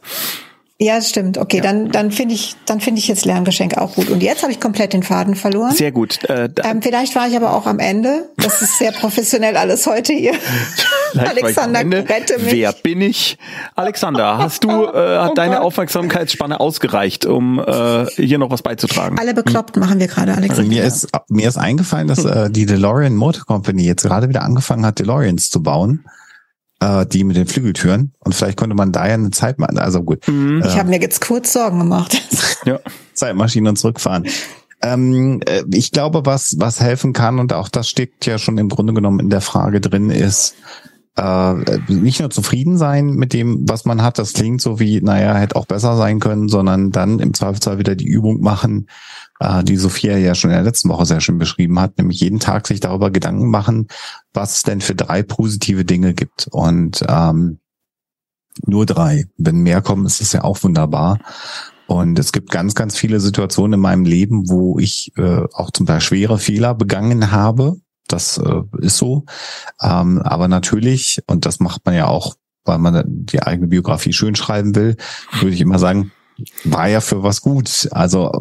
Ja, 0.80 1.02
stimmt. 1.02 1.40
Okay, 1.40 1.58
ja. 1.58 1.64
dann 1.64 1.90
dann 1.90 2.12
finde 2.12 2.36
ich 2.36 2.56
dann 2.68 2.80
finde 2.80 3.00
ich 3.00 3.08
jetzt 3.08 3.26
Lerngeschenk 3.26 3.78
auch 3.80 3.96
gut. 3.96 4.10
Und 4.10 4.22
jetzt 4.22 4.44
habe 4.44 4.52
ich 4.52 4.60
komplett 4.60 4.94
den 4.94 5.02
Faden 5.02 5.36
verloren. 5.36 5.74
Sehr 5.74 5.92
gut. 5.92 6.24
Äh, 6.30 6.50
ähm, 6.64 6.84
vielleicht 6.84 7.16
war 7.16 7.28
ich 7.28 7.36
aber 7.36 7.54
auch 7.54 7.66
am 7.66 7.80
Ende. 7.80 8.30
Das 8.38 8.62
ist 8.62 8.78
sehr 8.78 8.92
professionell 8.92 9.58
alles 9.58 9.88
heute 9.88 10.14
hier. 10.14 10.34
Alexander, 11.18 11.80
rette 11.80 12.38
mich. 12.38 12.52
Wer 12.52 12.74
bin 12.74 13.02
ich? 13.02 13.40
Alexander, 13.76 14.38
hast 14.38 14.64
du 14.66 14.70
äh, 14.70 15.18
hat 15.20 15.32
oh 15.32 15.34
deine 15.34 15.62
Aufmerksamkeitsspanne 15.62 16.60
ausgereicht, 16.60 17.26
um 17.26 17.60
äh, 17.60 18.06
hier 18.12 18.38
noch 18.38 18.52
was 18.52 18.62
beizutragen? 18.62 19.18
Alle 19.18 19.34
bekloppt 19.34 19.78
machen 19.78 20.00
wir 20.00 20.08
gerade, 20.08 20.36
Alexander. 20.36 20.60
Also 20.60 20.70
mir 20.70 20.84
ist 20.84 21.08
mir 21.28 21.48
ist 21.48 21.58
eingefallen, 21.58 22.08
dass 22.08 22.24
äh, 22.26 22.52
die 22.52 22.68
DeLorean 22.68 23.16
Motor 23.16 23.46
Company 23.46 23.84
jetzt 23.84 24.04
gerade 24.04 24.30
wieder 24.30 24.44
angefangen 24.44 24.86
hat, 24.86 25.00
DeLoreans 25.00 25.50
zu 25.50 25.64
bauen 25.64 26.06
äh, 26.80 27.06
die 27.06 27.24
mit 27.24 27.36
den 27.36 27.48
Flügeltüren. 27.48 28.14
Und 28.20 28.36
vielleicht 28.36 28.58
konnte 28.58 28.76
man 28.76 28.92
da 28.92 29.08
ja 29.08 29.14
eine 29.14 29.32
Zeit 29.32 29.60
machen. 29.60 29.78
Also 29.78 30.04
gut. 30.04 30.28
Mhm. 30.28 30.64
Ich 30.66 30.76
äh, 30.76 30.80
habe 30.80 30.90
mir 30.90 31.02
jetzt 31.02 31.22
kurz 31.22 31.54
Sorgen 31.54 31.80
gemacht. 31.80 32.22
ja. 32.66 32.80
Zeitmaschinen 33.14 33.70
und 33.70 33.78
zurückfahren. 33.78 34.28
Ähm, 34.82 35.42
äh, 35.46 35.64
ich 35.72 35.92
glaube, 35.92 36.26
was, 36.26 36.56
was 36.60 36.80
helfen 36.80 37.14
kann, 37.14 37.40
und 37.40 37.54
auch 37.54 37.70
das 37.70 37.90
steckt 37.90 38.26
ja 38.26 38.38
schon 38.38 38.58
im 38.58 38.70
Grunde 38.70 38.94
genommen 38.94 39.20
in 39.20 39.30
der 39.30 39.42
Frage 39.42 39.82
drin, 39.82 40.12
ist, 40.12 40.56
äh, 41.18 41.54
nicht 41.88 42.20
nur 42.20 42.30
zufrieden 42.30 42.78
sein 42.78 43.10
mit 43.16 43.34
dem, 43.34 43.68
was 43.68 43.86
man 43.86 44.04
hat, 44.04 44.20
das 44.20 44.34
klingt 44.34 44.62
so 44.62 44.80
wie, 44.80 45.02
naja, 45.02 45.34
hätte 45.36 45.56
auch 45.56 45.66
besser 45.66 45.98
sein 45.98 46.20
können, 46.20 46.48
sondern 46.48 46.92
dann 46.92 47.20
im 47.20 47.34
Zweifelsfall 47.34 47.80
wieder 47.80 47.96
die 47.96 48.06
Übung 48.06 48.42
machen, 48.42 48.88
die 49.64 49.78
Sophia 49.78 50.18
ja 50.18 50.34
schon 50.34 50.50
in 50.50 50.56
der 50.56 50.64
letzten 50.64 50.90
Woche 50.90 51.06
sehr 51.06 51.22
schön 51.22 51.38
beschrieben 51.38 51.80
hat, 51.80 51.98
nämlich 51.98 52.20
jeden 52.20 52.40
Tag 52.40 52.68
sich 52.68 52.80
darüber 52.80 53.12
Gedanken 53.12 53.50
machen, 53.50 53.88
was 54.34 54.58
es 54.58 54.64
denn 54.64 54.82
für 54.82 54.96
drei 54.96 55.22
positive 55.24 55.86
Dinge 55.86 56.14
gibt. 56.14 56.48
Und 56.52 57.04
ähm, 57.08 57.60
nur 58.66 58.86
drei. 58.86 59.26
Wenn 59.38 59.60
mehr 59.60 59.82
kommen, 59.82 60.06
ist 60.06 60.22
es 60.22 60.34
ja 60.34 60.44
auch 60.44 60.64
wunderbar. 60.64 61.20
Und 61.86 62.20
es 62.20 62.32
gibt 62.32 62.52
ganz, 62.52 62.76
ganz 62.76 62.98
viele 62.98 63.20
Situationen 63.20 63.74
in 63.74 63.80
meinem 63.80 64.06
Leben, 64.06 64.50
wo 64.50 64.78
ich 64.78 65.12
äh, 65.16 65.44
auch 65.54 65.72
zum 65.72 65.86
Beispiel 65.86 66.20
schwere 66.20 66.38
Fehler 66.38 66.76
begangen 66.76 67.32
habe. 67.32 67.78
Das 68.08 68.38
äh, 68.38 68.62
ist 68.80 68.98
so. 68.98 69.26
Ähm, 69.82 70.22
aber 70.22 70.48
natürlich, 70.48 71.22
und 71.28 71.46
das 71.46 71.60
macht 71.60 71.86
man 71.86 71.96
ja 71.96 72.08
auch, 72.08 72.36
weil 72.66 72.78
man 72.78 73.04
die 73.06 73.42
eigene 73.42 73.68
Biografie 73.68 74.12
schön 74.12 74.36
schreiben 74.36 74.76
will, 74.76 74.98
würde 75.40 75.56
ich 75.56 75.62
immer 75.62 75.80
sagen, 75.80 76.12
war 76.64 76.88
ja 76.88 77.02
für 77.02 77.24
was 77.24 77.42
gut. 77.42 77.88
Also 77.92 78.32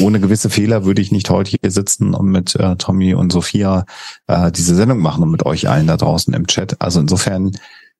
ohne 0.00 0.20
gewisse 0.20 0.50
Fehler 0.50 0.84
würde 0.84 1.02
ich 1.02 1.12
nicht 1.12 1.30
heute 1.30 1.50
hier 1.50 1.70
sitzen 1.70 2.14
und 2.14 2.26
mit 2.26 2.54
äh, 2.56 2.76
Tommy 2.76 3.14
und 3.14 3.32
Sophia 3.32 3.84
äh, 4.26 4.52
diese 4.52 4.74
Sendung 4.74 4.98
machen 4.98 5.22
und 5.22 5.30
mit 5.30 5.46
euch 5.46 5.68
allen 5.68 5.86
da 5.86 5.96
draußen 5.96 6.34
im 6.34 6.46
Chat. 6.46 6.80
Also 6.80 7.00
insofern 7.00 7.52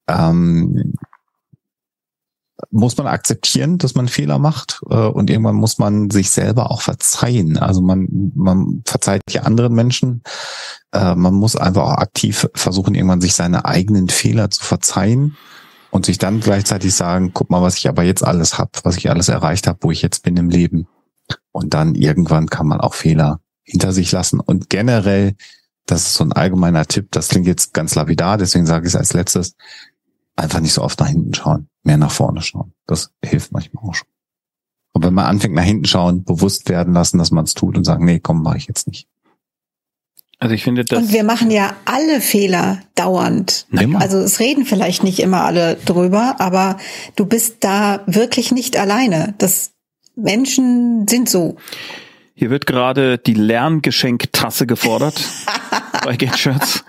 ähm, 0.09 0.95
muss 2.71 2.97
man 2.97 3.07
akzeptieren, 3.07 3.79
dass 3.79 3.95
man 3.95 4.09
Fehler 4.09 4.38
macht 4.38 4.81
äh, 4.88 4.95
und 4.95 5.31
irgendwann 5.31 5.57
muss 5.57 5.79
man 5.79 6.11
sich 6.11 6.31
selber 6.31 6.71
auch 6.71 6.83
verzeihen. 6.83 7.59
Also 7.59 7.83
man, 7.83 8.33
man 8.35 8.83
verzeiht 8.87 9.23
ja 9.31 9.42
anderen 9.42 9.75
Menschen. 9.75 10.23
Äh, 10.92 11.14
man 11.14 11.35
muss 11.35 11.57
einfach 11.57 11.83
auch 11.83 11.99
aktiv 11.99 12.49
versuchen, 12.55 12.95
irgendwann 12.95 13.21
sich 13.21 13.35
seine 13.35 13.64
eigenen 13.64 14.09
Fehler 14.09 14.51
zu 14.51 14.62
verzeihen 14.62 15.37
und 15.92 16.07
sich 16.07 16.16
dann 16.16 16.40
gleichzeitig 16.40 16.94
sagen, 16.94 17.33
guck 17.35 17.50
mal, 17.50 17.61
was 17.61 17.76
ich 17.76 17.87
aber 17.87 18.02
jetzt 18.02 18.24
alles 18.24 18.57
habe, 18.57 18.70
was 18.83 18.96
ich 18.96 19.11
alles 19.11 19.28
erreicht 19.28 19.66
habe, 19.66 19.78
wo 19.83 19.90
ich 19.90 20.00
jetzt 20.00 20.22
bin 20.22 20.38
im 20.38 20.48
Leben. 20.48 20.88
Und 21.52 21.74
dann 21.74 21.94
irgendwann 21.94 22.48
kann 22.48 22.66
man 22.66 22.81
auch 22.81 22.94
Fehler 22.94 23.40
hinter 23.62 23.92
sich 23.92 24.11
lassen. 24.11 24.40
Und 24.40 24.70
generell, 24.70 25.35
das 25.85 26.07
ist 26.07 26.14
so 26.14 26.24
ein 26.24 26.33
allgemeiner 26.33 26.87
Tipp, 26.87 27.09
das 27.11 27.28
klingt 27.28 27.46
jetzt 27.46 27.74
ganz 27.74 27.94
lapidar, 27.94 28.38
deswegen 28.38 28.64
sage 28.64 28.87
ich 28.87 28.94
es 28.94 28.96
als 28.98 29.12
letztes, 29.12 29.55
einfach 30.35 30.61
nicht 30.61 30.72
so 30.72 30.81
oft 30.81 30.98
nach 30.98 31.09
hinten 31.09 31.35
schauen, 31.35 31.68
mehr 31.83 31.98
nach 31.98 32.11
vorne 32.11 32.40
schauen. 32.40 32.72
Das 32.87 33.12
hilft 33.22 33.52
manchmal 33.52 33.85
auch 33.85 33.94
schon. 33.94 34.09
Und 34.94 35.05
wenn 35.05 35.12
man 35.12 35.26
anfängt 35.26 35.55
nach 35.55 35.62
hinten 35.62 35.85
schauen, 35.85 36.24
bewusst 36.24 36.70
werden 36.70 36.94
lassen, 36.94 37.18
dass 37.18 37.31
man 37.31 37.44
es 37.44 37.52
tut 37.52 37.76
und 37.76 37.85
sagen, 37.85 38.07
nee, 38.07 38.18
komm, 38.18 38.42
mache 38.42 38.57
ich 38.57 38.66
jetzt 38.66 38.87
nicht. 38.87 39.09
Also 40.42 40.57
ich 40.57 40.64
finde 40.64 40.85
das. 40.85 40.98
Und 40.98 41.12
wir 41.12 41.22
machen 41.22 41.52
ja 41.52 41.76
alle 41.85 42.20
Fehler 42.20 42.81
dauernd. 42.96 43.64
Immer. 43.70 44.00
Also 44.00 44.18
es 44.18 44.40
reden 44.40 44.64
vielleicht 44.64 45.05
nicht 45.05 45.20
immer 45.20 45.44
alle 45.44 45.76
drüber, 45.76 46.35
aber 46.40 46.78
du 47.14 47.26
bist 47.26 47.59
da 47.61 48.00
wirklich 48.07 48.50
nicht 48.50 48.76
alleine. 48.76 49.37
Das 49.38 49.70
Menschen 50.16 51.07
sind 51.07 51.28
so. 51.28 51.59
Hier 52.35 52.50
wird 52.50 52.66
gerade 52.66 53.18
die 53.18 53.35
Lerngeschenktasse 53.35 54.66
gefordert 54.66 55.22
bei 56.05 56.16
GetShirts. 56.16 56.85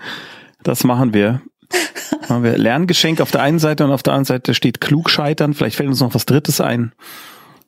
Das 0.64 0.82
machen 0.82 1.14
wir. 1.14 1.40
Machen 2.28 2.42
wir 2.42 2.58
Lerngeschenk 2.58 3.20
auf 3.20 3.30
der 3.30 3.42
einen 3.42 3.60
Seite 3.60 3.84
und 3.84 3.92
auf 3.92 4.02
der 4.02 4.14
anderen 4.14 4.24
Seite 4.24 4.54
steht 4.54 4.80
Klugscheitern. 4.80 5.54
Vielleicht 5.54 5.76
fällt 5.76 5.90
uns 5.90 6.00
noch 6.00 6.16
was 6.16 6.26
Drittes 6.26 6.60
ein. 6.60 6.90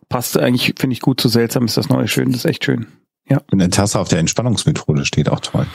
Passt 0.09 0.37
eigentlich, 0.37 0.75
finde 0.77 0.95
ich 0.95 1.01
gut. 1.01 1.21
So 1.21 1.29
seltsam 1.29 1.65
ist 1.67 1.77
das 1.77 1.89
neue 1.89 2.09
schön. 2.09 2.33
Das 2.33 2.45
ist 2.45 2.51
echt 2.51 2.65
schön. 2.65 2.89
Ja. 3.29 3.39
Und 3.51 3.61
eine 3.61 3.71
Tasse 3.71 3.99
auf 3.99 4.09
der 4.09 4.19
Entspannungsmethode 4.21 5.05
steht 5.05 5.29
auch 5.29 5.41
toll. 5.41 5.67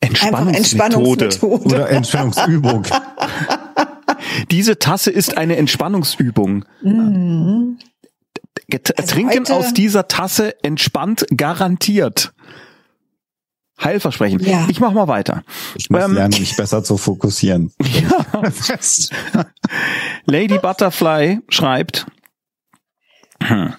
Entspannungsmethode. 0.00 1.24
Entspannungsmethode. 1.26 1.74
Oder 1.74 1.90
Entspannungsübung. 1.90 2.82
Diese 4.50 4.78
Tasse 4.78 5.10
ist 5.10 5.36
eine 5.36 5.56
Entspannungsübung. 5.56 6.64
Mhm. 6.82 7.78
Also 8.72 9.14
Trinken 9.14 9.40
heute- 9.44 9.54
aus 9.54 9.72
dieser 9.74 10.08
Tasse 10.08 10.54
entspannt 10.62 11.26
garantiert. 11.36 12.32
Heilversprechen. 13.82 14.40
Ja. 14.40 14.66
Ich 14.68 14.80
mach 14.80 14.92
mal 14.92 15.06
weiter. 15.06 15.44
Ich 15.76 15.88
muss 15.88 16.02
Ähm, 16.02 16.14
lernen, 16.14 16.34
mich 16.38 16.56
besser 16.56 16.82
zu 16.82 16.96
fokussieren. 16.96 17.72
Ja. 17.84 18.24
Lady 20.26 20.58
Butterfly 20.58 21.40
schreibt, 21.48 22.06
hm, 23.42 23.74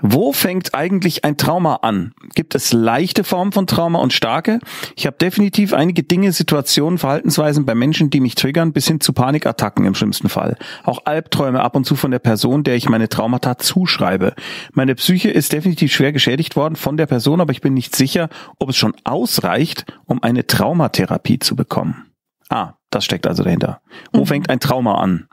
wo 0.00 0.32
fängt 0.32 0.74
eigentlich 0.74 1.24
ein 1.24 1.36
Trauma 1.36 1.76
an? 1.76 2.14
Gibt 2.34 2.54
es 2.56 2.72
leichte 2.72 3.22
Formen 3.22 3.52
von 3.52 3.66
Trauma 3.68 4.00
und 4.00 4.12
starke? 4.12 4.58
Ich 4.96 5.06
habe 5.06 5.16
definitiv 5.18 5.72
einige 5.72 6.02
Dinge, 6.02 6.32
Situationen, 6.32 6.98
Verhaltensweisen 6.98 7.64
bei 7.64 7.74
Menschen, 7.76 8.10
die 8.10 8.20
mich 8.20 8.34
triggern, 8.34 8.72
bis 8.72 8.88
hin 8.88 9.00
zu 9.00 9.12
Panikattacken 9.12 9.86
im 9.86 9.94
schlimmsten 9.94 10.28
Fall. 10.28 10.56
Auch 10.82 11.02
Albträume 11.04 11.60
ab 11.62 11.76
und 11.76 11.84
zu 11.84 11.94
von 11.94 12.10
der 12.10 12.18
Person, 12.18 12.64
der 12.64 12.74
ich 12.74 12.88
meine 12.88 13.08
Traumata 13.08 13.56
zuschreibe. 13.56 14.34
Meine 14.72 14.96
Psyche 14.96 15.30
ist 15.30 15.52
definitiv 15.52 15.92
schwer 15.92 16.12
geschädigt 16.12 16.56
worden 16.56 16.74
von 16.76 16.96
der 16.96 17.06
Person, 17.06 17.40
aber 17.40 17.52
ich 17.52 17.60
bin 17.60 17.74
nicht 17.74 17.94
sicher, 17.94 18.28
ob 18.58 18.70
es 18.70 18.76
schon 18.76 18.94
ausreicht, 19.04 19.84
um 20.06 20.22
eine 20.22 20.46
Traumatherapie 20.46 21.38
zu 21.38 21.54
bekommen. 21.54 22.10
Ah, 22.48 22.74
das 22.90 23.04
steckt 23.04 23.26
also 23.28 23.44
dahinter. 23.44 23.80
Wo 24.12 24.20
Mhm. 24.22 24.26
fängt 24.26 24.50
ein 24.50 24.60
Trauma 24.60 24.96
an? 24.96 25.28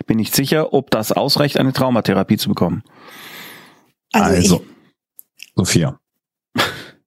Ich 0.00 0.06
bin 0.06 0.16
nicht 0.18 0.34
sicher, 0.34 0.72
ob 0.72 0.92
das 0.92 1.10
ausreicht, 1.10 1.58
eine 1.58 1.72
Traumatherapie 1.72 2.36
zu 2.36 2.48
bekommen. 2.48 2.84
Also, 4.22 4.56
Also, 4.56 4.64
Sophia. 5.56 5.98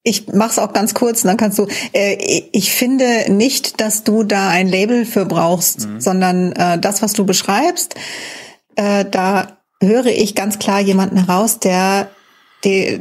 ich, 0.04 0.28
ich 0.28 0.34
mach's 0.34 0.60
auch 0.60 0.74
ganz 0.74 0.94
kurz, 0.94 1.22
dann 1.24 1.38
kannst 1.38 1.60
du. 1.60 1.68
Äh, 1.94 2.16
ich 2.52 2.72
finde 2.72 3.32
nicht, 3.32 3.80
dass 3.82 4.04
du 4.04 4.24
da 4.24 4.50
ein 4.50 4.68
Label 4.68 5.06
für 5.06 5.26
brauchst, 5.26 5.88
sondern 6.00 6.52
äh, 6.54 6.80
das, 6.80 7.02
was 7.02 7.14
du 7.14 7.26
beschreibst, 7.26 7.96
äh, 8.76 9.06
da 9.06 9.58
höre 9.82 10.08
ich 10.08 10.36
ganz 10.36 10.60
klar 10.60 10.80
jemanden 10.80 11.18
heraus, 11.26 11.60
der 11.60 12.12
die, 12.64 13.00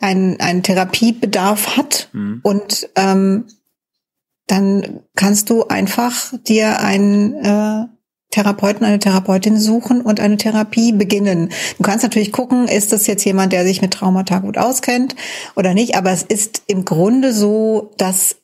einen, 0.00 0.40
einen 0.40 0.62
Therapiebedarf 0.62 1.76
hat 1.76 2.08
Mhm. 2.12 2.40
und 2.42 2.88
ähm, 2.96 3.46
dann 4.48 5.00
kannst 5.16 5.50
du 5.50 5.66
einfach 5.68 6.32
dir 6.46 6.80
einen 6.80 7.34
äh, 7.34 7.86
Therapeuten, 8.36 8.84
eine 8.84 8.98
Therapeutin 8.98 9.58
suchen 9.58 10.02
und 10.02 10.20
eine 10.20 10.36
Therapie 10.36 10.92
beginnen. 10.92 11.48
Du 11.78 11.82
kannst 11.82 12.02
natürlich 12.02 12.32
gucken, 12.32 12.68
ist 12.68 12.92
das 12.92 13.06
jetzt 13.06 13.24
jemand, 13.24 13.54
der 13.54 13.64
sich 13.64 13.80
mit 13.80 13.94
Traumata 13.94 14.40
gut 14.40 14.58
auskennt 14.58 15.16
oder 15.54 15.72
nicht, 15.72 15.96
aber 15.96 16.10
es 16.10 16.22
ist 16.22 16.62
im 16.66 16.84
Grunde 16.84 17.32
so, 17.32 17.92
dass 17.96 18.36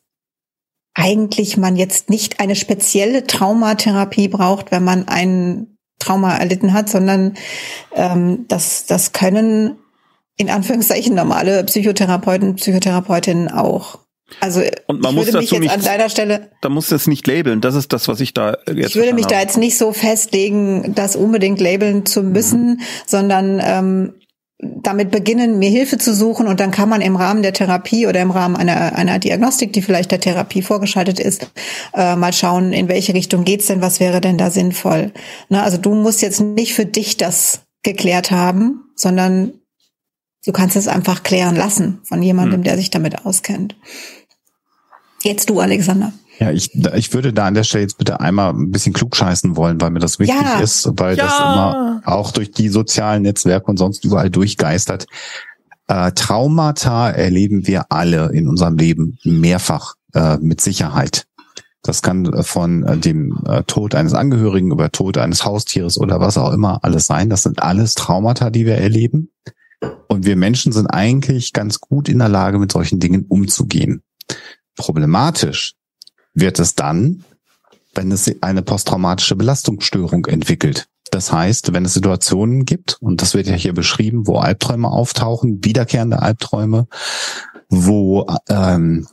eigentlich 0.94 1.58
man 1.58 1.76
jetzt 1.76 2.08
nicht 2.08 2.40
eine 2.40 2.56
spezielle 2.56 3.26
Traumatherapie 3.26 4.28
braucht, 4.28 4.70
wenn 4.70 4.82
man 4.82 5.08
ein 5.08 5.76
Trauma 5.98 6.36
erlitten 6.36 6.72
hat, 6.72 6.88
sondern 6.88 7.34
ähm, 7.94 8.46
das, 8.48 8.86
das 8.86 9.12
können 9.12 9.76
in 10.38 10.48
Anführungszeichen 10.48 11.14
normale 11.14 11.64
Psychotherapeuten, 11.64 12.56
Psychotherapeutinnen 12.56 13.50
auch. 13.50 13.98
Also 14.40 14.60
Und 14.86 15.00
man 15.02 15.10
ich 15.12 15.16
muss 15.16 15.26
würde 15.26 15.38
mich 15.38 15.50
dazu 15.50 15.62
jetzt 15.62 15.72
an 15.72 15.78
nicht- 15.78 15.88
deiner 15.88 16.08
Stelle 16.08 16.50
Da 16.60 16.68
musst 16.68 16.90
du 16.90 16.94
es 16.94 17.06
nicht 17.06 17.26
labeln. 17.26 17.60
Das 17.60 17.74
ist 17.74 17.92
das, 17.92 18.08
was 18.08 18.20
ich 18.20 18.34
da 18.34 18.56
jetzt 18.74 18.90
ich 18.90 18.96
würde 18.96 19.12
mich 19.14 19.26
da 19.26 19.36
verstanden 19.36 19.46
jetzt 19.48 19.56
nicht 19.58 19.78
so 19.78 19.92
festlegen, 19.92 20.94
das 20.94 21.16
unbedingt 21.16 21.60
labeln 21.60 22.06
zu 22.06 22.22
müssen, 22.22 22.80
sondern 23.06 23.60
ähm, 23.64 24.14
damit 24.64 25.10
beginnen, 25.10 25.58
mir 25.58 25.70
Hilfe 25.70 25.98
zu 25.98 26.14
suchen 26.14 26.46
und 26.46 26.60
dann 26.60 26.70
kann 26.70 26.88
man 26.88 27.00
im 27.00 27.16
Rahmen 27.16 27.42
der 27.42 27.52
Therapie 27.52 28.06
oder 28.06 28.20
im 28.20 28.30
Rahmen 28.30 28.54
einer, 28.54 28.94
einer 28.94 29.18
Diagnostik, 29.18 29.72
die 29.72 29.82
vielleicht 29.82 30.12
der 30.12 30.20
Therapie 30.20 30.62
vorgeschaltet 30.62 31.18
ist, 31.18 31.50
äh, 31.94 32.14
mal 32.14 32.32
schauen, 32.32 32.72
in 32.72 32.86
welche 32.88 33.12
Richtung 33.12 33.42
geht's 33.44 33.66
denn, 33.66 33.82
was 33.82 33.98
wäre 33.98 34.20
denn 34.20 34.38
da 34.38 34.50
sinnvoll. 34.50 35.10
Ne, 35.48 35.60
also 35.62 35.78
du 35.78 35.92
musst 35.94 36.22
jetzt 36.22 36.40
nicht 36.40 36.74
für 36.74 36.86
dich 36.86 37.16
das 37.16 37.62
geklärt 37.82 38.30
haben, 38.30 38.84
sondern 38.94 39.54
du 40.46 40.52
kannst 40.52 40.76
es 40.76 40.86
einfach 40.86 41.24
klären 41.24 41.56
lassen 41.56 41.98
von 42.04 42.22
jemandem, 42.22 42.58
Hm. 42.60 42.62
der 42.64 42.76
sich 42.76 42.90
damit 42.90 43.26
auskennt. 43.26 43.74
Jetzt 45.22 45.48
du, 45.50 45.60
Alexander. 45.60 46.12
Ja, 46.38 46.50
ich, 46.50 46.70
ich 46.94 47.12
würde 47.14 47.32
da 47.32 47.46
an 47.46 47.54
der 47.54 47.62
Stelle 47.62 47.82
jetzt 47.82 47.98
bitte 47.98 48.20
einmal 48.20 48.52
ein 48.52 48.70
bisschen 48.70 48.92
klugscheißen 48.92 49.56
wollen, 49.56 49.80
weil 49.80 49.90
mir 49.90 50.00
das 50.00 50.18
wichtig 50.18 50.36
Ja. 50.40 50.60
ist, 50.60 50.88
weil 50.96 51.16
das 51.16 51.38
Ja. 51.38 51.52
immer 51.52 52.02
auch 52.04 52.32
durch 52.32 52.50
die 52.50 52.68
sozialen 52.68 53.22
Netzwerke 53.22 53.66
und 53.66 53.76
sonst 53.76 54.04
überall 54.04 54.30
durchgeistert. 54.30 55.06
Äh, 55.88 56.12
Traumata 56.12 57.10
erleben 57.10 57.66
wir 57.66 57.86
alle 57.90 58.30
in 58.32 58.48
unserem 58.48 58.76
Leben 58.76 59.18
mehrfach, 59.24 59.94
äh, 60.14 60.38
mit 60.38 60.60
Sicherheit. 60.60 61.26
Das 61.82 62.02
kann 62.02 62.24
äh, 62.32 62.42
von 62.42 62.82
äh, 62.84 62.96
dem 62.96 63.38
äh, 63.46 63.62
Tod 63.64 63.94
eines 63.94 64.14
Angehörigen 64.14 64.70
über 64.72 64.90
Tod 64.90 65.18
eines 65.18 65.44
Haustieres 65.44 65.98
oder 65.98 66.18
was 66.20 66.38
auch 66.38 66.52
immer 66.52 66.80
alles 66.82 67.06
sein. 67.06 67.28
Das 67.28 67.42
sind 67.42 67.62
alles 67.62 67.94
Traumata, 67.94 68.50
die 68.50 68.66
wir 68.66 68.76
erleben. 68.76 69.30
Und 70.08 70.24
wir 70.26 70.36
Menschen 70.36 70.72
sind 70.72 70.86
eigentlich 70.86 71.52
ganz 71.52 71.80
gut 71.80 72.08
in 72.08 72.20
der 72.20 72.28
Lage, 72.28 72.58
mit 72.58 72.70
solchen 72.72 73.00
Dingen 73.00 73.26
umzugehen. 73.28 74.02
Problematisch 74.82 75.74
wird 76.34 76.58
es 76.58 76.74
dann, 76.74 77.24
wenn 77.94 78.10
es 78.10 78.28
eine 78.42 78.62
posttraumatische 78.62 79.36
Belastungsstörung 79.36 80.26
entwickelt. 80.26 80.88
Das 81.12 81.32
heißt, 81.32 81.72
wenn 81.72 81.84
es 81.84 81.94
Situationen 81.94 82.64
gibt, 82.64 82.96
und 83.00 83.22
das 83.22 83.34
wird 83.34 83.46
ja 83.46 83.54
hier 83.54 83.74
beschrieben, 83.74 84.26
wo 84.26 84.38
Albträume 84.38 84.88
auftauchen, 84.88 85.64
wiederkehrende 85.64 86.20
Albträume, 86.20 86.88
wo 87.68 88.26
ähm, 88.48 89.06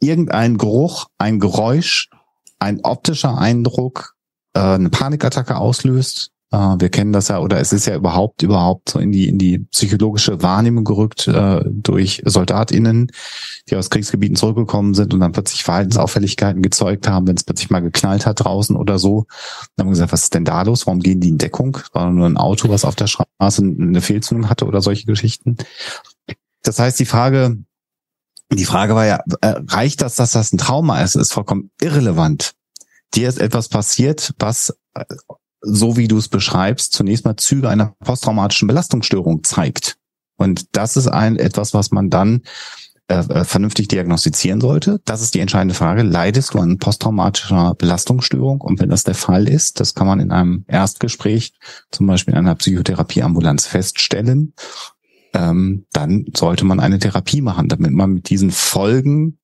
irgendein 0.00 0.58
Geruch, 0.58 1.06
ein 1.18 1.38
Geräusch 1.38 2.10
ein 2.58 2.80
optischer 2.82 3.38
Eindruck 3.38 4.16
äh, 4.54 4.58
eine 4.58 4.90
Panikattacke 4.90 5.56
auslöst. 5.56 6.32
Äh, 6.56 6.80
wir 6.80 6.88
kennen 6.88 7.12
das 7.12 7.28
ja, 7.28 7.40
oder 7.40 7.60
es 7.60 7.72
ist 7.72 7.86
ja 7.86 7.94
überhaupt, 7.94 8.42
überhaupt 8.42 8.90
so 8.90 8.98
in 8.98 9.12
die, 9.12 9.28
in 9.28 9.38
die 9.38 9.58
psychologische 9.58 10.42
Wahrnehmung 10.42 10.84
gerückt 10.84 11.28
äh, 11.28 11.60
durch 11.66 12.22
SoldatInnen, 12.24 13.10
die 13.68 13.76
aus 13.76 13.90
Kriegsgebieten 13.90 14.36
zurückgekommen 14.36 14.94
sind 14.94 15.12
und 15.12 15.20
dann 15.20 15.32
plötzlich 15.32 15.64
Verhaltensauffälligkeiten 15.64 16.62
gezeugt 16.62 17.08
haben, 17.08 17.26
wenn 17.26 17.36
es 17.36 17.44
plötzlich 17.44 17.70
mal 17.70 17.80
geknallt 17.80 18.24
hat 18.24 18.42
draußen 18.44 18.74
oder 18.74 18.98
so. 18.98 19.26
Dann 19.76 19.84
haben 19.84 19.88
wir 19.88 19.94
gesagt, 19.94 20.12
was 20.12 20.24
ist 20.24 20.34
denn 20.34 20.44
da 20.44 20.62
los? 20.62 20.86
Warum 20.86 21.00
gehen 21.00 21.20
die 21.20 21.28
in 21.28 21.38
Deckung? 21.38 21.78
War 21.92 22.10
nur 22.10 22.26
ein 22.26 22.38
Auto, 22.38 22.68
was 22.70 22.84
auf 22.84 22.94
der 22.94 23.06
Straße 23.06 23.62
eine 23.62 24.00
Fehlzündung 24.00 24.48
hatte 24.48 24.64
oder 24.66 24.80
solche 24.80 25.04
Geschichten. 25.04 25.56
Das 26.62 26.78
heißt, 26.78 26.98
die 26.98 27.06
Frage, 27.06 27.58
die 28.50 28.64
Frage 28.64 28.94
war 28.94 29.04
ja, 29.04 29.20
äh, 29.42 29.56
reicht 29.68 30.00
das, 30.00 30.14
dass 30.14 30.30
das 30.30 30.52
ein 30.52 30.58
Trauma 30.58 31.02
ist? 31.02 31.16
Ist 31.16 31.32
vollkommen 31.32 31.70
irrelevant. 31.80 32.54
Dir 33.14 33.28
ist 33.28 33.38
etwas 33.38 33.68
passiert, 33.68 34.32
was, 34.38 34.74
äh, 34.94 35.04
so 35.60 35.96
wie 35.96 36.08
du 36.08 36.18
es 36.18 36.28
beschreibst, 36.28 36.92
zunächst 36.92 37.24
mal 37.24 37.36
Züge 37.36 37.68
einer 37.68 37.94
posttraumatischen 38.04 38.68
Belastungsstörung 38.68 39.44
zeigt. 39.44 39.96
Und 40.36 40.76
das 40.76 40.96
ist 40.96 41.08
ein 41.08 41.36
etwas, 41.36 41.72
was 41.72 41.90
man 41.90 42.10
dann 42.10 42.42
äh, 43.08 43.18
äh, 43.18 43.44
vernünftig 43.44 43.88
diagnostizieren 43.88 44.60
sollte. 44.60 45.00
Das 45.04 45.22
ist 45.22 45.34
die 45.34 45.40
entscheidende 45.40 45.74
Frage. 45.74 46.02
Leidest 46.02 46.54
du 46.54 46.58
an 46.58 46.78
posttraumatischer 46.78 47.74
Belastungsstörung? 47.74 48.60
Und 48.60 48.80
wenn 48.80 48.90
das 48.90 49.04
der 49.04 49.14
Fall 49.14 49.48
ist, 49.48 49.80
das 49.80 49.94
kann 49.94 50.06
man 50.06 50.20
in 50.20 50.30
einem 50.30 50.64
Erstgespräch, 50.68 51.54
zum 51.90 52.06
Beispiel 52.06 52.34
in 52.34 52.40
einer 52.40 52.54
Psychotherapieambulanz 52.54 53.66
feststellen 53.66 54.52
ähm, 55.36 55.86
dann 55.92 56.26
sollte 56.34 56.64
man 56.64 56.80
eine 56.80 56.98
Therapie 56.98 57.42
machen, 57.42 57.68
damit 57.68 57.92
man 57.92 58.12
mit 58.12 58.30
diesen 58.30 58.50
Folgen 58.50 59.38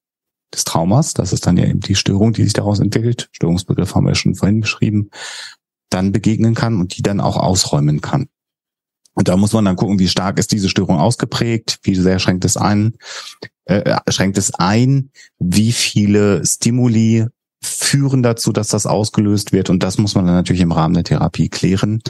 des 0.53 0.65
Traumas, 0.65 1.13
das 1.13 1.33
ist 1.33 1.47
dann 1.47 1.57
ja 1.57 1.67
eben 1.67 1.81
die 1.81 1.95
Störung, 1.95 2.33
die 2.33 2.45
sich 2.45 2.53
daraus 2.53 2.81
entwickelt, 2.81 3.29
Störungsbegriff 3.33 3.95
haben 3.95 4.07
wir 4.07 4.15
schon 4.15 4.35
vorhin 4.35 4.61
beschrieben, 4.61 5.11
dann 5.95 6.13
begegnen 6.13 6.55
kann 6.55 6.81
und 6.81 6.97
die 6.97 7.03
dann 7.03 7.21
auch 7.21 7.37
ausräumen 7.37 8.01
kann. 8.01 8.29
Und 9.15 9.29
da 9.29 9.37
muss 9.37 9.53
man 9.53 9.65
dann 9.65 9.77
gucken, 9.77 9.99
wie 9.99 10.09
stark 10.09 10.39
ist 10.39 10.53
diese 10.53 10.69
Störung 10.69 10.99
ausgeprägt, 10.99 11.81
wie 11.83 11.95
sehr 11.95 12.19
schränkt 12.19 12.45
es 12.45 12.57
ein, 12.57 12.97
äh, 13.67 13.99
schränkt 14.09 14.39
es 14.39 14.55
ein, 14.55 15.11
wie 15.39 15.73
viele 15.73 16.45
Stimuli 16.47 17.27
führen 17.63 18.23
dazu, 18.23 18.53
dass 18.53 18.69
das 18.69 18.87
ausgelöst 18.87 19.53
wird. 19.53 19.71
Und 19.71 19.83
das 19.83 19.99
muss 19.99 20.15
man 20.15 20.27
dann 20.27 20.35
natürlich 20.35 20.63
im 20.63 20.73
Rahmen 20.73 20.95
der 20.95 21.05
Therapie 21.05 21.49
klären. 21.49 22.03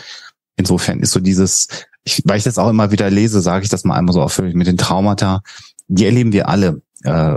Insofern 0.57 1.01
ist 1.01 1.11
so 1.11 1.21
dieses 1.21 1.67
ich, 2.05 2.23
weil 2.25 2.39
ich 2.39 2.45
das 2.45 2.59
auch 2.59 2.69
immer 2.69 2.91
wieder 2.91 3.11
lese, 3.11 3.41
sage 3.41 3.65
ich 3.65 3.71
das 3.71 3.85
mal 3.85 3.97
einmal 3.97 4.13
so 4.13 4.23
ausführlich 4.23 4.55
mit 4.55 4.67
den 4.67 4.77
Traumata. 4.77 5.43
Die 5.89 6.05
erleben 6.05 6.33
wir 6.33 6.49
alle. 6.49 6.83
Äh, 7.05 7.37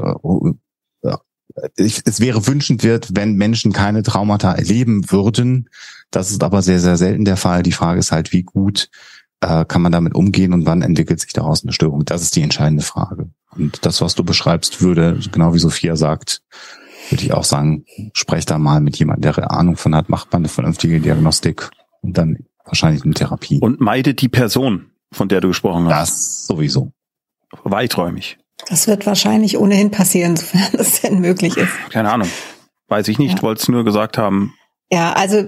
ich, 1.76 2.02
es 2.06 2.20
wäre 2.20 2.48
wünschenswert, 2.48 3.10
wenn 3.14 3.36
Menschen 3.36 3.74
keine 3.74 4.04
Traumata 4.04 4.54
erleben 4.54 5.12
würden. 5.12 5.70
Das 6.12 6.32
ist 6.32 6.44
aber 6.44 6.62
sehr, 6.62 6.80
sehr 6.80 6.98
selten 6.98 7.26
der 7.26 7.38
Fall. 7.38 7.64
Die 7.64 7.72
Frage 7.72 8.00
ist 8.00 8.12
halt, 8.12 8.32
wie 8.32 8.44
gut 8.44 8.90
äh, 9.42 9.66
kann 9.66 9.82
man 9.82 9.92
damit 9.92 10.16
umgehen 10.16 10.54
und 10.54 10.66
wann 10.66 10.82
entwickelt 10.82 11.20
sich 11.20 11.34
daraus 11.34 11.64
eine 11.64 11.74
Störung? 11.74 12.06
Das 12.06 12.22
ist 12.22 12.36
die 12.36 12.42
entscheidende 12.42 12.84
Frage. 12.84 13.30
Und 13.52 13.86
das, 13.86 14.02
was 14.02 14.16
du 14.16 14.24
beschreibst, 14.24 14.82
würde, 14.82 15.20
genau 15.32 15.54
wie 15.54 15.60
Sophia 15.60 15.96
sagt, 15.96 16.42
würde 17.10 17.24
ich 17.24 17.34
auch 17.34 17.44
sagen, 17.44 17.86
sprech 18.14 18.46
da 18.46 18.58
mal 18.58 18.82
mit 18.82 18.98
jemandem, 18.98 19.34
der 19.34 19.52
Ahnung 19.52 19.78
von 19.78 19.96
hat, 19.96 20.10
macht 20.10 20.32
man 20.32 20.42
eine 20.42 20.50
vernünftige 20.50 21.00
Diagnostik 21.00 21.70
und 22.02 22.18
dann 22.18 22.46
wahrscheinlich 22.66 23.04
eine 23.04 23.14
Therapie. 23.14 23.60
Und 23.60 23.80
meide 23.80 24.14
die 24.14 24.30
Person, 24.30 24.88
von 25.12 25.30
der 25.30 25.42
du 25.42 25.50
gesprochen 25.50 25.86
hast. 25.86 26.12
Das 26.12 26.48
sowieso. 26.48 26.92
Weiträumig. 27.64 28.38
Das 28.68 28.88
wird 28.88 29.06
wahrscheinlich 29.06 29.58
ohnehin 29.58 29.92
passieren, 29.92 30.36
sofern 30.36 30.68
das 30.74 31.02
denn 31.02 31.20
möglich 31.20 31.58
ist. 31.58 31.72
Keine 31.92 32.12
Ahnung. 32.12 32.30
Weiß 32.88 33.08
ich 33.08 33.20
nicht, 33.20 33.38
ja. 33.38 33.42
wollte 33.44 33.62
es 33.62 33.68
nur 33.68 33.84
gesagt 33.84 34.18
haben. 34.18 34.54
Ja, 34.92 35.14
also 35.14 35.48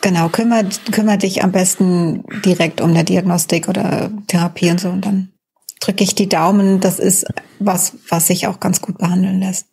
genau, 0.00 0.28
kümmere, 0.28 0.68
kümmere 0.90 1.18
dich 1.18 1.44
am 1.44 1.52
besten 1.52 2.24
direkt 2.44 2.80
um 2.80 2.90
eine 2.90 3.04
Diagnostik 3.04 3.68
oder 3.68 4.10
Therapie 4.26 4.70
und 4.70 4.80
so 4.80 4.88
und 4.88 5.04
dann 5.04 5.32
drücke 5.80 6.02
ich 6.04 6.14
die 6.14 6.28
Daumen. 6.28 6.80
Das 6.80 6.98
ist 6.98 7.26
was, 7.58 7.96
was 8.08 8.26
sich 8.26 8.46
auch 8.46 8.60
ganz 8.60 8.80
gut 8.80 8.98
behandeln 8.98 9.40
lässt. 9.40 9.66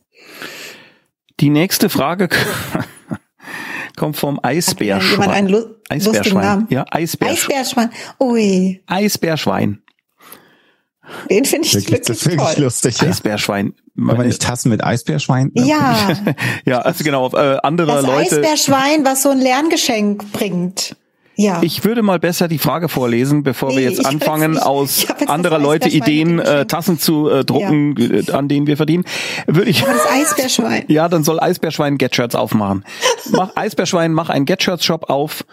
Die 1.39 1.49
nächste 1.49 1.89
Frage 1.89 2.29
kommt 3.95 4.17
vom 4.17 4.39
Eisbärschwein. 4.41 5.11
Jemand 5.11 5.31
einen 5.31 5.49
Lu 5.49 5.75
Eisbärschwein. 5.89 6.67
Ja, 6.69 6.85
Eisbärschwein. 6.89 7.59
Eisbärschwein. 7.59 7.89
Ui. 8.19 8.83
Eisbärschwein. 8.87 9.81
Den 11.29 11.45
finde 11.45 11.67
ich 11.67 11.73
wirklich, 11.73 11.91
wirklich, 11.91 12.07
das 12.07 12.25
wirklich 12.25 12.53
toll. 12.53 12.63
lustig. 12.63 13.01
Ja. 13.01 13.09
Eisbärschwein. 13.09 13.73
Kann 13.95 14.17
man 14.17 14.27
nicht 14.27 14.41
Tassen 14.41 14.69
mit 14.69 14.83
Eisbärschwein? 14.83 15.51
Ja. 15.53 16.09
ja, 16.65 16.79
also 16.79 17.03
genau, 17.03 17.29
äh, 17.31 17.57
andere 17.63 17.87
das 17.87 18.05
Leute. 18.05 18.37
Eisbärschwein, 18.37 19.05
was 19.05 19.23
so 19.23 19.29
ein 19.29 19.39
Lerngeschenk 19.39 20.31
bringt. 20.31 20.95
Ja. 21.37 21.59
Ich 21.61 21.83
würde 21.83 22.01
mal 22.01 22.19
besser 22.19 22.47
die 22.47 22.57
Frage 22.57 22.87
vorlesen, 22.87 23.43
bevor 23.43 23.69
nee, 23.69 23.77
wir 23.77 23.83
jetzt 23.83 24.05
anfangen, 24.05 24.57
aus 24.57 25.01
jetzt 25.03 25.29
anderer 25.29 25.59
Leute 25.59 25.89
Ideen 25.89 26.39
äh, 26.39 26.65
Tassen 26.65 26.97
zu 26.97 27.29
äh, 27.29 27.43
drucken, 27.43 27.95
ja. 27.97 28.19
Äh, 28.19 28.31
an 28.31 28.47
denen 28.47 28.67
wir 28.67 28.77
verdienen. 28.77 29.03
Würde 29.45 29.69
ich. 29.69 29.83
Aber 29.83 29.93
das 29.93 30.09
Eisbärschwein. 30.09 30.85
ja, 30.87 31.09
dann 31.09 31.23
soll 31.23 31.39
Eisbärschwein 31.39 31.97
Get-Shirts 31.97 32.35
aufmachen. 32.35 32.85
Mach 33.31 33.55
Eisbärschwein, 33.55 34.13
mach 34.13 34.29
einen 34.29 34.45
Get-Shirts-Shop 34.45 35.09
auf 35.09 35.45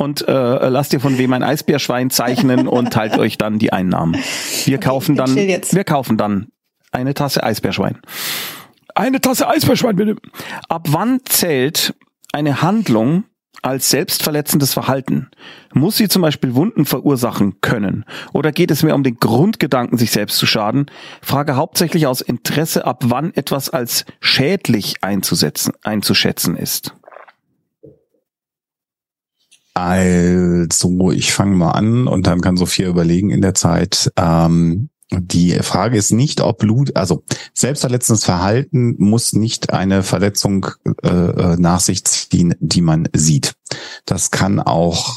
und 0.00 0.26
äh, 0.26 0.68
lasst 0.70 0.94
ihr 0.94 1.00
von 1.00 1.18
wem 1.18 1.34
ein 1.34 1.42
Eisbärschwein 1.42 2.08
zeichnen 2.08 2.66
und 2.68 2.90
teilt 2.90 3.18
euch 3.18 3.36
dann 3.36 3.58
die 3.58 3.70
Einnahmen. 3.70 4.16
Wir 4.64 4.78
okay, 4.78 4.86
kaufen 4.86 5.14
dann, 5.14 5.36
wir 5.36 5.84
kaufen 5.84 6.16
dann 6.16 6.48
eine 6.90 7.12
Tasse 7.12 7.42
Eisbärschwein. 7.42 7.98
Eine 8.94 9.20
Tasse 9.20 9.46
Eisbärschwein 9.46 9.96
bitte. 9.96 10.16
Ab 10.70 10.86
wann 10.88 11.20
zählt 11.26 11.94
eine 12.32 12.62
Handlung 12.62 13.24
als 13.60 13.90
selbstverletzendes 13.90 14.72
Verhalten? 14.72 15.28
Muss 15.74 15.98
sie 15.98 16.08
zum 16.08 16.22
Beispiel 16.22 16.54
Wunden 16.54 16.86
verursachen 16.86 17.60
können? 17.60 18.06
Oder 18.32 18.52
geht 18.52 18.70
es 18.70 18.82
mehr 18.82 18.94
um 18.94 19.02
den 19.02 19.16
Grundgedanken, 19.16 19.98
sich 19.98 20.12
selbst 20.12 20.38
zu 20.38 20.46
schaden? 20.46 20.86
Frage 21.20 21.56
hauptsächlich 21.56 22.06
aus 22.06 22.22
Interesse, 22.22 22.86
ab 22.86 23.04
wann 23.06 23.34
etwas 23.34 23.68
als 23.68 24.06
schädlich 24.20 24.94
einzusetzen, 25.02 25.74
einzuschätzen 25.82 26.56
ist. 26.56 26.94
Also, 29.74 31.10
ich 31.12 31.32
fange 31.32 31.56
mal 31.56 31.72
an 31.72 32.06
und 32.06 32.26
dann 32.26 32.40
kann 32.40 32.56
Sophia 32.56 32.88
überlegen 32.88 33.30
in 33.30 33.40
der 33.40 33.54
Zeit. 33.54 34.10
Ähm, 34.16 34.90
die 35.12 35.54
Frage 35.60 35.98
ist 35.98 36.12
nicht, 36.12 36.40
ob 36.40 36.58
Blut, 36.58 36.96
also 36.96 37.24
selbstverletzendes 37.52 38.24
Verhalten 38.24 38.94
muss 38.98 39.32
nicht 39.32 39.72
eine 39.72 40.02
Verletzung 40.02 40.66
äh, 41.02 41.08
äh, 41.08 41.56
nach 41.56 41.80
sich 41.80 42.04
ziehen, 42.04 42.54
die 42.60 42.80
man 42.80 43.08
sieht. 43.12 43.54
Das 44.04 44.30
kann 44.30 44.60
auch, 44.60 45.16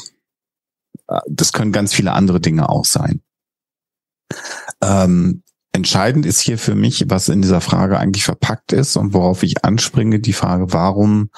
äh, 1.08 1.20
das 1.28 1.52
können 1.52 1.70
ganz 1.70 1.94
viele 1.94 2.12
andere 2.12 2.40
Dinge 2.40 2.68
auch 2.68 2.84
sein. 2.84 3.20
Ähm, 4.82 5.43
entscheidend 5.74 6.24
ist 6.24 6.40
hier 6.40 6.56
für 6.56 6.76
mich, 6.76 7.04
was 7.08 7.28
in 7.28 7.42
dieser 7.42 7.60
Frage 7.60 7.98
eigentlich 7.98 8.24
verpackt 8.24 8.72
ist 8.72 8.96
und 8.96 9.12
worauf 9.12 9.42
ich 9.42 9.64
anspringe, 9.64 10.20
die 10.20 10.32
Frage, 10.32 10.72
warum 10.72 11.30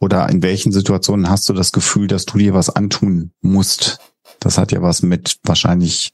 oder 0.00 0.28
in 0.28 0.42
welchen 0.42 0.72
Situationen 0.72 1.30
hast 1.30 1.48
du 1.48 1.52
das 1.52 1.70
Gefühl, 1.70 2.08
dass 2.08 2.26
du 2.26 2.36
dir 2.36 2.54
was 2.54 2.70
antun 2.70 3.30
musst? 3.40 4.00
Das 4.40 4.58
hat 4.58 4.72
ja 4.72 4.82
was 4.82 5.02
mit 5.02 5.38
wahrscheinlich 5.44 6.12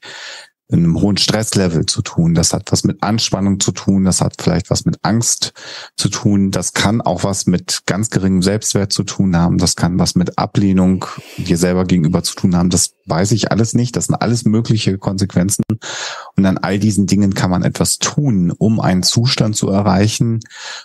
einem 0.79 1.01
hohen 1.01 1.17
Stresslevel 1.17 1.85
zu 1.85 2.01
tun. 2.01 2.33
Das 2.33 2.53
hat 2.53 2.71
was 2.71 2.83
mit 2.83 3.03
Anspannung 3.03 3.59
zu 3.59 3.71
tun. 3.71 4.03
Das 4.03 4.21
hat 4.21 4.41
vielleicht 4.41 4.69
was 4.69 4.85
mit 4.85 4.97
Angst 5.03 5.53
zu 5.97 6.09
tun. 6.09 6.51
Das 6.51 6.73
kann 6.73 7.01
auch 7.01 7.23
was 7.23 7.45
mit 7.45 7.81
ganz 7.85 8.09
geringem 8.09 8.41
Selbstwert 8.41 8.93
zu 8.93 9.03
tun 9.03 9.35
haben. 9.35 9.57
Das 9.57 9.75
kann 9.75 9.99
was 9.99 10.15
mit 10.15 10.37
Ablehnung 10.37 11.05
dir 11.37 11.57
selber 11.57 11.85
gegenüber 11.85 12.23
zu 12.23 12.35
tun 12.35 12.55
haben. 12.55 12.69
Das 12.69 12.93
weiß 13.05 13.31
ich 13.31 13.51
alles 13.51 13.73
nicht. 13.73 13.95
Das 13.95 14.05
sind 14.05 14.15
alles 14.15 14.45
mögliche 14.45 14.97
Konsequenzen. 14.97 15.63
Und 16.35 16.45
an 16.45 16.57
all 16.57 16.79
diesen 16.79 17.07
Dingen 17.07 17.33
kann 17.33 17.51
man 17.51 17.63
etwas 17.63 17.97
tun, 17.97 18.51
um 18.51 18.79
einen 18.79 19.03
Zustand 19.03 19.55
zu 19.55 19.69
erreichen, 19.69 20.39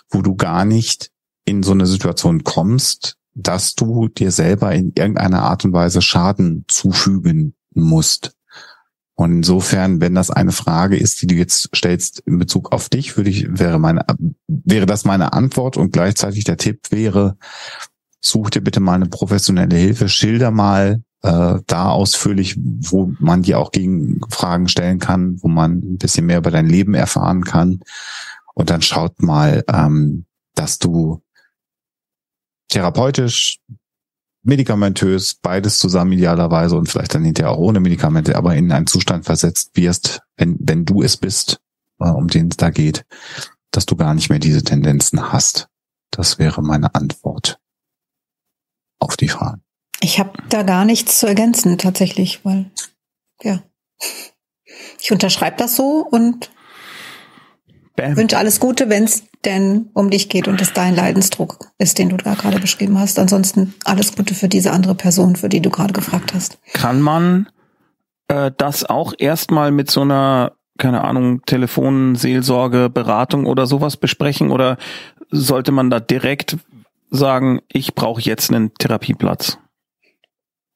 wo 0.09 0.21
du 0.21 0.35
gar 0.35 0.65
nicht 0.65 1.11
in 1.45 1.63
so 1.63 1.71
eine 1.71 1.85
Situation 1.85 2.43
kommst, 2.43 3.15
dass 3.33 3.75
du 3.75 4.07
dir 4.09 4.31
selber 4.31 4.73
in 4.73 4.91
irgendeiner 4.97 5.43
Art 5.43 5.63
und 5.63 5.73
Weise 5.73 6.01
Schaden 6.01 6.65
zufügen 6.67 7.53
musst. 7.73 8.36
Und 9.19 9.31
insofern, 9.31 9.99
wenn 9.99 10.13
das 10.13 10.29
eine 10.29 10.51
Frage 10.51 10.95
ist, 10.95 11.23
die 11.23 11.27
du 11.27 11.33
jetzt 11.33 11.75
stellst 11.75 12.19
in 12.19 12.37
Bezug 12.37 12.71
auf 12.71 12.87
dich, 12.87 13.17
würde 13.17 13.31
ich, 13.31 13.47
wäre 13.49 13.79
meine, 13.79 14.05
wäre 14.47 14.85
das 14.85 15.05
meine 15.05 15.33
Antwort 15.33 15.75
und 15.75 15.91
gleichzeitig 15.91 16.43
der 16.43 16.57
Tipp 16.57 16.91
wäre, 16.91 17.35
such 18.21 18.51
dir 18.51 18.61
bitte 18.61 18.79
mal 18.79 18.93
eine 18.93 19.07
professionelle 19.07 19.75
Hilfe, 19.75 20.07
schilder 20.07 20.51
mal 20.51 21.01
äh, 21.23 21.55
da 21.65 21.89
ausführlich, 21.89 22.57
wo 22.59 23.11
man 23.17 23.41
dir 23.41 23.57
auch 23.57 23.71
gegen 23.71 24.21
Fragen 24.29 24.67
stellen 24.67 24.99
kann, 24.99 25.41
wo 25.41 25.47
man 25.47 25.79
ein 25.79 25.97
bisschen 25.97 26.27
mehr 26.27 26.37
über 26.37 26.51
dein 26.51 26.69
Leben 26.69 26.93
erfahren 26.93 27.43
kann. 27.43 27.79
Und 28.53 28.69
dann 28.69 28.83
schaut 28.83 29.23
mal, 29.23 29.63
ähm, 29.67 30.25
dass 30.53 30.77
du 30.77 31.23
therapeutisch 32.69 33.57
medikamentös, 34.47 35.35
beides 35.35 35.77
zusammen 35.77 36.13
idealerweise 36.13 36.75
und 36.77 36.89
vielleicht 36.89 37.13
dann 37.13 37.23
hinterher 37.23 37.51
auch 37.51 37.57
ohne 37.57 37.79
Medikamente, 37.79 38.35
aber 38.35 38.55
in 38.55 38.71
einen 38.71 38.87
Zustand 38.87 39.25
versetzt 39.25 39.71
wirst, 39.75 40.21
wenn, 40.37 40.57
wenn 40.59 40.85
du 40.85 41.03
es 41.03 41.17
bist, 41.17 41.59
äh, 41.99 42.09
um 42.09 42.27
den 42.27 42.47
es 42.47 42.57
da 42.57 42.69
geht, 42.69 43.05
dass 43.71 43.85
du 43.85 43.95
gar 43.95 44.13
nicht 44.13 44.29
mehr 44.29 44.39
diese 44.39 44.63
Tendenzen 44.63 45.31
hast. 45.31 45.67
Das 46.11 46.39
wäre 46.39 46.63
meine 46.63 46.95
Antwort. 46.95 47.59
auf 48.99 49.15
die 49.15 49.29
Fragen. 49.29 49.61
Ich 49.99 50.19
habe 50.19 50.31
da 50.49 50.63
gar 50.63 50.85
nichts 50.85 51.19
zu 51.19 51.27
ergänzen 51.27 51.77
tatsächlich, 51.77 52.43
weil 52.43 52.71
ja, 53.43 53.63
ich 54.99 55.11
unterschreibe 55.11 55.57
das 55.57 55.75
so 55.75 56.07
und 56.09 56.49
wünsche 57.95 58.37
alles 58.37 58.59
Gute, 58.59 58.89
wenn 58.89 59.03
es 59.03 59.26
denn 59.45 59.89
um 59.93 60.09
dich 60.09 60.29
geht 60.29 60.47
und 60.47 60.61
es 60.61 60.73
dein 60.73 60.95
Leidensdruck 60.95 61.71
ist, 61.77 61.99
den 61.99 62.09
du 62.09 62.17
da 62.17 62.33
gerade 62.33 62.59
beschrieben 62.59 62.99
hast. 62.99 63.19
Ansonsten 63.19 63.73
alles 63.85 64.15
Gute 64.15 64.35
für 64.35 64.49
diese 64.49 64.71
andere 64.71 64.95
Person, 64.95 65.35
für 65.35 65.49
die 65.49 65.61
du 65.61 65.69
gerade 65.69 65.93
gefragt 65.93 66.33
hast. 66.33 66.57
Kann 66.73 67.01
man 67.01 67.47
äh, 68.27 68.51
das 68.57 68.83
auch 68.83 69.13
erstmal 69.17 69.71
mit 69.71 69.91
so 69.91 70.01
einer 70.01 70.53
keine 70.77 71.03
Ahnung, 71.03 71.41
Telefonseelsorge, 71.45 72.89
Beratung 72.89 73.45
oder 73.45 73.65
sowas 73.65 73.97
besprechen 73.97 74.51
oder 74.51 74.77
sollte 75.29 75.71
man 75.71 75.89
da 75.89 75.99
direkt 75.99 76.57
sagen, 77.09 77.61
ich 77.71 77.95
brauche 77.95 78.21
jetzt 78.21 78.51
einen 78.51 78.73
Therapieplatz? 78.75 79.57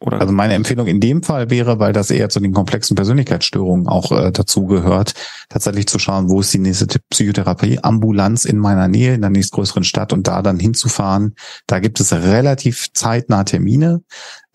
Oder? 0.01 0.19
Also 0.19 0.33
meine 0.33 0.55
Empfehlung 0.55 0.87
in 0.87 0.99
dem 0.99 1.21
Fall 1.21 1.51
wäre, 1.51 1.77
weil 1.77 1.93
das 1.93 2.09
eher 2.09 2.29
zu 2.29 2.39
den 2.39 2.53
komplexen 2.53 2.95
Persönlichkeitsstörungen 2.95 3.87
auch 3.87 4.11
äh, 4.11 4.31
dazu 4.31 4.65
gehört, 4.65 5.13
tatsächlich 5.47 5.85
zu 5.85 5.99
schauen, 5.99 6.27
wo 6.27 6.41
ist 6.41 6.51
die 6.53 6.57
nächste 6.57 6.87
Psychotherapie-Ambulanz 7.11 8.45
in 8.45 8.57
meiner 8.57 8.87
Nähe, 8.87 9.13
in 9.13 9.21
der 9.21 9.29
nächstgrößeren 9.29 9.83
Stadt 9.83 10.11
und 10.11 10.27
da 10.27 10.41
dann 10.41 10.59
hinzufahren. 10.59 11.35
Da 11.67 11.79
gibt 11.79 11.99
es 11.99 12.13
relativ 12.13 12.91
zeitnah 12.93 13.43
Termine 13.43 14.01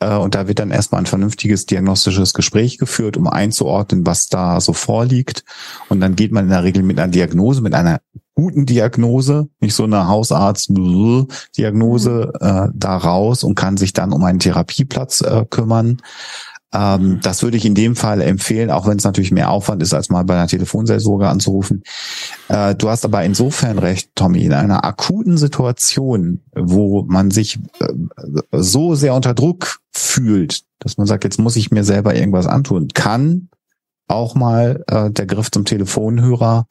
äh, 0.00 0.16
und 0.16 0.34
da 0.34 0.48
wird 0.48 0.58
dann 0.58 0.72
erstmal 0.72 1.02
ein 1.02 1.06
vernünftiges 1.06 1.64
diagnostisches 1.66 2.34
Gespräch 2.34 2.78
geführt, 2.78 3.16
um 3.16 3.28
einzuordnen, 3.28 4.04
was 4.04 4.26
da 4.26 4.60
so 4.60 4.72
vorliegt. 4.72 5.44
Und 5.88 6.00
dann 6.00 6.16
geht 6.16 6.32
man 6.32 6.46
in 6.46 6.50
der 6.50 6.64
Regel 6.64 6.82
mit 6.82 6.98
einer 6.98 7.12
Diagnose, 7.12 7.60
mit 7.60 7.74
einer 7.74 8.00
guten 8.36 8.66
Diagnose, 8.66 9.48
nicht 9.60 9.74
so 9.74 9.82
eine 9.84 10.06
Hausarzt-Diagnose 10.06 12.32
mhm. 12.40 12.46
äh, 12.46 12.68
da 12.74 12.96
raus 12.96 13.42
und 13.42 13.56
kann 13.56 13.76
sich 13.76 13.92
dann 13.94 14.12
um 14.12 14.22
einen 14.22 14.38
Therapieplatz 14.38 15.22
äh, 15.22 15.44
kümmern. 15.48 15.96
Ähm, 16.74 17.02
mhm. 17.02 17.20
das 17.22 17.42
würde 17.42 17.56
ich 17.56 17.64
in 17.64 17.74
dem 17.74 17.96
Fall 17.96 18.20
empfehlen, 18.20 18.70
auch 18.70 18.86
wenn 18.86 18.98
es 18.98 19.04
natürlich 19.04 19.30
mehr 19.30 19.50
Aufwand 19.50 19.82
ist, 19.82 19.94
als 19.94 20.10
mal 20.10 20.24
bei 20.24 20.34
einer 20.34 20.48
Telefonseelsorge 20.48 21.26
anzurufen. 21.28 21.82
Äh, 22.48 22.74
du 22.74 22.90
hast 22.90 23.06
aber 23.06 23.24
insofern 23.24 23.78
recht, 23.78 24.10
Tommy, 24.14 24.44
in 24.44 24.52
einer 24.52 24.84
akuten 24.84 25.38
Situation, 25.38 26.42
wo 26.54 27.04
man 27.04 27.30
sich 27.30 27.58
äh, 27.80 27.88
so 28.52 28.94
sehr 28.94 29.14
unter 29.14 29.32
Druck 29.32 29.78
fühlt, 29.92 30.64
dass 30.80 30.98
man 30.98 31.06
sagt, 31.06 31.24
jetzt 31.24 31.38
muss 31.38 31.56
ich 31.56 31.70
mir 31.70 31.84
selber 31.84 32.14
irgendwas 32.14 32.46
antun, 32.46 32.88
kann 32.92 33.48
auch 34.08 34.34
mal 34.34 34.84
äh, 34.86 35.10
der 35.10 35.26
Griff 35.26 35.50
zum 35.50 35.64
Telefonhörer 35.64 36.66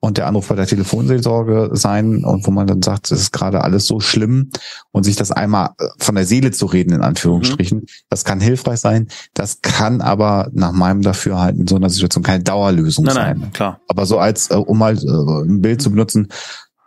und 0.00 0.18
der 0.18 0.26
Anruf 0.26 0.48
bei 0.48 0.56
der 0.56 0.66
Telefonseelsorge 0.66 1.70
sein 1.72 2.24
und 2.24 2.46
wo 2.46 2.50
man 2.50 2.66
dann 2.66 2.82
sagt, 2.82 3.10
es 3.12 3.20
ist 3.20 3.32
gerade 3.32 3.62
alles 3.62 3.86
so 3.86 4.00
schlimm 4.00 4.50
und 4.90 5.04
sich 5.04 5.16
das 5.16 5.30
einmal 5.30 5.70
äh, 5.78 5.86
von 5.98 6.14
der 6.16 6.26
Seele 6.26 6.50
zu 6.50 6.66
reden, 6.66 6.92
in 6.92 7.02
Anführungsstrichen, 7.02 7.78
mhm. 7.78 7.86
das 8.08 8.24
kann 8.24 8.40
hilfreich 8.40 8.80
sein. 8.80 9.08
Das 9.34 9.60
kann 9.62 10.00
aber 10.00 10.48
nach 10.52 10.72
meinem 10.72 11.02
Dafürhalten 11.02 11.62
in 11.62 11.66
so 11.66 11.76
einer 11.76 11.90
Situation 11.90 12.24
keine 12.24 12.42
Dauerlösung 12.42 13.04
nein, 13.04 13.14
sein. 13.14 13.38
Nein, 13.40 13.52
klar. 13.52 13.80
Aber 13.88 14.06
so 14.06 14.18
als, 14.18 14.50
äh, 14.50 14.54
um 14.54 14.78
mal 14.78 14.96
äh, 14.96 15.44
ein 15.44 15.60
Bild 15.60 15.80
zu 15.80 15.90
benutzen, 15.90 16.28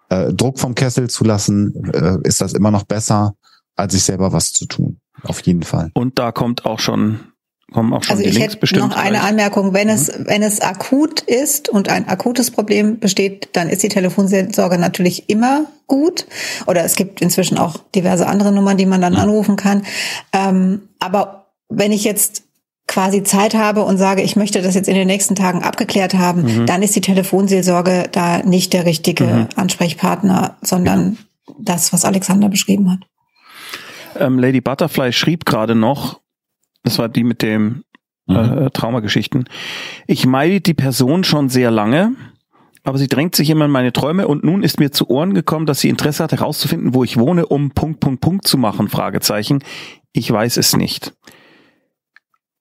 äh, 0.09 0.33
Druck 0.33 0.59
vom 0.59 0.75
Kessel 0.75 1.09
zu 1.09 1.23
lassen, 1.23 1.91
äh, 1.93 2.17
ist 2.23 2.41
das 2.41 2.53
immer 2.53 2.71
noch 2.71 2.83
besser, 2.83 3.35
als 3.75 3.93
sich 3.93 4.03
selber 4.03 4.33
was 4.33 4.51
zu 4.51 4.65
tun. 4.65 4.99
Auf 5.23 5.39
jeden 5.41 5.63
Fall. 5.63 5.91
Und 5.93 6.19
da 6.19 6.31
kommt 6.31 6.65
auch 6.65 6.79
schon 6.79 7.19
kommen 7.73 7.93
auch 7.93 8.03
schon 8.03 8.11
also 8.11 8.23
die 8.23 8.29
ich 8.29 8.35
Links 8.35 8.53
hätte 8.53 8.61
bestimmt. 8.61 8.89
Noch 8.89 8.95
eine 8.95 9.21
Anmerkung, 9.21 9.73
wenn 9.73 9.87
mhm. 9.87 9.93
es 9.93 10.11
wenn 10.19 10.43
es 10.43 10.61
akut 10.61 11.21
ist 11.21 11.67
und 11.67 11.89
ein 11.89 12.07
akutes 12.07 12.51
Problem 12.51 12.99
besteht, 12.99 13.49
dann 13.53 13.69
ist 13.69 13.83
die 13.83 13.89
Telefonseelsorge 13.89 14.77
natürlich 14.77 15.29
immer 15.29 15.65
gut. 15.87 16.25
Oder 16.67 16.83
es 16.85 16.95
gibt 16.95 17.21
inzwischen 17.21 17.57
auch 17.57 17.77
diverse 17.95 18.27
andere 18.27 18.51
Nummern, 18.51 18.77
die 18.77 18.85
man 18.85 19.01
dann 19.01 19.13
ja. 19.13 19.19
anrufen 19.19 19.55
kann. 19.55 19.83
Ähm, 20.31 20.83
aber 20.99 21.47
wenn 21.69 21.91
ich 21.91 22.03
jetzt 22.03 22.43
quasi 22.87 23.23
Zeit 23.23 23.55
habe 23.55 23.83
und 23.83 23.97
sage, 23.97 24.21
ich 24.21 24.35
möchte 24.35 24.61
das 24.61 24.75
jetzt 24.75 24.89
in 24.89 24.95
den 24.95 25.07
nächsten 25.07 25.35
Tagen 25.35 25.63
abgeklärt 25.63 26.13
haben, 26.13 26.43
mhm. 26.43 26.65
dann 26.65 26.83
ist 26.83 26.95
die 26.95 27.01
Telefonseelsorge 27.01 28.05
da 28.11 28.39
nicht 28.39 28.73
der 28.73 28.85
richtige 28.85 29.25
mhm. 29.25 29.47
Ansprechpartner, 29.55 30.57
sondern 30.61 31.17
ja. 31.47 31.53
das, 31.59 31.93
was 31.93 32.05
Alexander 32.05 32.49
beschrieben 32.49 32.91
hat. 32.91 32.99
Ähm, 34.19 34.37
Lady 34.37 34.61
Butterfly 34.61 35.11
schrieb 35.11 35.45
gerade 35.45 35.75
noch, 35.75 36.19
das 36.83 36.99
war 36.99 37.09
die 37.09 37.23
mit 37.23 37.41
dem 37.41 37.83
mhm. 38.27 38.35
äh, 38.35 38.69
Traumageschichten. 38.69 39.45
Ich 40.07 40.25
meide 40.25 40.61
die 40.61 40.73
Person 40.73 41.23
schon 41.23 41.49
sehr 41.49 41.71
lange, 41.71 42.15
aber 42.83 42.97
sie 42.97 43.07
drängt 43.07 43.35
sich 43.35 43.49
immer 43.49 43.65
in 43.65 43.71
meine 43.71 43.93
Träume 43.93 44.27
und 44.27 44.43
nun 44.43 44.61
ist 44.63 44.79
mir 44.79 44.91
zu 44.91 45.09
Ohren 45.09 45.33
gekommen, 45.33 45.65
dass 45.65 45.79
sie 45.79 45.89
Interesse 45.89 46.23
hat 46.23 46.33
herauszufinden, 46.33 46.93
wo 46.93 47.03
ich 47.03 47.17
wohne, 47.17 47.45
um 47.45 47.71
Punkt, 47.71 47.99
Punkt, 48.01 48.21
Punkt 48.21 48.47
zu 48.47 48.57
machen, 48.57 48.89
Fragezeichen. 48.89 49.63
Ich 50.11 50.29
weiß 50.29 50.57
es 50.57 50.75
nicht. 50.75 51.13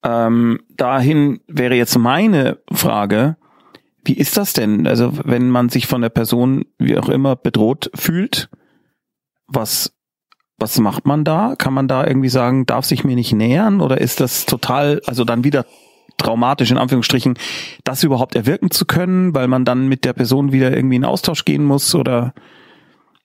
Ähm, 0.04 0.60
dahin 0.76 1.40
wäre 1.48 1.74
jetzt 1.74 1.96
meine 1.98 2.58
Frage, 2.72 3.36
wie 4.04 4.14
ist 4.14 4.36
das 4.36 4.52
denn? 4.52 4.86
Also 4.86 5.12
wenn 5.24 5.48
man 5.48 5.68
sich 5.68 5.86
von 5.86 6.02
der 6.02 6.08
Person, 6.08 6.64
wie 6.78 6.98
auch 6.98 7.08
immer, 7.08 7.36
bedroht 7.36 7.90
fühlt, 7.94 8.48
was 9.46 9.94
was 10.62 10.78
macht 10.78 11.06
man 11.06 11.24
da? 11.24 11.56
Kann 11.58 11.74
man 11.74 11.88
da 11.88 12.06
irgendwie 12.06 12.28
sagen, 12.28 12.64
darf 12.64 12.86
sich 12.86 13.04
mir 13.04 13.16
nicht 13.16 13.32
nähern 13.32 13.80
oder 13.80 14.00
ist 14.00 14.20
das 14.20 14.46
total, 14.46 15.02
also 15.06 15.24
dann 15.24 15.44
wieder 15.44 15.66
traumatisch 16.16 16.70
in 16.70 16.78
Anführungsstrichen, 16.78 17.36
das 17.84 18.04
überhaupt 18.04 18.36
erwirken 18.36 18.70
zu 18.70 18.86
können, 18.86 19.34
weil 19.34 19.48
man 19.48 19.64
dann 19.64 19.88
mit 19.88 20.04
der 20.04 20.12
Person 20.12 20.52
wieder 20.52 20.74
irgendwie 20.74 20.96
in 20.96 21.04
Austausch 21.04 21.44
gehen 21.44 21.64
muss 21.64 21.94
oder? 21.94 22.32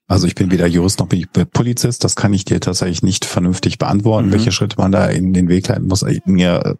Also 0.08 0.26
ich 0.26 0.34
bin 0.34 0.50
weder 0.50 0.66
Jurist 0.66 0.98
noch 0.98 1.06
bin 1.06 1.20
ich 1.20 1.28
Polizist, 1.52 2.02
das 2.02 2.16
kann 2.16 2.32
ich 2.32 2.44
dir 2.44 2.60
tatsächlich 2.60 3.02
nicht 3.02 3.24
vernünftig 3.24 3.78
beantworten, 3.78 4.28
mhm. 4.28 4.32
welche 4.32 4.52
Schritte 4.52 4.76
man 4.78 4.90
da 4.90 5.06
in 5.06 5.32
den 5.32 5.48
Weg 5.48 5.68
leiten 5.68 5.86
muss. 5.86 6.02
Ich, 6.02 6.24
mir 6.24 6.76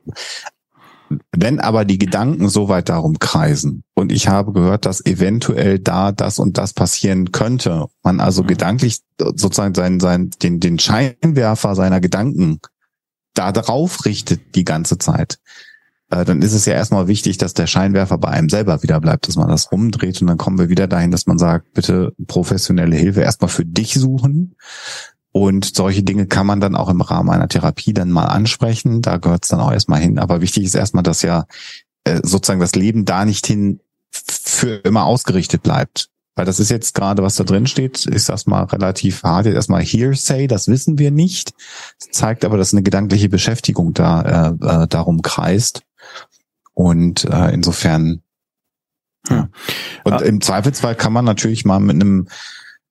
wenn 1.36 1.60
aber 1.60 1.84
die 1.84 1.98
Gedanken 1.98 2.48
so 2.48 2.68
weit 2.68 2.88
darum 2.88 3.18
kreisen 3.18 3.84
und 3.94 4.12
ich 4.12 4.28
habe 4.28 4.52
gehört, 4.52 4.86
dass 4.86 5.04
eventuell 5.04 5.78
da 5.78 6.12
das 6.12 6.38
und 6.38 6.58
das 6.58 6.72
passieren 6.72 7.32
könnte, 7.32 7.86
man 8.02 8.20
also 8.20 8.42
mhm. 8.42 8.48
gedanklich 8.48 9.00
sozusagen 9.18 9.74
sein, 9.74 10.00
sein, 10.00 10.30
den, 10.42 10.60
den 10.60 10.78
Scheinwerfer 10.78 11.74
seiner 11.74 12.00
Gedanken 12.00 12.60
da 13.34 13.52
drauf 13.52 14.04
richtet 14.04 14.54
die 14.54 14.64
ganze 14.64 14.98
Zeit, 14.98 15.38
äh, 16.10 16.24
dann 16.24 16.42
ist 16.42 16.54
es 16.54 16.66
ja 16.66 16.74
erstmal 16.74 17.08
wichtig, 17.08 17.38
dass 17.38 17.54
der 17.54 17.66
Scheinwerfer 17.66 18.18
bei 18.18 18.28
einem 18.28 18.48
selber 18.48 18.82
wieder 18.82 19.00
bleibt, 19.00 19.28
dass 19.28 19.36
man 19.36 19.48
das 19.48 19.70
rumdreht 19.70 20.20
und 20.20 20.26
dann 20.26 20.38
kommen 20.38 20.58
wir 20.58 20.68
wieder 20.68 20.86
dahin, 20.86 21.10
dass 21.10 21.26
man 21.26 21.38
sagt, 21.38 21.72
bitte 21.74 22.12
professionelle 22.26 22.96
Hilfe 22.96 23.20
erstmal 23.20 23.50
für 23.50 23.64
dich 23.64 23.94
suchen, 23.94 24.56
und 25.38 25.76
solche 25.76 26.02
Dinge 26.02 26.26
kann 26.26 26.48
man 26.48 26.60
dann 26.60 26.74
auch 26.74 26.88
im 26.88 27.00
Rahmen 27.00 27.30
einer 27.30 27.46
Therapie 27.46 27.92
dann 27.92 28.10
mal 28.10 28.24
ansprechen. 28.24 29.02
Da 29.02 29.18
gehört 29.18 29.44
es 29.44 29.50
dann 29.50 29.60
auch 29.60 29.70
erstmal 29.70 30.00
hin. 30.00 30.18
Aber 30.18 30.40
wichtig 30.40 30.64
ist 30.64 30.74
erstmal, 30.74 31.04
dass 31.04 31.22
ja 31.22 31.46
äh, 32.02 32.18
sozusagen 32.24 32.58
das 32.58 32.74
Leben 32.74 33.04
da 33.04 33.24
nicht 33.24 33.46
hin 33.46 33.78
für 34.10 34.78
immer 34.78 35.04
ausgerichtet 35.04 35.62
bleibt. 35.62 36.08
Weil 36.34 36.44
das 36.44 36.58
ist 36.58 36.70
jetzt 36.70 36.92
gerade, 36.92 37.22
was 37.22 37.36
da 37.36 37.44
drin 37.44 37.68
steht, 37.68 38.04
ist 38.04 38.28
erstmal 38.28 38.64
relativ 38.64 39.22
hart. 39.22 39.46
Jetzt 39.46 39.54
erstmal 39.54 39.84
Hearsay, 39.84 40.48
das 40.48 40.66
wissen 40.66 40.98
wir 40.98 41.12
nicht. 41.12 41.52
Das 42.00 42.10
zeigt 42.10 42.44
aber, 42.44 42.56
dass 42.56 42.72
eine 42.72 42.82
gedankliche 42.82 43.28
Beschäftigung 43.28 43.94
da 43.94 44.56
äh, 44.60 44.82
äh, 44.82 44.88
darum 44.88 45.22
kreist. 45.22 45.82
Und 46.74 47.26
äh, 47.26 47.54
insofern. 47.54 48.22
Ja. 49.28 49.50
Und 50.02 50.14
ah. 50.14 50.18
im 50.18 50.40
Zweifelsfall 50.40 50.96
kann 50.96 51.12
man 51.12 51.24
natürlich 51.24 51.64
mal 51.64 51.78
mit 51.78 51.94
einem 51.94 52.26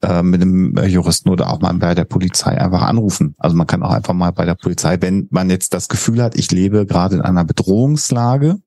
äh, 0.08 0.24
mit 0.24 0.42
einem 0.42 0.78
Juristen 0.86 1.30
oder 1.30 1.50
auch 1.52 1.60
mal 1.60 1.74
bei 1.74 1.94
der 1.94 2.06
Polizei 2.06 2.60
einfach 2.60 2.84
anrufen. 2.84 3.36
Also 3.38 3.58
man 3.58 3.68
kann 3.68 3.84
auch 3.84 3.92
einfach 3.92 4.14
mal 4.14 4.32
bei 4.32 4.46
der 4.46 4.56
Polizei, 4.56 4.98
wenn 5.02 5.28
man 5.32 5.50
jetzt 5.50 5.74
das 5.74 5.90
Gefühl 5.90 6.24
hat, 6.24 6.36
ich 6.36 6.50
lebe 6.52 6.86
gerade 6.86 7.16
in 7.16 7.22
einer 7.22 7.44
Bedrohungslage, 7.44 8.58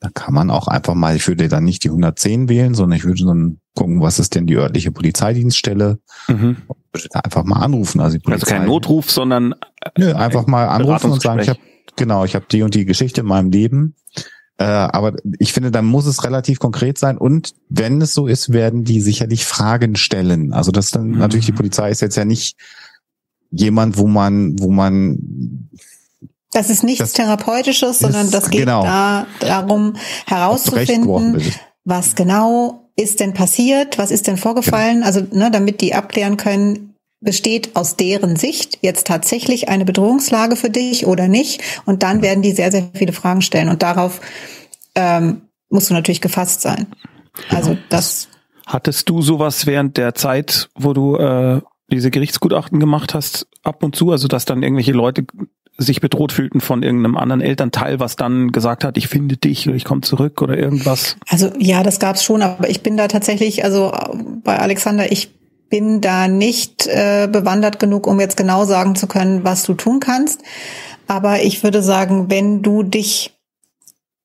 dann 0.00 0.14
kann 0.14 0.34
man 0.34 0.50
auch 0.50 0.66
einfach 0.66 0.94
mal, 0.94 1.14
ich 1.14 1.28
würde 1.28 1.48
dann 1.48 1.64
nicht 1.64 1.84
die 1.84 1.90
110 1.90 2.48
wählen, 2.48 2.74
sondern 2.74 2.96
ich 2.96 3.04
würde 3.04 3.24
dann 3.24 3.60
gucken, 3.76 4.00
was 4.00 4.18
ist 4.18 4.34
denn 4.34 4.46
die 4.46 4.56
örtliche 4.56 4.90
Polizeidienststelle. 4.90 5.98
Mhm. 6.26 6.56
Würde 6.92 7.08
da 7.12 7.20
einfach 7.20 7.44
mal 7.44 7.60
anrufen. 7.60 8.00
Also, 8.00 8.16
die 8.16 8.22
Polizei, 8.22 8.46
also 8.46 8.56
kein 8.56 8.66
Notruf, 8.66 9.10
sondern 9.10 9.54
nö, 9.96 10.12
einfach 10.14 10.46
mal 10.46 10.66
anrufen 10.66 11.12
und 11.12 11.22
sagen, 11.22 11.40
ich 11.40 11.48
habe 11.50 11.60
genau, 11.96 12.24
ich 12.24 12.34
habe 12.34 12.46
die 12.50 12.62
und 12.62 12.74
die 12.74 12.86
Geschichte 12.86 13.20
in 13.20 13.26
meinem 13.26 13.50
Leben. 13.50 13.94
Äh, 14.60 14.64
aber 14.64 15.14
ich 15.38 15.54
finde, 15.54 15.70
da 15.70 15.80
muss 15.80 16.04
es 16.04 16.22
relativ 16.22 16.58
konkret 16.58 16.98
sein. 16.98 17.16
Und 17.16 17.54
wenn 17.70 18.02
es 18.02 18.12
so 18.12 18.26
ist, 18.26 18.52
werden 18.52 18.84
die 18.84 19.00
sicherlich 19.00 19.46
Fragen 19.46 19.96
stellen. 19.96 20.52
Also 20.52 20.70
das 20.70 20.90
dann 20.90 21.12
mhm. 21.12 21.18
natürlich 21.18 21.46
die 21.46 21.52
Polizei 21.52 21.90
ist 21.90 22.02
jetzt 22.02 22.16
ja 22.16 22.26
nicht 22.26 22.58
jemand, 23.50 23.96
wo 23.96 24.06
man, 24.06 24.60
wo 24.60 24.70
man 24.70 25.70
das 26.52 26.68
ist 26.68 26.82
nichts 26.82 26.98
das 26.98 27.12
Therapeutisches, 27.14 28.00
sondern 28.00 28.30
das 28.30 28.50
geht 28.50 28.60
genau. 28.60 28.82
da 28.82 29.26
darum 29.38 29.94
herauszufinden, 30.26 31.40
was 31.84 32.14
genau 32.14 32.90
ist 32.96 33.20
denn 33.20 33.32
passiert, 33.32 33.96
was 33.96 34.10
ist 34.10 34.26
denn 34.26 34.36
vorgefallen, 34.36 34.96
genau. 34.96 35.06
also 35.06 35.20
ne, 35.32 35.50
damit 35.50 35.80
die 35.80 35.94
abklären 35.94 36.36
können, 36.36 36.89
besteht 37.20 37.76
aus 37.76 37.96
deren 37.96 38.36
Sicht 38.36 38.78
jetzt 38.80 39.06
tatsächlich 39.06 39.68
eine 39.68 39.84
Bedrohungslage 39.84 40.56
für 40.56 40.70
dich 40.70 41.06
oder 41.06 41.28
nicht? 41.28 41.62
Und 41.84 42.02
dann 42.02 42.22
werden 42.22 42.42
die 42.42 42.52
sehr, 42.52 42.72
sehr 42.72 42.90
viele 42.94 43.12
Fragen 43.12 43.42
stellen. 43.42 43.68
Und 43.68 43.82
darauf 43.82 44.20
ähm, 44.94 45.42
musst 45.68 45.90
du 45.90 45.94
natürlich 45.94 46.20
gefasst 46.20 46.62
sein. 46.62 46.86
Also 47.50 47.76
das. 47.88 48.28
Hattest 48.66 49.08
du 49.08 49.22
sowas 49.22 49.66
während 49.66 49.96
der 49.96 50.14
Zeit, 50.14 50.70
wo 50.74 50.92
du 50.92 51.16
äh, 51.16 51.60
diese 51.90 52.10
Gerichtsgutachten 52.10 52.80
gemacht 52.80 53.14
hast, 53.14 53.46
ab 53.62 53.82
und 53.82 53.96
zu, 53.96 54.12
also 54.12 54.28
dass 54.28 54.44
dann 54.44 54.62
irgendwelche 54.62 54.92
Leute 54.92 55.26
sich 55.76 56.00
bedroht 56.00 56.32
fühlten 56.32 56.60
von 56.60 56.82
irgendeinem 56.82 57.16
anderen 57.16 57.40
Elternteil, 57.40 58.00
was 58.00 58.16
dann 58.16 58.52
gesagt 58.52 58.84
hat, 58.84 58.96
ich 58.96 59.08
finde 59.08 59.36
dich 59.38 59.66
oder 59.66 59.76
ich 59.76 59.84
komme 59.84 60.02
zurück 60.02 60.42
oder 60.42 60.56
irgendwas? 60.56 61.16
Also 61.28 61.50
ja, 61.58 61.82
das 61.82 61.98
gab's 61.98 62.22
schon, 62.22 62.42
aber 62.42 62.68
ich 62.68 62.82
bin 62.82 62.96
da 62.96 63.08
tatsächlich, 63.08 63.64
also 63.64 63.92
bei 64.44 64.58
Alexander, 64.58 65.10
ich 65.10 65.39
bin 65.70 66.00
da 66.00 66.28
nicht 66.28 66.86
äh, 66.86 67.28
bewandert 67.30 67.78
genug, 67.78 68.06
um 68.06 68.20
jetzt 68.20 68.36
genau 68.36 68.64
sagen 68.64 68.96
zu 68.96 69.06
können, 69.06 69.44
was 69.44 69.62
du 69.62 69.74
tun 69.74 70.00
kannst. 70.00 70.42
Aber 71.06 71.42
ich 71.42 71.62
würde 71.62 71.82
sagen, 71.82 72.30
wenn 72.30 72.62
du 72.62 72.82
dich 72.82 73.38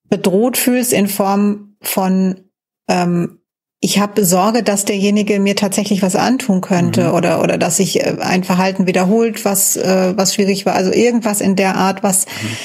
bedroht 0.09 0.57
fühlst 0.57 0.91
in 0.91 1.07
Form 1.07 1.77
von 1.81 2.41
ähm, 2.87 3.39
ich 3.79 3.99
habe 3.99 4.25
Sorge, 4.25 4.63
dass 4.63 4.85
derjenige 4.85 5.39
mir 5.39 5.55
tatsächlich 5.55 6.01
was 6.01 6.15
antun 6.15 6.61
könnte 6.61 7.09
mhm. 7.09 7.13
oder 7.13 7.43
oder 7.43 7.57
dass 7.57 7.77
sich 7.77 8.01
äh, 8.01 8.17
ein 8.19 8.43
Verhalten 8.43 8.87
wiederholt, 8.87 9.45
was 9.45 9.77
äh, 9.77 10.13
was 10.15 10.33
schwierig 10.33 10.65
war. 10.65 10.73
Also 10.73 10.91
irgendwas 10.91 11.41
in 11.41 11.55
der 11.55 11.75
Art, 11.75 12.01
was 12.01 12.25
mhm. 12.25 12.57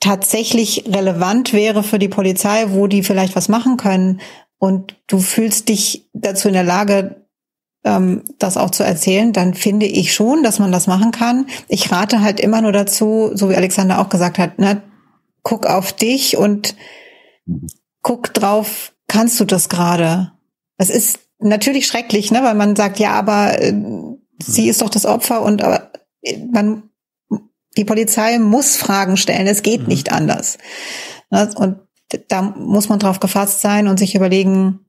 tatsächlich 0.00 0.84
relevant 0.86 1.54
wäre 1.54 1.82
für 1.82 1.98
die 1.98 2.08
Polizei, 2.08 2.66
wo 2.68 2.86
die 2.86 3.02
vielleicht 3.02 3.34
was 3.34 3.48
machen 3.48 3.78
können. 3.78 4.20
Und 4.58 4.96
du 5.06 5.20
fühlst 5.20 5.68
dich 5.68 6.10
dazu 6.12 6.48
in 6.48 6.54
der 6.54 6.64
Lage, 6.64 7.27
das 7.82 8.56
auch 8.56 8.70
zu 8.70 8.82
erzählen, 8.82 9.32
dann 9.32 9.54
finde 9.54 9.86
ich 9.86 10.12
schon, 10.12 10.42
dass 10.42 10.58
man 10.58 10.72
das 10.72 10.86
machen 10.86 11.10
kann. 11.10 11.46
Ich 11.68 11.90
rate 11.90 12.20
halt 12.20 12.40
immer 12.40 12.60
nur 12.60 12.72
dazu, 12.72 13.30
so 13.34 13.48
wie 13.48 13.56
Alexander 13.56 14.00
auch 14.00 14.08
gesagt 14.08 14.38
hat, 14.38 14.58
ne, 14.58 14.82
guck 15.42 15.66
auf 15.66 15.92
dich 15.92 16.36
und 16.36 16.74
guck 18.02 18.34
drauf, 18.34 18.92
kannst 19.06 19.38
du 19.40 19.44
das 19.44 19.68
gerade? 19.68 20.32
Es 20.76 20.90
ist 20.90 21.20
natürlich 21.38 21.86
schrecklich, 21.86 22.30
ne, 22.30 22.42
weil 22.42 22.54
man 22.54 22.76
sagt, 22.76 22.98
ja, 22.98 23.12
aber 23.12 23.60
äh, 23.60 23.74
sie 24.42 24.68
ist 24.68 24.82
doch 24.82 24.90
das 24.90 25.06
Opfer 25.06 25.42
und 25.42 25.62
aber 25.62 25.92
äh, 26.22 26.38
man 26.52 26.90
die 27.76 27.84
Polizei 27.84 28.38
muss 28.38 28.76
Fragen 28.76 29.16
stellen, 29.16 29.46
es 29.46 29.62
geht 29.62 29.82
mhm. 29.82 29.88
nicht 29.88 30.12
anders. 30.12 30.58
Ne, 31.30 31.48
und 31.56 31.78
da 32.28 32.42
muss 32.42 32.88
man 32.88 32.98
drauf 32.98 33.20
gefasst 33.20 33.60
sein 33.60 33.86
und 33.86 33.98
sich 33.98 34.14
überlegen, 34.14 34.80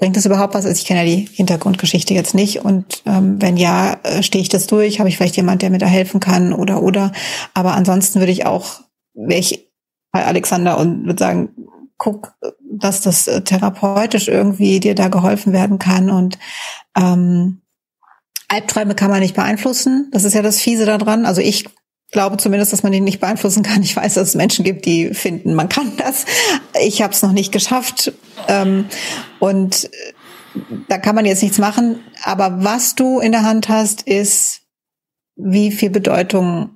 Bringt 0.00 0.16
das 0.16 0.24
überhaupt 0.24 0.54
was? 0.54 0.64
Also 0.64 0.80
ich 0.80 0.86
kenne 0.86 1.00
ja 1.00 1.14
die 1.14 1.28
Hintergrundgeschichte 1.30 2.14
jetzt 2.14 2.34
nicht. 2.34 2.64
Und 2.64 3.02
ähm, 3.04 3.40
wenn 3.40 3.58
ja, 3.58 3.98
äh, 4.02 4.22
stehe 4.22 4.40
ich 4.40 4.48
das 4.48 4.66
durch? 4.66 4.98
Habe 4.98 5.10
ich 5.10 5.18
vielleicht 5.18 5.36
jemand, 5.36 5.60
der 5.60 5.68
mir 5.68 5.78
da 5.78 5.86
helfen 5.86 6.20
kann 6.20 6.54
oder 6.54 6.82
oder? 6.82 7.12
Aber 7.52 7.74
ansonsten 7.74 8.18
würde 8.18 8.32
ich 8.32 8.46
auch, 8.46 8.80
wäre 9.12 9.38
ich 9.38 9.68
bei 10.10 10.24
Alexander 10.24 10.78
und 10.78 11.04
würde 11.04 11.22
sagen, 11.22 11.50
guck, 11.98 12.32
dass 12.62 13.02
das 13.02 13.28
äh, 13.28 13.42
therapeutisch 13.42 14.28
irgendwie 14.28 14.80
dir 14.80 14.94
da 14.94 15.08
geholfen 15.08 15.52
werden 15.52 15.78
kann. 15.78 16.08
Und 16.08 16.38
ähm, 16.96 17.60
Albträume 18.48 18.94
kann 18.94 19.10
man 19.10 19.20
nicht 19.20 19.36
beeinflussen. 19.36 20.08
Das 20.12 20.24
ist 20.24 20.32
ja 20.32 20.40
das 20.40 20.60
Fiese 20.60 20.86
daran. 20.86 21.26
Also 21.26 21.42
ich 21.42 21.66
glaube 22.10 22.36
zumindest, 22.36 22.72
dass 22.72 22.82
man 22.82 22.92
ihn 22.92 23.04
nicht 23.04 23.20
beeinflussen 23.20 23.62
kann. 23.62 23.82
Ich 23.82 23.96
weiß, 23.96 24.14
dass 24.14 24.28
es 24.28 24.34
Menschen 24.34 24.64
gibt, 24.64 24.84
die 24.84 25.14
finden, 25.14 25.54
man 25.54 25.68
kann 25.68 25.92
das. 25.96 26.24
Ich 26.82 27.02
habe 27.02 27.12
es 27.12 27.22
noch 27.22 27.32
nicht 27.32 27.52
geschafft. 27.52 28.12
Ähm, 28.48 28.86
und 29.38 29.90
da 30.88 30.98
kann 30.98 31.14
man 31.14 31.24
jetzt 31.24 31.42
nichts 31.42 31.58
machen. 31.58 32.00
Aber 32.24 32.64
was 32.64 32.94
du 32.94 33.20
in 33.20 33.32
der 33.32 33.44
Hand 33.44 33.68
hast, 33.68 34.02
ist, 34.02 34.62
wie 35.36 35.70
viel 35.70 35.90
Bedeutung 35.90 36.70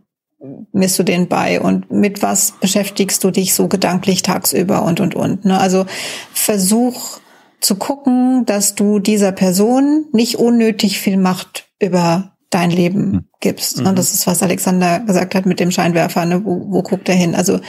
misst 0.73 0.99
du 0.99 1.03
denen 1.03 1.29
bei 1.29 1.61
und 1.61 1.91
mit 1.91 2.23
was 2.23 2.53
beschäftigst 2.61 3.25
du 3.25 3.31
dich 3.31 3.55
so 3.55 3.69
gedanklich 3.69 4.23
tagsüber 4.23 4.83
und, 4.83 5.01
und, 5.01 5.15
und. 5.15 5.45
Ne? 5.45 5.59
Also 5.59 5.87
versuch 6.33 7.19
zu 7.61 7.77
gucken, 7.77 8.45
dass 8.45 8.75
du 8.75 8.99
dieser 8.99 9.33
Person 9.33 10.07
nicht 10.13 10.37
unnötig 10.37 11.01
viel 11.01 11.17
Macht 11.17 11.69
über 11.81 12.34
dein 12.55 12.71
Leben 12.71 13.13
hm. 13.13 13.25
gibst. 13.41 13.81
Mhm. 13.81 13.89
Und 13.89 13.99
das 13.99 14.15
ist, 14.15 14.27
was 14.27 14.43
Alexander 14.43 15.01
gesagt 15.01 15.35
hat 15.35 15.47
mit 15.47 15.61
dem 15.61 15.71
Scheinwerfer. 15.71 16.25
Ne? 16.25 16.45
Wo, 16.45 16.67
wo 16.71 16.83
guckt 16.83 17.09
er 17.09 17.15
hin? 17.15 17.35
Also 17.35 17.61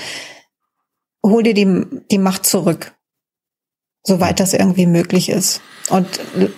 hol 1.24 1.44
dir 1.44 1.56
die, 1.56 1.86
die 2.12 2.20
Macht 2.20 2.46
zurück, 2.46 2.94
soweit 4.04 4.40
das 4.40 4.54
irgendwie 4.54 4.86
möglich 4.86 5.30
ist. 5.30 5.62
Und 5.90 6.08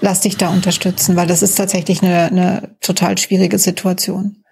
lass 0.02 0.22
dich 0.22 0.38
da 0.38 0.50
unterstützen, 0.50 1.16
weil 1.16 1.28
das 1.28 1.42
ist 1.42 1.56
tatsächlich 1.56 2.02
eine, 2.02 2.26
eine 2.26 2.78
total 2.82 3.18
schwierige 3.18 3.60
Situation. 3.60 4.44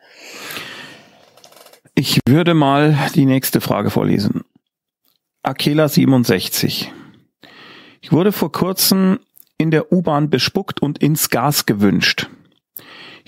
Ich 1.96 2.20
würde 2.28 2.54
mal 2.54 2.98
die 3.16 3.26
nächste 3.26 3.62
Frage 3.62 3.90
vorlesen. 3.90 4.42
Akela 5.44 5.88
67. 5.88 6.92
Ich 8.02 8.12
wurde 8.12 8.32
vor 8.32 8.52
kurzem 8.52 9.20
in 9.58 9.72
der 9.72 9.94
U-Bahn 9.94 10.30
bespuckt 10.30 10.82
und 10.82 10.98
ins 10.98 11.30
Gas 11.30 11.66
gewünscht. 11.66 12.30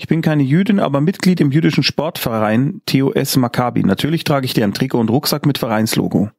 Ich 0.00 0.06
bin 0.06 0.22
keine 0.22 0.44
Jüdin, 0.44 0.78
aber 0.78 1.00
Mitglied 1.00 1.40
im 1.40 1.50
jüdischen 1.50 1.82
Sportverein 1.82 2.82
TOS 2.86 3.36
Maccabi. 3.36 3.82
Natürlich 3.82 4.22
trage 4.22 4.46
ich 4.46 4.54
deren 4.54 4.72
Trikot 4.72 5.00
und 5.00 5.10
Rucksack 5.10 5.44
mit 5.44 5.58
Vereinslogo. 5.58 6.30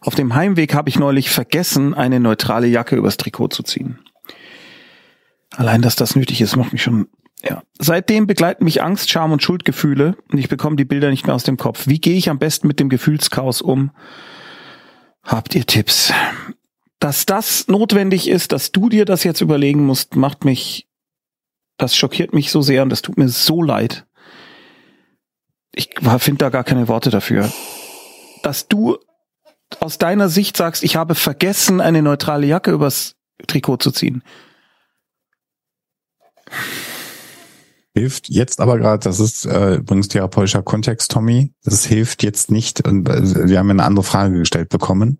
Auf 0.00 0.14
dem 0.14 0.34
Heimweg 0.34 0.74
habe 0.74 0.88
ich 0.88 0.98
neulich 0.98 1.28
vergessen, 1.28 1.92
eine 1.92 2.20
neutrale 2.20 2.66
Jacke 2.66 2.96
übers 2.96 3.18
Trikot 3.18 3.48
zu 3.48 3.62
ziehen. 3.62 3.98
Allein, 5.54 5.82
dass 5.82 5.94
das 5.94 6.16
nötig 6.16 6.40
ist, 6.40 6.56
macht 6.56 6.72
mich 6.72 6.82
schon, 6.82 7.08
ja. 7.44 7.62
Seitdem 7.78 8.26
begleiten 8.26 8.64
mich 8.64 8.82
Angst, 8.82 9.10
Scham 9.10 9.30
und 9.30 9.42
Schuldgefühle 9.42 10.16
und 10.32 10.38
ich 10.38 10.48
bekomme 10.48 10.76
die 10.76 10.86
Bilder 10.86 11.10
nicht 11.10 11.26
mehr 11.26 11.34
aus 11.34 11.44
dem 11.44 11.58
Kopf. 11.58 11.86
Wie 11.86 12.00
gehe 12.00 12.16
ich 12.16 12.30
am 12.30 12.38
besten 12.38 12.66
mit 12.66 12.80
dem 12.80 12.88
Gefühlschaos 12.88 13.60
um? 13.60 13.90
Habt 15.22 15.54
ihr 15.54 15.66
Tipps? 15.66 16.14
Dass 16.98 17.26
das 17.26 17.68
notwendig 17.68 18.26
ist, 18.26 18.52
dass 18.52 18.72
du 18.72 18.88
dir 18.88 19.04
das 19.04 19.22
jetzt 19.22 19.42
überlegen 19.42 19.84
musst, 19.84 20.16
macht 20.16 20.46
mich 20.46 20.86
das 21.76 21.96
schockiert 21.96 22.32
mich 22.32 22.50
so 22.50 22.62
sehr 22.62 22.82
und 22.82 22.90
das 22.90 23.02
tut 23.02 23.18
mir 23.18 23.28
so 23.28 23.62
leid. 23.62 24.06
Ich 25.74 25.90
finde 26.18 26.38
da 26.38 26.48
gar 26.48 26.64
keine 26.64 26.88
Worte 26.88 27.10
dafür. 27.10 27.52
Dass 28.42 28.68
du 28.68 28.98
aus 29.80 29.98
deiner 29.98 30.28
Sicht 30.28 30.56
sagst, 30.56 30.82
ich 30.82 30.96
habe 30.96 31.14
vergessen, 31.14 31.80
eine 31.80 32.02
neutrale 32.02 32.46
Jacke 32.46 32.70
übers 32.70 33.16
Trikot 33.46 33.78
zu 33.78 33.90
ziehen. 33.90 34.22
Hilft 37.94 38.28
jetzt 38.28 38.60
aber 38.60 38.78
gerade, 38.78 39.02
das 39.02 39.20
ist 39.20 39.46
äh, 39.46 39.76
übrigens 39.76 40.08
therapeutischer 40.08 40.62
Kontext, 40.62 41.10
Tommy. 41.10 41.54
Das 41.64 41.84
hilft 41.84 42.22
jetzt 42.22 42.50
nicht. 42.50 42.86
Und 42.86 43.08
äh, 43.08 43.48
wir 43.48 43.58
haben 43.58 43.70
eine 43.70 43.84
andere 43.84 44.04
Frage 44.04 44.38
gestellt 44.38 44.68
bekommen. 44.68 45.18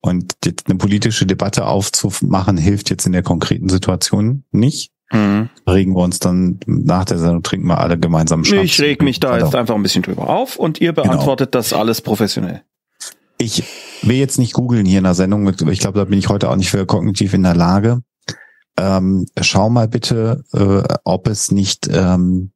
Und 0.00 0.34
jetzt 0.44 0.68
eine 0.68 0.78
politische 0.78 1.26
Debatte 1.26 1.66
aufzumachen, 1.66 2.56
hilft 2.56 2.90
jetzt 2.90 3.06
in 3.06 3.12
der 3.12 3.22
konkreten 3.22 3.68
Situation 3.68 4.44
nicht. 4.50 4.92
Mhm. 5.12 5.50
Regen 5.68 5.94
wir 5.94 6.02
uns 6.02 6.18
dann 6.18 6.58
nach 6.66 7.04
der 7.04 7.18
Sendung, 7.18 7.42
trinken 7.42 7.68
wir 7.68 7.78
alle 7.78 7.98
gemeinsam 7.98 8.44
Schnaps. 8.44 8.64
Ich 8.64 8.80
reg 8.80 9.02
mich 9.02 9.20
da 9.20 9.38
jetzt 9.38 9.54
einfach 9.54 9.74
ein 9.74 9.82
bisschen 9.82 10.02
drüber 10.02 10.28
auf 10.28 10.56
und 10.56 10.80
ihr 10.80 10.92
genau. 10.92 11.08
beantwortet 11.08 11.52
genau. 11.52 11.62
das 11.62 11.72
alles 11.72 12.00
professionell. 12.00 12.62
Ich 13.38 13.62
will 14.02 14.16
jetzt 14.16 14.38
nicht 14.38 14.54
googeln 14.54 14.86
hier 14.86 14.98
in 14.98 15.04
der 15.04 15.14
Sendung, 15.14 15.46
ich 15.48 15.78
glaube, 15.78 15.98
da 15.98 16.04
bin 16.04 16.18
ich 16.18 16.28
heute 16.28 16.50
auch 16.50 16.56
nicht 16.56 16.70
für 16.70 16.86
kognitiv 16.86 17.34
in 17.34 17.42
der 17.42 17.54
Lage. 17.54 18.02
Ähm, 18.78 19.26
schau 19.40 19.70
mal 19.70 19.88
bitte, 19.88 20.44
äh, 20.52 20.94
ob 21.04 21.28
es 21.28 21.50
nicht 21.50 21.88
ähm, 21.90 22.50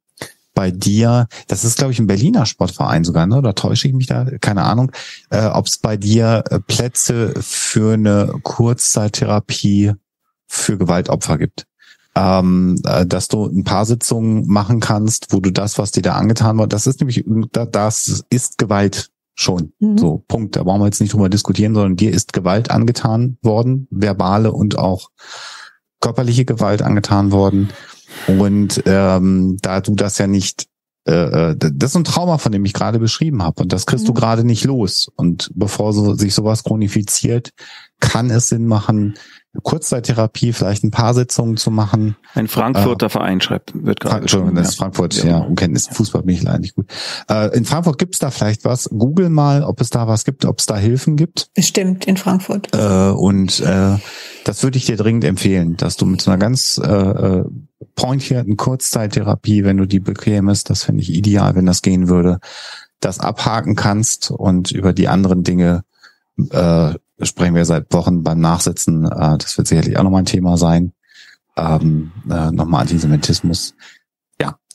bei 0.53 0.71
dir, 0.71 1.27
das 1.47 1.63
ist 1.63 1.77
glaube 1.77 1.93
ich 1.93 1.99
ein 1.99 2.07
Berliner 2.07 2.45
Sportverein 2.45 3.03
sogar, 3.03 3.25
ne? 3.27 3.37
oder 3.37 3.55
täusche 3.55 3.87
ich 3.87 3.93
mich 3.93 4.07
da? 4.07 4.25
Keine 4.41 4.63
Ahnung, 4.63 4.91
äh, 5.29 5.45
ob 5.45 5.67
es 5.67 5.77
bei 5.77 5.97
dir 5.97 6.43
äh, 6.49 6.59
Plätze 6.59 7.33
für 7.39 7.93
eine 7.93 8.39
Kurzzeittherapie 8.43 9.93
für 10.47 10.77
Gewaltopfer 10.77 11.37
gibt 11.37 11.65
ähm, 12.15 12.81
äh, 12.85 13.05
dass 13.05 13.27
du 13.27 13.45
ein 13.45 13.63
paar 13.63 13.85
Sitzungen 13.85 14.47
machen 14.47 14.79
kannst, 14.79 15.27
wo 15.31 15.39
du 15.39 15.51
das, 15.51 15.77
was 15.77 15.91
dir 15.91 16.01
da 16.01 16.13
angetan 16.13 16.57
wird, 16.57 16.73
das 16.73 16.87
ist 16.87 16.99
nämlich, 16.99 17.23
das 17.51 18.23
ist 18.29 18.57
Gewalt 18.57 19.11
schon. 19.35 19.73
Mhm. 19.79 19.97
So, 19.97 20.23
Punkt. 20.27 20.55
Da 20.55 20.63
brauchen 20.63 20.81
wir 20.81 20.85
jetzt 20.85 21.01
nicht 21.01 21.13
drüber 21.13 21.29
diskutieren, 21.29 21.73
sondern 21.73 21.95
dir 21.95 22.11
ist 22.11 22.33
Gewalt 22.33 22.69
angetan 22.69 23.37
worden, 23.41 23.87
verbale 23.89 24.51
und 24.51 24.77
auch 24.77 25.09
körperliche 25.99 26.45
Gewalt 26.45 26.81
angetan 26.81 27.31
worden. 27.31 27.69
Und 28.27 28.83
ähm, 28.85 29.57
da 29.61 29.81
du 29.81 29.95
das 29.95 30.17
ja 30.17 30.27
nicht, 30.27 30.67
äh, 31.07 31.51
äh 31.51 31.55
das 31.57 31.91
ist 31.91 31.95
ein 31.95 32.03
Trauma, 32.03 32.37
von 32.37 32.51
dem 32.51 32.65
ich 32.65 32.73
gerade 32.73 32.99
beschrieben 32.99 33.43
habe. 33.43 33.61
Und 33.63 33.73
das 33.73 33.85
kriegst 33.85 34.05
mhm. 34.05 34.07
du 34.07 34.13
gerade 34.13 34.43
nicht 34.43 34.63
los. 34.63 35.09
Und 35.15 35.51
bevor 35.53 35.93
so, 35.93 36.13
sich 36.15 36.33
sowas 36.33 36.63
chronifiziert, 36.63 37.51
kann 37.99 38.29
es 38.29 38.47
Sinn 38.47 38.65
machen, 38.65 39.13
Kurzzeittherapie, 39.63 40.53
vielleicht 40.53 40.83
ein 40.83 40.91
paar 40.91 41.13
Sitzungen 41.13 41.57
zu 41.57 41.71
machen. 41.71 42.15
Ein 42.35 42.47
Frankfurter 42.47 43.07
äh, 43.07 43.09
Verein 43.09 43.41
schreibt, 43.41 43.73
wird 43.75 43.99
gerade. 43.99 44.21
Entschuldigung, 44.21 44.55
das 44.55 44.69
ist 44.69 44.75
Frankfurt, 44.75 45.13
ja, 45.15 45.25
ja 45.25 45.37
Umkenntnis. 45.39 45.87
Fußball 45.87 46.23
bin 46.23 46.35
ich 46.35 46.43
leider 46.43 46.59
nicht 46.59 46.75
gut. 46.75 46.89
Äh, 47.29 47.55
in 47.55 47.65
Frankfurt 47.65 47.97
gibt's 47.97 48.19
da 48.19 48.31
vielleicht 48.31 48.63
was. 48.63 48.89
Google 48.89 49.29
mal, 49.29 49.63
ob 49.63 49.81
es 49.81 49.89
da 49.89 50.07
was 50.07 50.23
gibt, 50.23 50.45
ob 50.45 50.59
es 50.59 50.67
da 50.67 50.77
Hilfen 50.77 51.17
gibt. 51.17 51.49
Bestimmt 51.53 52.05
in 52.05 52.15
Frankfurt. 52.15 52.69
Äh, 52.73 53.11
und 53.11 53.59
äh, 53.59 53.97
das 54.45 54.63
würde 54.63 54.77
ich 54.77 54.85
dir 54.85 54.95
dringend 54.95 55.25
empfehlen, 55.25 55.75
dass 55.75 55.97
du 55.97 56.05
mit 56.05 56.21
so 56.21 56.31
einer 56.31 56.37
ganz 56.37 56.79
äh, 56.81 56.89
äh 56.89 57.45
pointierten 57.95 58.57
Kurzzeittherapie, 58.57 59.63
wenn 59.63 59.77
du 59.77 59.85
die 59.85 59.99
bekämest, 59.99 60.69
das 60.69 60.83
finde 60.83 61.01
ich 61.01 61.13
ideal, 61.13 61.55
wenn 61.55 61.65
das 61.65 61.81
gehen 61.81 62.07
würde, 62.07 62.39
das 62.99 63.19
abhaken 63.19 63.75
kannst 63.75 64.31
und 64.31 64.71
über 64.71 64.93
die 64.93 65.07
anderen 65.07 65.43
Dinge 65.43 65.83
äh, 66.49 66.93
sprechen 67.21 67.55
wir 67.55 67.65
seit 67.65 67.91
Wochen 67.93 68.23
beim 68.23 68.39
Nachsitzen. 68.39 69.05
Äh, 69.05 69.37
das 69.37 69.57
wird 69.57 69.67
sicherlich 69.67 69.97
auch 69.97 70.03
nochmal 70.03 70.23
ein 70.23 70.25
Thema 70.25 70.57
sein. 70.57 70.93
Ähm, 71.57 72.11
äh, 72.29 72.51
nochmal 72.51 72.81
Antisemitismus. 72.81 73.75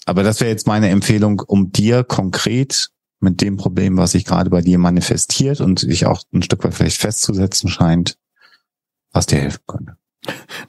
aber 0.05 0.23
das 0.23 0.41
wäre 0.41 0.51
jetzt 0.51 0.67
meine 0.67 0.89
Empfehlung, 0.91 1.41
um 1.41 1.73
dir 1.73 2.05
konkret 2.05 2.91
mit 3.19 3.41
dem 3.41 3.57
Problem, 3.57 3.97
was 3.97 4.13
sich 4.13 4.25
gerade 4.25 4.51
bei 4.51 4.61
dir 4.61 4.79
manifestiert 4.79 5.61
und 5.61 5.81
sich 5.81 6.07
auch 6.07 6.23
ein 6.33 6.43
Stück 6.43 6.63
weit 6.65 6.75
vielleicht 6.75 7.01
festzusetzen 7.01 7.69
scheint, 7.69 8.17
was 9.13 9.27
dir 9.27 9.39
helfen 9.39 9.63
könnte. 9.67 9.97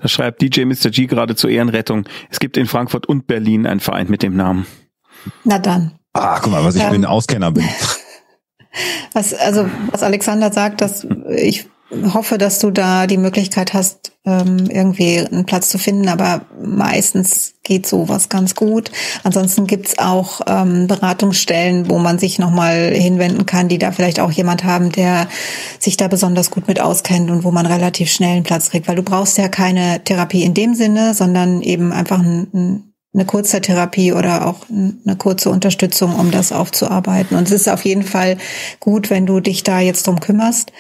Da 0.02 0.08
schreibt 0.08 0.42
DJ 0.42 0.66
Mr. 0.66 0.90
G 0.90 1.08
gerade 1.08 1.36
zur 1.36 1.50
Ehrenrettung. 1.50 2.06
Es 2.30 2.40
gibt 2.40 2.58
in 2.58 2.68
Frankfurt 2.68 3.08
und 3.08 3.28
Berlin 3.28 3.66
einen 3.66 3.80
Verein 3.80 4.10
mit 4.10 4.24
dem 4.24 4.36
Namen. 4.36 4.66
Na 5.44 5.60
dann. 5.60 5.94
Ah, 6.14 6.40
guck 6.40 6.52
mal, 6.52 6.64
was 6.64 6.76
ich 6.76 6.82
ähm, 6.82 6.90
für 6.90 6.96
ein 6.96 7.06
Auskenner 7.06 7.52
bin. 7.52 7.68
Was, 9.14 9.34
also, 9.34 9.68
was 9.92 10.04
Alexander 10.04 10.54
sagt, 10.54 10.82
dass 10.82 11.08
ich 11.30 11.68
hoffe, 12.14 12.38
dass 12.38 12.60
du 12.60 12.72
da 12.72 13.08
die 13.08 13.18
Möglichkeit 13.18 13.74
hast, 13.74 14.12
ähm, 14.26 14.70
irgendwie 14.70 15.20
einen 15.20 15.46
Platz 15.46 15.70
zu 15.70 15.78
finden, 15.78 16.10
aber 16.10 16.42
meistens 16.62 17.54
geht 17.64 17.88
sowas 17.88 18.30
ganz 18.30 18.56
gut. 18.56 18.92
Ansonsten 19.24 19.68
gibt's 19.68 19.98
auch 19.98 20.42
ähm, 20.48 20.88
Beratungsstellen, 20.88 21.90
wo 21.90 21.98
man 21.98 22.20
sich 22.20 22.40
nochmal 22.40 22.94
hinwenden 22.94 23.46
kann, 23.46 23.70
die 23.70 23.78
da 23.78 23.92
vielleicht 23.92 24.20
auch 24.20 24.32
jemand 24.32 24.64
haben, 24.64 24.92
der 24.92 25.28
sich 25.80 25.96
da 25.96 26.08
besonders 26.08 26.52
gut 26.52 26.68
mit 26.68 26.82
auskennt 26.82 27.32
und 27.32 27.44
wo 27.44 27.52
man 27.52 27.66
relativ 27.66 28.12
schnell 28.12 28.36
einen 28.36 28.44
Platz 28.44 28.70
kriegt, 28.70 28.88
weil 28.88 28.96
du 28.96 29.04
brauchst 29.04 29.38
ja 29.38 29.48
keine 29.48 30.04
Therapie 30.04 30.44
in 30.44 30.54
dem 30.54 30.76
Sinne, 30.76 31.14
sondern 31.14 31.62
eben 31.62 31.94
einfach 31.94 32.20
ein, 32.20 32.48
ein 32.54 32.84
eine 33.14 33.26
Kurzzeittherapie 33.26 34.14
oder 34.14 34.46
auch 34.46 34.68
eine 34.70 35.16
kurze 35.16 35.50
Unterstützung, 35.50 36.16
um 36.16 36.30
das 36.30 36.52
aufzuarbeiten. 36.52 37.36
Und 37.36 37.48
es 37.48 37.52
ist 37.52 37.68
auf 37.68 37.84
jeden 37.84 38.04
Fall 38.04 38.38
gut, 38.80 39.10
wenn 39.10 39.26
du 39.26 39.40
dich 39.40 39.64
da 39.64 39.80
jetzt 39.80 40.06
drum 40.06 40.20
kümmerst. 40.20 40.72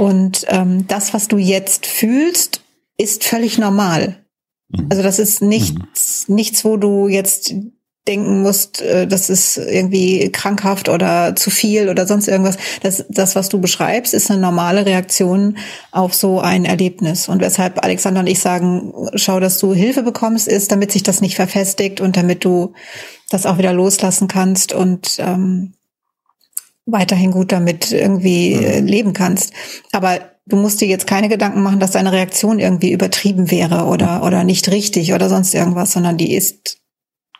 Und 0.00 0.46
ähm, 0.48 0.86
das, 0.86 1.12
was 1.12 1.28
du 1.28 1.36
jetzt 1.36 1.84
fühlst, 1.84 2.62
ist 2.96 3.22
völlig 3.22 3.58
normal. 3.58 4.24
Mhm. 4.70 4.86
Also 4.88 5.02
das 5.02 5.18
ist 5.18 5.42
nichts, 5.42 6.26
mhm. 6.26 6.36
nichts, 6.36 6.64
wo 6.64 6.78
du 6.78 7.06
jetzt 7.06 7.52
denken 8.08 8.40
musst, 8.40 8.80
äh, 8.80 9.06
das 9.06 9.28
ist 9.28 9.58
irgendwie 9.58 10.32
krankhaft 10.32 10.88
oder 10.88 11.36
zu 11.36 11.50
viel 11.50 11.90
oder 11.90 12.06
sonst 12.06 12.28
irgendwas. 12.28 12.56
Das, 12.82 13.04
das, 13.10 13.36
was 13.36 13.50
du 13.50 13.60
beschreibst, 13.60 14.14
ist 14.14 14.30
eine 14.30 14.40
normale 14.40 14.86
Reaktion 14.86 15.58
auf 15.90 16.14
so 16.14 16.40
ein 16.40 16.64
Erlebnis. 16.64 17.28
Und 17.28 17.42
weshalb 17.42 17.84
Alexander 17.84 18.20
und 18.20 18.26
ich 18.26 18.40
sagen, 18.40 18.94
schau, 19.16 19.38
dass 19.38 19.58
du 19.58 19.74
Hilfe 19.74 20.02
bekommst, 20.02 20.48
ist, 20.48 20.72
damit 20.72 20.92
sich 20.92 21.02
das 21.02 21.20
nicht 21.20 21.36
verfestigt 21.36 22.00
und 22.00 22.16
damit 22.16 22.46
du 22.46 22.72
das 23.28 23.44
auch 23.44 23.58
wieder 23.58 23.74
loslassen 23.74 24.28
kannst 24.28 24.72
und 24.72 25.16
ähm, 25.18 25.74
weiterhin 26.86 27.30
gut 27.30 27.52
damit 27.52 27.92
irgendwie 27.92 28.52
äh, 28.52 28.80
mhm. 28.80 28.86
leben 28.86 29.12
kannst. 29.12 29.52
Aber 29.92 30.20
du 30.46 30.56
musst 30.56 30.80
dir 30.80 30.88
jetzt 30.88 31.06
keine 31.06 31.28
Gedanken 31.28 31.62
machen, 31.62 31.80
dass 31.80 31.92
deine 31.92 32.12
Reaktion 32.12 32.58
irgendwie 32.58 32.92
übertrieben 32.92 33.50
wäre 33.50 33.84
oder, 33.84 34.22
oder 34.24 34.44
nicht 34.44 34.68
richtig 34.70 35.12
oder 35.12 35.28
sonst 35.28 35.54
irgendwas, 35.54 35.92
sondern 35.92 36.16
die 36.16 36.34
ist 36.34 36.78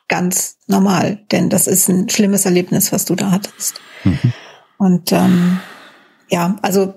ganz 0.09 0.57
normal, 0.66 1.24
denn 1.30 1.51
das 1.51 1.66
ist 1.66 1.88
ein 1.88 2.09
schlimmes 2.09 2.45
Erlebnis, 2.45 2.93
was 2.93 3.05
du 3.05 3.14
da 3.14 3.30
hattest. 3.30 3.80
Mhm. 4.05 4.32
Und 4.76 5.12
ähm, 5.12 5.61
ja, 6.30 6.57
also 6.62 6.95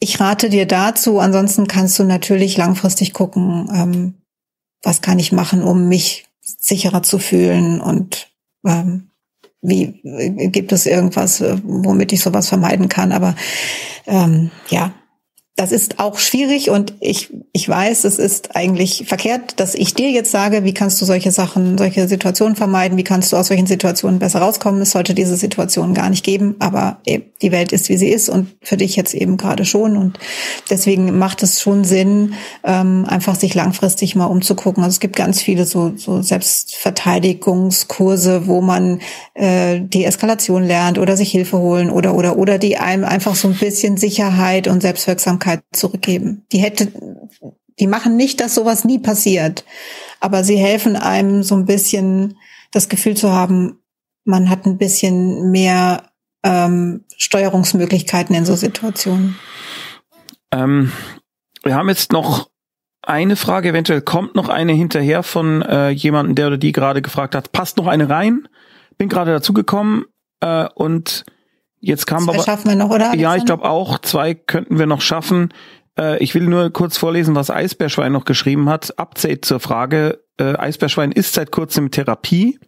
ich 0.00 0.20
rate 0.20 0.48
dir 0.48 0.66
dazu. 0.66 1.18
Ansonsten 1.18 1.66
kannst 1.66 1.98
du 1.98 2.04
natürlich 2.04 2.56
langfristig 2.56 3.12
gucken, 3.12 3.68
ähm, 3.72 4.14
was 4.82 5.00
kann 5.00 5.18
ich 5.18 5.32
machen, 5.32 5.62
um 5.62 5.88
mich 5.88 6.26
sicherer 6.40 7.02
zu 7.02 7.18
fühlen 7.18 7.80
und 7.80 8.30
ähm, 8.64 9.07
wie 9.60 10.00
gibt 10.50 10.72
es 10.72 10.86
irgendwas, 10.86 11.40
äh, 11.40 11.56
womit 11.64 12.12
ich 12.12 12.20
sowas 12.20 12.48
vermeiden 12.48 12.88
kann. 12.88 13.12
Aber 13.12 13.34
ähm, 14.06 14.50
ja, 14.68 14.92
das 15.58 15.72
ist 15.72 15.98
auch 15.98 16.18
schwierig 16.18 16.70
und 16.70 16.94
ich, 17.00 17.30
ich 17.52 17.68
weiß, 17.68 18.04
es 18.04 18.20
ist 18.20 18.54
eigentlich 18.54 19.06
verkehrt, 19.08 19.58
dass 19.58 19.74
ich 19.74 19.92
dir 19.92 20.08
jetzt 20.08 20.30
sage, 20.30 20.62
wie 20.62 20.72
kannst 20.72 21.02
du 21.02 21.04
solche 21.04 21.32
Sachen, 21.32 21.76
solche 21.76 22.06
Situationen 22.06 22.54
vermeiden, 22.54 22.96
wie 22.96 23.02
kannst 23.02 23.32
du 23.32 23.36
aus 23.36 23.48
solchen 23.48 23.66
Situationen 23.66 24.20
besser 24.20 24.38
rauskommen. 24.38 24.80
Es 24.82 24.92
sollte 24.92 25.14
diese 25.14 25.36
Situation 25.36 25.94
gar 25.94 26.10
nicht 26.10 26.24
geben, 26.24 26.54
aber 26.60 26.98
die 27.42 27.50
Welt 27.50 27.72
ist, 27.72 27.88
wie 27.88 27.96
sie 27.96 28.06
ist 28.06 28.28
und 28.28 28.54
für 28.62 28.76
dich 28.76 28.94
jetzt 28.94 29.14
eben 29.14 29.36
gerade 29.36 29.64
schon. 29.64 29.96
Und 29.96 30.20
deswegen 30.70 31.18
macht 31.18 31.42
es 31.42 31.60
schon 31.60 31.82
Sinn, 31.82 32.34
ähm, 32.62 33.04
einfach 33.08 33.34
sich 33.34 33.56
langfristig 33.56 34.14
mal 34.14 34.26
umzugucken. 34.26 34.84
Also 34.84 34.94
es 34.94 35.00
gibt 35.00 35.16
ganz 35.16 35.42
viele 35.42 35.64
so, 35.64 35.92
so 35.96 36.22
Selbstverteidigungskurse, 36.22 38.46
wo 38.46 38.60
man 38.60 39.00
äh, 39.34 39.80
die 39.80 40.04
Eskalation 40.04 40.62
lernt 40.62 40.98
oder 40.98 41.16
sich 41.16 41.32
Hilfe 41.32 41.58
holen 41.58 41.90
oder 41.90 42.14
oder 42.14 42.38
oder 42.38 42.58
die 42.58 42.76
einem 42.76 43.04
einfach 43.04 43.34
so 43.34 43.48
ein 43.48 43.54
bisschen 43.54 43.96
Sicherheit 43.96 44.68
und 44.68 44.82
Selbstwirksamkeit 44.82 45.47
Aufmerksamkeit 45.48 45.64
zurückgeben. 45.72 46.46
Die 46.52 46.58
hätte, 46.58 46.92
die 47.78 47.86
machen 47.86 48.16
nicht, 48.16 48.40
dass 48.40 48.54
sowas 48.54 48.84
nie 48.84 48.98
passiert, 48.98 49.64
aber 50.20 50.44
sie 50.44 50.56
helfen 50.56 50.96
einem 50.96 51.42
so 51.42 51.54
ein 51.54 51.64
bisschen 51.64 52.36
das 52.72 52.88
Gefühl 52.88 53.16
zu 53.16 53.32
haben, 53.32 53.80
man 54.24 54.50
hat 54.50 54.66
ein 54.66 54.78
bisschen 54.78 55.50
mehr 55.50 56.10
ähm, 56.44 57.04
Steuerungsmöglichkeiten 57.16 58.34
in 58.34 58.44
so 58.44 58.56
Situationen. 58.56 59.36
Ähm, 60.52 60.92
wir 61.64 61.74
haben 61.74 61.88
jetzt 61.88 62.12
noch 62.12 62.50
eine 63.02 63.36
Frage, 63.36 63.70
eventuell 63.70 64.02
kommt 64.02 64.34
noch 64.34 64.50
eine 64.50 64.72
hinterher 64.72 65.22
von 65.22 65.62
äh, 65.62 65.88
jemandem, 65.90 66.34
der 66.34 66.48
oder 66.48 66.58
die 66.58 66.72
gerade 66.72 67.00
gefragt 67.00 67.34
hat, 67.34 67.52
passt 67.52 67.78
noch 67.78 67.86
eine 67.86 68.10
rein? 68.10 68.48
Bin 68.98 69.08
gerade 69.08 69.32
dazugekommen 69.32 70.04
äh, 70.40 70.68
und 70.74 71.24
Jetzt 71.80 72.06
kam 72.06 72.24
Zwei 72.24 72.34
aber, 72.34 72.42
schaffen 72.42 72.68
wir 72.68 72.76
noch, 72.76 72.90
oder? 72.90 73.14
Ja, 73.14 73.36
ich 73.36 73.44
glaube 73.44 73.64
auch. 73.64 73.98
Zwei 74.00 74.34
könnten 74.34 74.78
wir 74.78 74.86
noch 74.86 75.00
schaffen. 75.00 75.52
Äh, 75.98 76.22
ich 76.22 76.34
will 76.34 76.44
nur 76.44 76.70
kurz 76.70 76.96
vorlesen, 76.96 77.34
was 77.34 77.50
Eisbärschwein 77.50 78.12
noch 78.12 78.24
geschrieben 78.24 78.68
hat. 78.68 78.98
Update 78.98 79.44
zur 79.44 79.60
Frage. 79.60 80.20
Äh, 80.38 80.56
Eisbärschwein 80.56 81.12
ist 81.12 81.34
seit 81.34 81.50
kurzem 81.52 81.90
Therapie. 81.90 82.58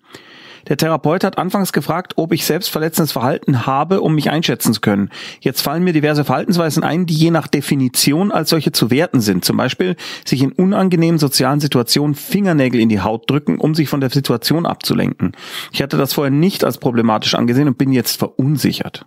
Der 0.68 0.76
Therapeut 0.76 1.24
hat 1.24 1.38
anfangs 1.38 1.72
gefragt, 1.72 2.14
ob 2.16 2.32
ich 2.32 2.44
selbstverletzendes 2.44 3.12
Verhalten 3.12 3.66
habe, 3.66 4.00
um 4.00 4.14
mich 4.14 4.30
einschätzen 4.30 4.72
zu 4.72 4.80
können. 4.80 5.11
Jetzt 5.40 5.62
fallen 5.62 5.84
mir 5.84 5.92
diverse 5.92 6.24
Verhaltensweisen 6.24 6.82
ein, 6.82 7.06
die 7.06 7.14
je 7.14 7.30
nach 7.30 7.46
Definition 7.46 8.32
als 8.32 8.50
solche 8.50 8.72
zu 8.72 8.90
werten 8.90 9.20
sind. 9.20 9.44
Zum 9.44 9.56
Beispiel 9.56 9.96
sich 10.24 10.42
in 10.42 10.52
unangenehmen 10.52 11.18
sozialen 11.18 11.61
Situationen 11.61 12.14
Fingernägel 12.14 12.80
in 12.80 12.88
die 12.88 13.00
Haut 13.00 13.28
drücken, 13.30 13.58
um 13.58 13.74
sich 13.74 13.88
von 13.88 14.00
der 14.00 14.11
Situation 14.11 14.66
abzulenken. 14.66 15.32
Ich 15.72 15.82
hatte 15.82 15.96
das 15.96 16.12
vorher 16.12 16.30
nicht 16.30 16.64
als 16.64 16.78
problematisch 16.78 17.34
angesehen 17.34 17.68
und 17.68 17.78
bin 17.78 17.92
jetzt 17.92 18.18
verunsichert. 18.18 19.06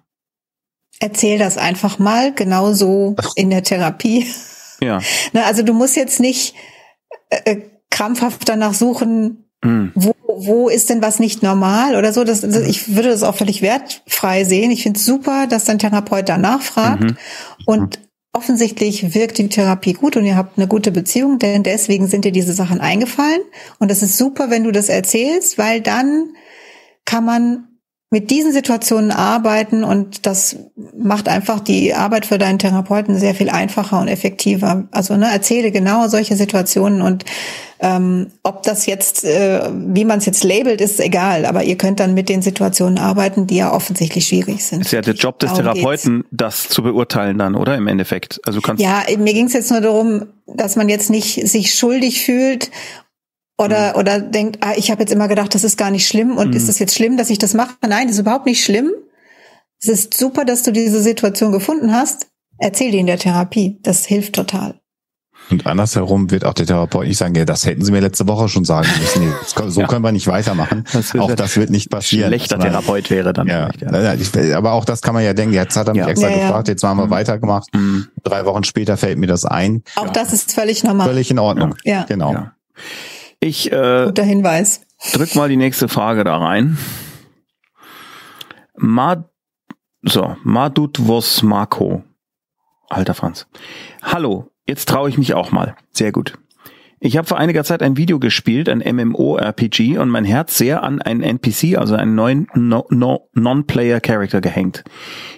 Erzähl 1.00 1.38
das 1.38 1.58
einfach 1.58 2.00
mal, 2.00 2.34
genauso 2.34 3.16
in 3.36 3.50
der 3.50 3.64
Therapie. 3.64 4.28
Ja. 4.82 5.02
Na, 5.34 5.44
also 5.44 5.64
du 5.64 5.74
musst 5.74 5.96
jetzt 5.96 6.20
nicht 6.20 6.56
äh, 7.30 7.58
krampfhaft 7.90 8.48
danach 8.48 8.74
suchen, 8.74 9.43
mhm. 9.64 9.92
wo 9.96 10.14
wo 10.36 10.68
ist 10.70 10.90
denn 10.90 11.02
was 11.02 11.20
nicht 11.20 11.44
normal 11.44 11.96
oder 11.96 12.12
so? 12.12 12.24
Das, 12.24 12.42
das, 12.42 12.58
ich 12.68 12.96
würde 12.96 13.10
das 13.10 13.24
auch 13.24 13.36
völlig 13.36 13.62
wertfrei 13.62 14.44
sehen. 14.44 14.72
Ich 14.72 14.84
finde 14.84 15.00
es 15.00 15.06
super, 15.06 15.48
dass 15.48 15.66
dein 15.66 15.80
Therapeut 15.80 16.28
danach 16.28 16.62
fragt. 16.62 17.04
Mhm. 17.04 17.18
Und 17.66 18.00
offensichtlich 18.34 19.14
wirkt 19.14 19.38
die 19.38 19.48
Therapie 19.48 19.94
gut 19.94 20.18
und 20.18 20.26
ihr 20.26 20.36
habt 20.36 20.58
eine 20.58 20.68
gute 20.68 20.92
Beziehung, 20.92 21.38
denn 21.38 21.62
deswegen 21.62 22.08
sind 22.08 22.26
dir 22.26 22.32
diese 22.32 22.54
Sachen 22.54 22.82
eingefallen. 22.82 23.42
Und 23.80 23.92
das 23.92 24.02
ist 24.02 24.18
super, 24.18 24.50
wenn 24.50 24.64
du 24.64 24.72
das 24.72 24.90
erzählst, 24.90 25.58
weil 25.58 25.82
dann 25.82 26.34
kann 27.06 27.26
man 27.26 27.68
mit 28.14 28.30
diesen 28.30 28.54
Situationen 28.54 29.10
arbeiten 29.10 29.84
und 29.84 30.28
das 30.28 30.56
macht 30.96 31.28
einfach 31.28 31.60
die 31.60 31.96
Arbeit 31.96 32.28
für 32.28 32.38
deinen 32.38 32.60
Therapeuten 32.60 33.18
sehr 33.18 33.34
viel 33.34 33.50
einfacher 33.50 34.00
und 34.00 34.08
effektiver. 34.08 34.88
Also 34.92 35.18
ne, 35.18 35.32
erzähle 35.34 35.72
genau 35.72 36.08
solche 36.08 36.36
Situationen 36.36 37.02
und 37.02 37.26
ähm, 37.80 38.28
ob 38.44 38.62
das 38.62 38.86
jetzt, 38.86 39.24
äh, 39.24 39.68
wie 39.74 40.06
man 40.06 40.20
es 40.20 40.28
jetzt 40.28 40.44
labelt, 40.44 40.80
ist 40.80 41.00
egal, 41.00 41.48
aber 41.48 41.64
ihr 41.64 41.76
könnt 41.76 42.00
dann 42.00 42.14
mit 42.14 42.30
den 42.30 42.44
Situationen 42.44 43.00
arbeiten, 43.00 43.48
die 43.48 43.56
ja 43.56 43.74
offensichtlich 43.74 44.28
schwierig 44.28 44.64
sind. 44.64 44.82
Ist 44.82 44.92
ja 44.92 45.02
der 45.02 45.16
Job 45.16 45.40
des 45.40 45.52
Therapeuten, 45.54 46.18
geht's. 46.18 46.30
das 46.32 46.70
zu 46.70 46.84
beurteilen 46.84 47.40
dann, 47.40 47.56
oder 47.56 47.76
im 47.76 47.88
Endeffekt? 47.88 48.40
Also 48.46 48.62
kannst 48.62 48.82
ja, 48.82 49.02
mir 49.18 49.34
ging 49.34 49.48
es 49.48 49.54
jetzt 49.54 49.72
nur 49.72 49.82
darum, 49.82 50.28
dass 50.46 50.76
man 50.76 50.88
jetzt 50.88 51.10
nicht 51.10 51.48
sich 51.48 51.74
schuldig 51.74 52.24
fühlt 52.24 52.70
oder, 53.58 53.94
mhm. 53.94 54.00
oder 54.00 54.20
denkt, 54.20 54.58
ah, 54.62 54.74
ich 54.76 54.92
habe 54.92 55.02
jetzt 55.02 55.12
immer 55.12 55.28
gedacht, 55.28 55.54
das 55.54 55.64
ist 55.64 55.78
gar 55.78 55.92
nicht 55.92 56.08
schlimm 56.08 56.38
und 56.38 56.50
mhm. 56.50 56.56
ist 56.56 56.70
das 56.70 56.80
jetzt 56.80 56.96
schlimm, 56.96 57.18
dass 57.18 57.30
ich 57.30 57.38
das 57.38 57.54
mache? 57.54 57.76
Nein, 57.82 58.08
das 58.08 58.16
ist 58.16 58.22
überhaupt 58.22 58.46
nicht 58.46 58.64
schlimm. 58.64 58.92
Es 59.82 59.90
ist 59.90 60.14
super, 60.16 60.46
dass 60.46 60.64
du 60.64 60.72
diese 60.72 61.02
Situation 61.02 61.52
gefunden 61.52 61.94
hast. 61.94 62.28
Erzähl 62.58 62.92
die 62.92 63.00
in 63.00 63.08
der 63.08 63.20
Therapie. 63.20 63.80
Das 63.84 64.06
hilft 64.06 64.36
total. 64.36 64.80
Und 65.50 65.68
andersherum 65.68 66.32
wird 66.32 66.46
auch 66.46 66.54
der 66.54 66.66
Therapeut 66.66 67.08
nicht 67.08 67.18
sagen, 67.18 67.36
ja, 67.36 67.44
das 67.44 67.66
hätten 67.66 67.84
Sie 67.84 67.92
mir 67.92 68.00
letzte 68.00 68.28
Woche 68.28 68.48
schon 68.48 68.64
sagen 68.64 68.88
müssen. 69.00 69.34
so 69.72 69.82
ja. 69.82 69.88
können 69.88 70.04
wir 70.04 70.12
nicht 70.12 70.28
weitermachen. 70.28 70.86
Das 70.94 71.14
auch 71.16 71.34
das 71.36 71.58
wird 71.58 71.70
nicht 71.70 71.90
passieren. 71.90 72.30
Schlechter 72.30 72.58
Therapeut 72.58 73.10
wäre 73.10 73.34
dann. 73.34 73.48
Ja. 73.48 73.70
ja. 73.80 74.58
aber 74.58 74.72
auch 74.72 74.86
das 74.86 75.02
kann 75.02 75.14
man 75.14 75.24
ja 75.24 75.34
denken. 75.34 75.54
Jetzt 75.54 75.76
hat 75.76 75.88
er 75.88 75.94
mich 75.94 76.02
ja. 76.02 76.08
extra 76.08 76.30
gefragt, 76.30 76.70
jetzt 76.70 76.84
haben 76.84 76.98
wir 76.98 77.08
mhm. 77.08 77.12
weitergemacht. 77.12 77.74
Mhm. 77.74 78.08
Drei 78.24 78.46
Wochen 78.46 78.64
später 78.64 78.96
fällt 78.96 79.18
mir 79.18 79.28
das 79.28 79.44
ein. 79.44 79.84
Auch 79.96 80.10
das 80.10 80.32
ist 80.32 80.54
völlig 80.54 80.84
normal. 80.84 81.08
Völlig 81.08 81.30
in 81.30 81.40
Ordnung. 81.40 81.76
Ja. 81.84 82.04
Genau. 82.04 82.48
Ich 83.44 83.70
äh, 83.74 84.06
Guter 84.06 84.24
Hinweis. 84.24 84.86
drück 85.12 85.36
mal 85.36 85.50
die 85.50 85.58
nächste 85.58 85.90
Frage 85.90 86.24
da 86.24 86.38
rein. 86.38 86.78
Mad 88.78 89.26
so, 90.02 90.38
Madut 90.44 90.98
Vos 91.08 91.44
Marco. 91.44 92.04
Alter 92.90 93.14
Franz. 93.14 93.48
Hallo, 94.02 94.50
jetzt 94.66 94.88
traue 94.88 95.10
ich 95.10 95.18
mich 95.18 95.34
auch 95.34 95.52
mal. 95.52 95.76
Sehr 95.92 96.14
gut. 96.14 96.36
Ich 97.02 97.18
habe 97.18 97.28
vor 97.28 97.38
einiger 97.38 97.66
Zeit 97.66 97.84
ein 97.84 97.98
Video 97.98 98.18
gespielt, 98.18 98.70
ein 98.70 98.80
MMO-RPG, 98.80 99.98
und 99.98 100.08
mein 100.08 100.24
Herz 100.24 100.58
sehr 100.58 100.82
an 100.82 101.02
einen 101.02 101.22
NPC, 101.22 101.78
also 101.78 101.96
einen 101.96 102.16
neuen 102.16 102.48
no, 102.54 102.86
no, 102.90 103.30
Non-Player-Character 103.34 104.40
gehängt. 104.40 104.86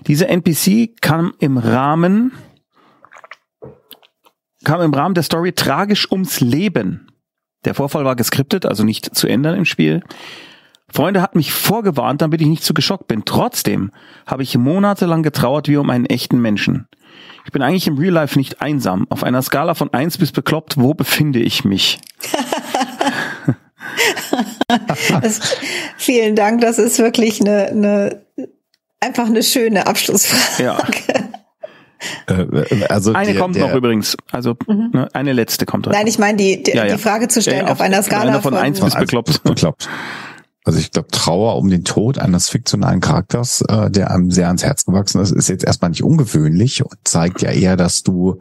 Dieser 0.05 0.29
NPC 0.29 1.01
kam 1.01 1.33
im 1.39 1.57
Rahmen 1.57 2.33
kam 4.63 4.81
im 4.81 4.93
Rahmen 4.93 5.15
der 5.15 5.23
Story 5.23 5.53
tragisch 5.53 6.11
ums 6.11 6.39
Leben. 6.39 7.07
Der 7.65 7.73
Vorfall 7.73 8.05
war 8.05 8.15
geskriptet, 8.15 8.65
also 8.65 8.83
nicht 8.83 9.15
zu 9.15 9.27
ändern 9.27 9.57
im 9.57 9.65
Spiel. 9.65 10.01
Freunde 10.87 11.21
hat 11.21 11.35
mich 11.35 11.51
vorgewarnt, 11.51 12.21
damit 12.21 12.41
ich 12.41 12.47
nicht 12.47 12.63
zu 12.63 12.73
geschockt 12.73 13.07
bin. 13.07 13.25
Trotzdem 13.25 13.91
habe 14.25 14.43
ich 14.43 14.57
monatelang 14.57 15.23
getrauert 15.23 15.67
wie 15.67 15.77
um 15.77 15.89
einen 15.89 16.05
echten 16.05 16.39
Menschen. 16.39 16.87
Ich 17.45 17.51
bin 17.51 17.61
eigentlich 17.61 17.87
im 17.87 17.97
Real 17.97 18.13
Life 18.13 18.37
nicht 18.37 18.61
einsam. 18.61 19.07
Auf 19.09 19.23
einer 19.23 19.41
Skala 19.41 19.73
von 19.73 19.93
eins 19.93 20.17
bis 20.17 20.31
bekloppt, 20.31 20.77
wo 20.77 20.93
befinde 20.93 21.39
ich 21.39 21.65
mich? 21.65 21.99
das, 25.21 25.57
vielen 25.97 26.35
Dank, 26.35 26.61
das 26.61 26.79
ist 26.79 26.99
wirklich 26.99 27.41
eine, 27.41 27.67
eine 27.67 28.25
einfach 28.99 29.27
eine 29.27 29.43
schöne 29.43 29.87
Abschlussfrage. 29.87 30.63
Ja. 30.63 30.77
Äh, 32.27 32.85
also 32.89 33.13
eine 33.13 33.33
der, 33.33 33.41
kommt 33.41 33.55
der, 33.55 33.67
noch 33.67 33.75
übrigens. 33.75 34.17
Also 34.31 34.55
mhm. 34.67 34.89
ne, 34.93 35.09
eine 35.13 35.33
letzte 35.33 35.65
kommt. 35.65 35.87
Nein, 35.87 36.07
ich 36.07 36.19
meine 36.19 36.37
die, 36.37 36.63
die, 36.63 36.71
ja, 36.71 36.85
ja. 36.85 36.95
die 36.95 37.01
Frage 37.01 37.27
zu 37.27 37.41
stellen 37.41 37.65
ja, 37.65 37.65
auf, 37.65 37.71
auf, 37.71 37.81
einer 37.81 38.03
Skala 38.03 38.33
von, 38.33 38.53
von 38.53 38.55
eins 38.55 38.79
bis 38.79 38.95
bekloppt. 38.95 39.43
bekloppt. 39.43 39.87
Also 40.65 40.79
ich 40.79 40.91
glaube, 40.91 41.09
Trauer 41.11 41.57
um 41.57 41.69
den 41.69 41.83
Tod 41.83 42.17
eines 42.17 42.49
fiktionalen 42.49 42.99
Charakters, 42.99 43.61
äh, 43.61 43.91
der 43.91 44.11
einem 44.11 44.31
sehr 44.31 44.47
ans 44.47 44.63
Herz 44.63 44.85
gewachsen 44.85 45.21
ist, 45.21 45.31
ist 45.31 45.47
jetzt 45.47 45.63
erstmal 45.63 45.91
nicht 45.91 46.03
ungewöhnlich 46.03 46.83
und 46.83 46.95
zeigt 47.03 47.43
ja 47.43 47.51
eher, 47.51 47.77
dass 47.77 48.01
du 48.01 48.39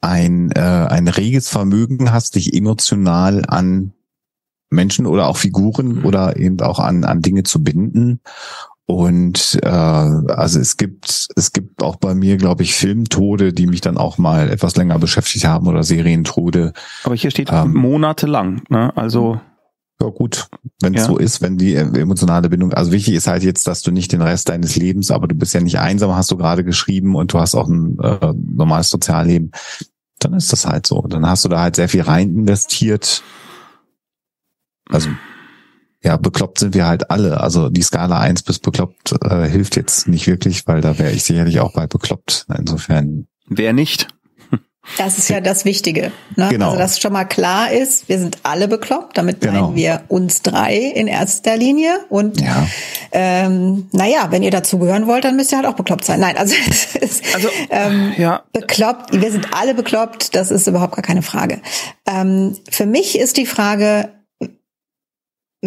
ein, 0.00 0.50
äh, 0.52 0.60
ein 0.60 1.06
reges 1.06 1.50
Vermögen 1.50 2.12
hast, 2.12 2.36
dich 2.36 2.54
emotional 2.54 3.44
an 3.46 3.92
Menschen 4.70 5.06
oder 5.06 5.28
auch 5.28 5.36
Figuren 5.36 5.96
mhm. 6.00 6.04
oder 6.06 6.36
eben 6.36 6.60
auch 6.60 6.78
an, 6.78 7.04
an 7.04 7.20
Dinge 7.20 7.42
zu 7.42 7.62
binden. 7.62 8.20
Und 8.86 9.58
äh, 9.62 9.68
also 9.68 10.60
es 10.60 10.76
gibt 10.76 11.28
es 11.34 11.52
gibt 11.52 11.82
auch 11.82 11.96
bei 11.96 12.14
mir, 12.14 12.36
glaube 12.36 12.62
ich, 12.62 12.74
Filmtode, 12.74 13.54
die 13.54 13.66
mich 13.66 13.80
dann 13.80 13.96
auch 13.96 14.18
mal 14.18 14.50
etwas 14.50 14.76
länger 14.76 14.98
beschäftigt 14.98 15.46
haben 15.46 15.66
oder 15.66 15.82
Serientode. 15.82 16.74
Aber 17.04 17.14
hier 17.14 17.30
steht 17.30 17.50
ähm, 17.50 17.72
monatelang, 17.72 18.62
ne? 18.68 18.94
Also 18.94 19.40
ja 20.02 20.08
gut, 20.08 20.48
wenn 20.82 20.94
es 20.94 21.02
ja. 21.02 21.06
so 21.06 21.16
ist, 21.16 21.40
wenn 21.40 21.56
die 21.56 21.74
emotionale 21.74 22.48
Bindung, 22.50 22.74
also 22.74 22.92
wichtig 22.92 23.14
ist 23.14 23.26
halt 23.26 23.42
jetzt, 23.42 23.66
dass 23.66 23.80
du 23.80 23.90
nicht 23.90 24.12
den 24.12 24.20
Rest 24.20 24.48
deines 24.48 24.76
Lebens, 24.76 25.10
aber 25.10 25.28
du 25.28 25.34
bist 25.34 25.54
ja 25.54 25.60
nicht 25.60 25.78
einsam, 25.78 26.14
hast 26.14 26.30
du 26.30 26.36
gerade 26.36 26.64
geschrieben 26.64 27.14
und 27.14 27.32
du 27.32 27.38
hast 27.38 27.54
auch 27.54 27.68
ein 27.68 27.98
äh, 28.00 28.34
normales 28.34 28.90
Sozialleben, 28.90 29.52
dann 30.18 30.34
ist 30.34 30.52
das 30.52 30.66
halt 30.66 30.86
so. 30.86 31.00
Dann 31.02 31.26
hast 31.26 31.44
du 31.44 31.48
da 31.48 31.60
halt 31.60 31.76
sehr 31.76 31.88
viel 31.88 32.02
rein 32.02 32.30
investiert. 32.30 33.22
Also 34.90 35.08
ja, 36.04 36.18
bekloppt 36.18 36.58
sind 36.58 36.74
wir 36.74 36.86
halt 36.86 37.10
alle. 37.10 37.40
Also 37.40 37.70
die 37.70 37.82
Skala 37.82 38.20
eins 38.20 38.42
bis 38.42 38.58
bekloppt 38.58 39.14
äh, 39.24 39.48
hilft 39.48 39.76
jetzt 39.76 40.06
nicht 40.06 40.26
wirklich, 40.26 40.66
weil 40.66 40.82
da 40.82 40.98
wäre 40.98 41.12
ich 41.12 41.24
sicherlich 41.24 41.60
auch 41.60 41.72
bei 41.72 41.86
bekloppt. 41.86 42.46
Insofern. 42.56 43.26
Wer 43.48 43.72
nicht? 43.72 44.08
Das 44.98 45.16
ist 45.16 45.30
ja 45.30 45.40
das 45.40 45.64
Wichtige. 45.64 46.12
Ne? 46.36 46.48
Genau. 46.50 46.66
Also, 46.66 46.78
dass 46.78 47.00
schon 47.00 47.12
mal 47.14 47.24
klar 47.24 47.72
ist, 47.72 48.08
wir 48.08 48.18
sind 48.18 48.38
alle 48.42 48.68
bekloppt. 48.68 49.16
Damit 49.16 49.40
genau. 49.40 49.68
meinen 49.68 49.76
wir 49.76 50.02
uns 50.08 50.42
drei 50.42 50.76
in 50.76 51.06
erster 51.06 51.56
Linie. 51.56 52.00
Und 52.10 52.40
ja. 52.40 52.66
ähm, 53.12 53.88
naja, 53.92 54.26
wenn 54.30 54.42
ihr 54.42 54.50
dazu 54.50 54.78
gehören 54.78 55.06
wollt, 55.06 55.24
dann 55.24 55.36
müsst 55.36 55.52
ihr 55.52 55.56
halt 55.56 55.66
auch 55.66 55.74
bekloppt 55.74 56.04
sein. 56.04 56.20
Nein, 56.20 56.36
also, 56.36 56.54
es 56.68 56.96
ist, 56.96 57.34
also 57.34 57.48
ähm, 57.70 58.12
ja. 58.18 58.42
bekloppt. 58.52 59.18
Wir 59.18 59.32
sind 59.32 59.48
alle 59.54 59.74
bekloppt. 59.74 60.34
Das 60.34 60.50
ist 60.50 60.66
überhaupt 60.66 60.96
gar 60.96 61.02
keine 61.02 61.22
Frage. 61.22 61.62
Ähm, 62.06 62.56
für 62.70 62.84
mich 62.84 63.18
ist 63.18 63.38
die 63.38 63.46
Frage, 63.46 64.10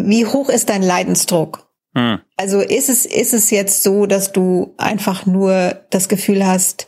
wie 0.06 0.26
hoch 0.26 0.50
ist 0.50 0.70
dein 0.70 0.82
Leidensdruck? 0.82 1.68
Hm. 1.96 2.20
Also 2.36 2.62
ist 2.62 2.90
es, 2.90 3.06
ist 3.06 3.34
es 3.34 3.50
jetzt 3.50 3.84
so, 3.84 4.06
dass 4.06 4.32
du 4.32 4.74
einfach 4.78 5.26
nur 5.26 5.82
das 5.90 6.10
Gefühl 6.10 6.46
hast, 6.46 6.88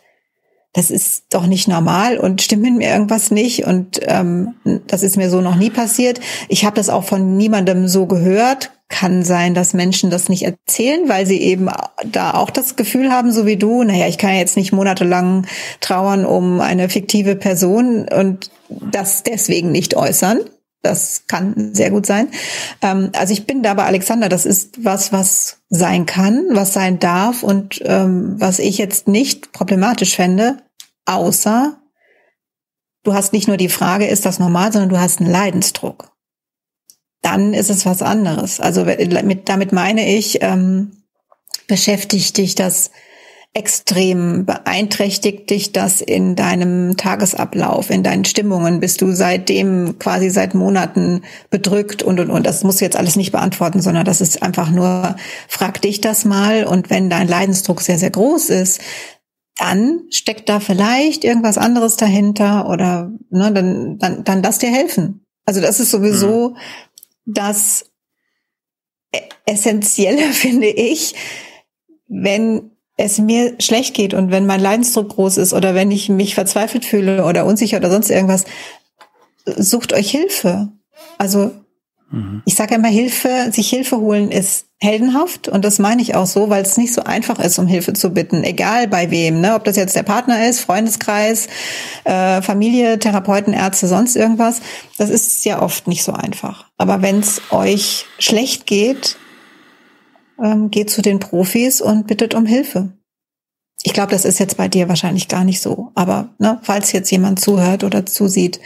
das 0.74 0.91
ist 0.91 1.24
doch 1.32 1.47
nicht 1.47 1.68
normal 1.68 2.20
und 2.20 2.43
stimmt 2.43 2.62
mit 2.62 2.76
mir 2.76 2.89
irgendwas 2.89 3.32
nicht 3.32 3.66
und 3.66 3.99
ähm, 4.03 4.53
das 4.86 5.01
ist 5.01 5.18
mir 5.18 5.32
so 5.32 5.41
noch 5.41 5.55
nie 5.55 5.72
passiert. 5.72 6.20
Ich 6.47 6.64
habe 6.64 6.76
das 6.76 6.89
auch 6.89 7.03
von 7.03 7.38
niemandem 7.38 7.88
so 7.88 8.05
gehört. 8.05 8.72
Kann 8.88 9.24
sein, 9.24 9.53
dass 9.53 9.74
Menschen 9.74 10.10
das 10.10 10.30
nicht 10.30 10.43
erzählen, 10.43 11.10
weil 11.10 11.26
sie 11.26 11.41
eben 11.41 11.70
da 12.05 12.34
auch 12.34 12.49
das 12.49 12.76
Gefühl 12.76 13.12
haben, 13.12 13.32
so 13.32 13.45
wie 13.45 13.57
du, 13.57 13.84
naja, 13.84 14.07
ich 14.07 14.18
kann 14.18 14.36
jetzt 14.36 14.57
nicht 14.57 14.72
monatelang 14.72 15.45
trauern 15.80 16.26
um 16.26 16.60
eine 16.60 16.89
fiktive 16.89 17.36
Person 17.36 18.07
und 18.07 18.51
das 18.70 19.24
deswegen 19.24 19.72
nicht 19.72 19.95
äußern. 19.95 20.39
Das 20.82 21.23
kann 21.27 21.73
sehr 21.73 21.91
gut 21.91 22.05
sein. 22.05 22.30
Ähm, 22.82 23.11
also 23.13 23.34
ich 23.34 23.45
bin 23.45 23.63
da 23.63 23.73
bei 23.73 23.86
Alexander. 23.86 24.30
Das 24.30 24.45
ist 24.45 24.84
was, 24.84 25.11
was 25.11 25.57
sein 25.69 26.05
kann, 26.05 26.45
was 26.51 26.73
sein 26.73 26.99
darf 26.99 27.43
und 27.43 27.82
ähm, 27.84 28.36
was 28.38 28.59
ich 28.59 28.77
jetzt 28.77 29.07
nicht 29.07 29.51
problematisch 29.51 30.15
fände, 30.15 30.57
außer 31.05 31.77
du 33.03 33.13
hast 33.13 33.34
nicht 33.34 33.47
nur 33.47 33.57
die 33.57 33.69
Frage, 33.69 34.07
ist 34.07 34.25
das 34.25 34.39
normal, 34.39 34.71
sondern 34.71 34.89
du 34.89 34.99
hast 34.99 35.19
einen 35.19 35.30
Leidensdruck. 35.30 36.11
Dann 37.21 37.53
ist 37.53 37.69
es 37.69 37.86
was 37.86 38.01
anderes. 38.01 38.61
Also 38.61 38.86
mit, 38.86 39.49
damit 39.49 39.73
meine 39.73 40.07
ich, 40.15 40.41
ähm, 40.41 41.03
beschäftigt 41.67 42.38
dich 42.38 42.55
das 42.55 42.91
extrem 43.54 44.45
beeinträchtigt 44.45 45.50
dich 45.50 45.72
das 45.72 46.02
in 46.02 46.36
deinem 46.36 46.97
Tagesablauf, 46.97 47.89
in 47.89 48.04
deinen 48.04 48.26
Stimmungen? 48.26 48.80
Bist 48.80 49.02
du 49.02 49.12
seitdem 49.12 49.97
quasi 49.97 50.30
seit 50.30 50.54
Monaten 50.54 51.24
bedrückt 51.50 52.04
und 52.04 52.20
und 52.20 52.30
und? 52.30 52.45
Das 52.45 52.64
muss 52.64 52.80
jetzt 52.80 52.95
alles 52.95 53.16
nicht 53.16 53.32
beantworten, 53.32 53.82
sondern 53.82 54.06
das 54.06 54.22
ist 54.22 54.43
einfach 54.43 54.70
nur, 54.70 55.16
frag 55.47 55.82
dich 55.82 56.00
das 56.00 56.26
mal 56.26 56.66
und 56.66 56.89
wenn 56.89 57.10
dein 57.10 57.28
Leidensdruck 57.28 57.82
sehr, 57.82 57.97
sehr 57.97 58.12
groß 58.12 58.50
ist, 58.50 58.82
dann 59.58 60.04
steckt 60.10 60.47
da 60.47 60.60
vielleicht 60.60 61.24
irgendwas 61.24 61.58
anderes 61.58 61.97
dahinter 61.97 62.70
oder 62.70 63.12
ne, 63.30 63.52
dann, 63.52 63.97
dann, 63.97 64.24
dann 64.24 64.41
lass 64.43 64.60
dir 64.60 64.70
helfen. 64.70 65.26
Also 65.45 65.60
das 65.60 65.80
ist 65.80 65.91
sowieso 65.91 66.52
mhm. 66.52 66.56
das 67.26 67.91
Essentielle, 69.45 70.22
finde 70.32 70.68
ich, 70.68 71.16
wenn 72.08 72.72
es 73.00 73.18
mir 73.18 73.56
schlecht 73.60 73.93
geht 73.93 74.14
und 74.14 74.30
wenn 74.30 74.45
mein 74.45 74.60
Leidensdruck 74.60 75.10
groß 75.10 75.38
ist 75.38 75.54
oder 75.54 75.74
wenn 75.74 75.89
ich 75.89 76.10
mich 76.10 76.36
verzweifelt 76.36 76.84
fühle 76.84 77.24
oder 77.24 77.45
unsicher 77.45 77.78
oder 77.78 77.89
sonst 77.89 78.10
irgendwas, 78.10 78.43
sucht 79.45 79.93
euch 79.93 80.12
Hilfe. 80.12 80.68
Also 81.18 81.52
mhm. 82.12 82.41
ich 82.45 82.56
sage 82.56 82.76
immer, 82.76 82.89
Hilfe, 82.89 83.52
sich 83.52 83.70
Hilfe 83.70 83.97
holen 83.97 84.32
ist 84.32 84.66
heldenhaft 84.82 85.47
und 85.47 85.64
das 85.64 85.80
meine 85.80 86.02
ich 86.02 86.16
auch 86.16 86.26
so, 86.26 86.50
weil 86.50 86.62
es 86.62 86.78
nicht 86.78 86.93
so 86.93 87.04
einfach 87.04 87.39
ist, 87.39 87.58
um 87.58 87.68
Hilfe 87.68 87.93
zu 87.93 88.10
bitten, 88.10 88.43
egal 88.43 88.89
bei 88.89 89.12
wem, 89.12 89.39
ne? 89.39 89.56
ob 89.56 89.64
das 89.64 89.78
jetzt 89.78 89.95
der 89.95 90.04
Partner 90.04 90.47
ist, 90.47 90.60
Freundeskreis, 90.60 91.47
äh, 92.04 92.41
Familie, 92.41 93.00
Therapeuten, 93.00 93.54
Ärzte, 93.54 93.88
sonst 93.88 94.18
irgendwas. 94.18 94.60
Das 94.97 95.10
ist 95.10 95.45
ja 95.45 95.62
oft 95.62 95.88
nicht 95.88 96.04
so 96.04 96.12
einfach. 96.12 96.66
Aber 96.78 97.02
wenn 97.02 97.20
es 97.20 97.41
euch 97.52 98.06
schlecht 98.20 98.66
geht, 98.66 99.18
ähm, 100.43 100.71
geht 100.71 100.89
zu 100.89 101.01
den 101.01 101.19
Profis 101.19 101.81
und 101.81 102.07
bittet 102.07 102.33
um 102.33 102.45
Hilfe. 102.45 102.93
Ich 103.83 103.93
glaube, 103.93 104.11
das 104.11 104.25
ist 104.25 104.39
jetzt 104.39 104.57
bei 104.57 104.67
dir 104.67 104.89
wahrscheinlich 104.89 105.27
gar 105.27 105.43
nicht 105.43 105.61
so. 105.61 105.91
Aber 105.95 106.29
ne, 106.37 106.59
falls 106.63 106.91
jetzt 106.91 107.11
jemand 107.11 107.39
zuhört 107.39 107.83
oder 107.83 108.05
zusieht, 108.05 108.59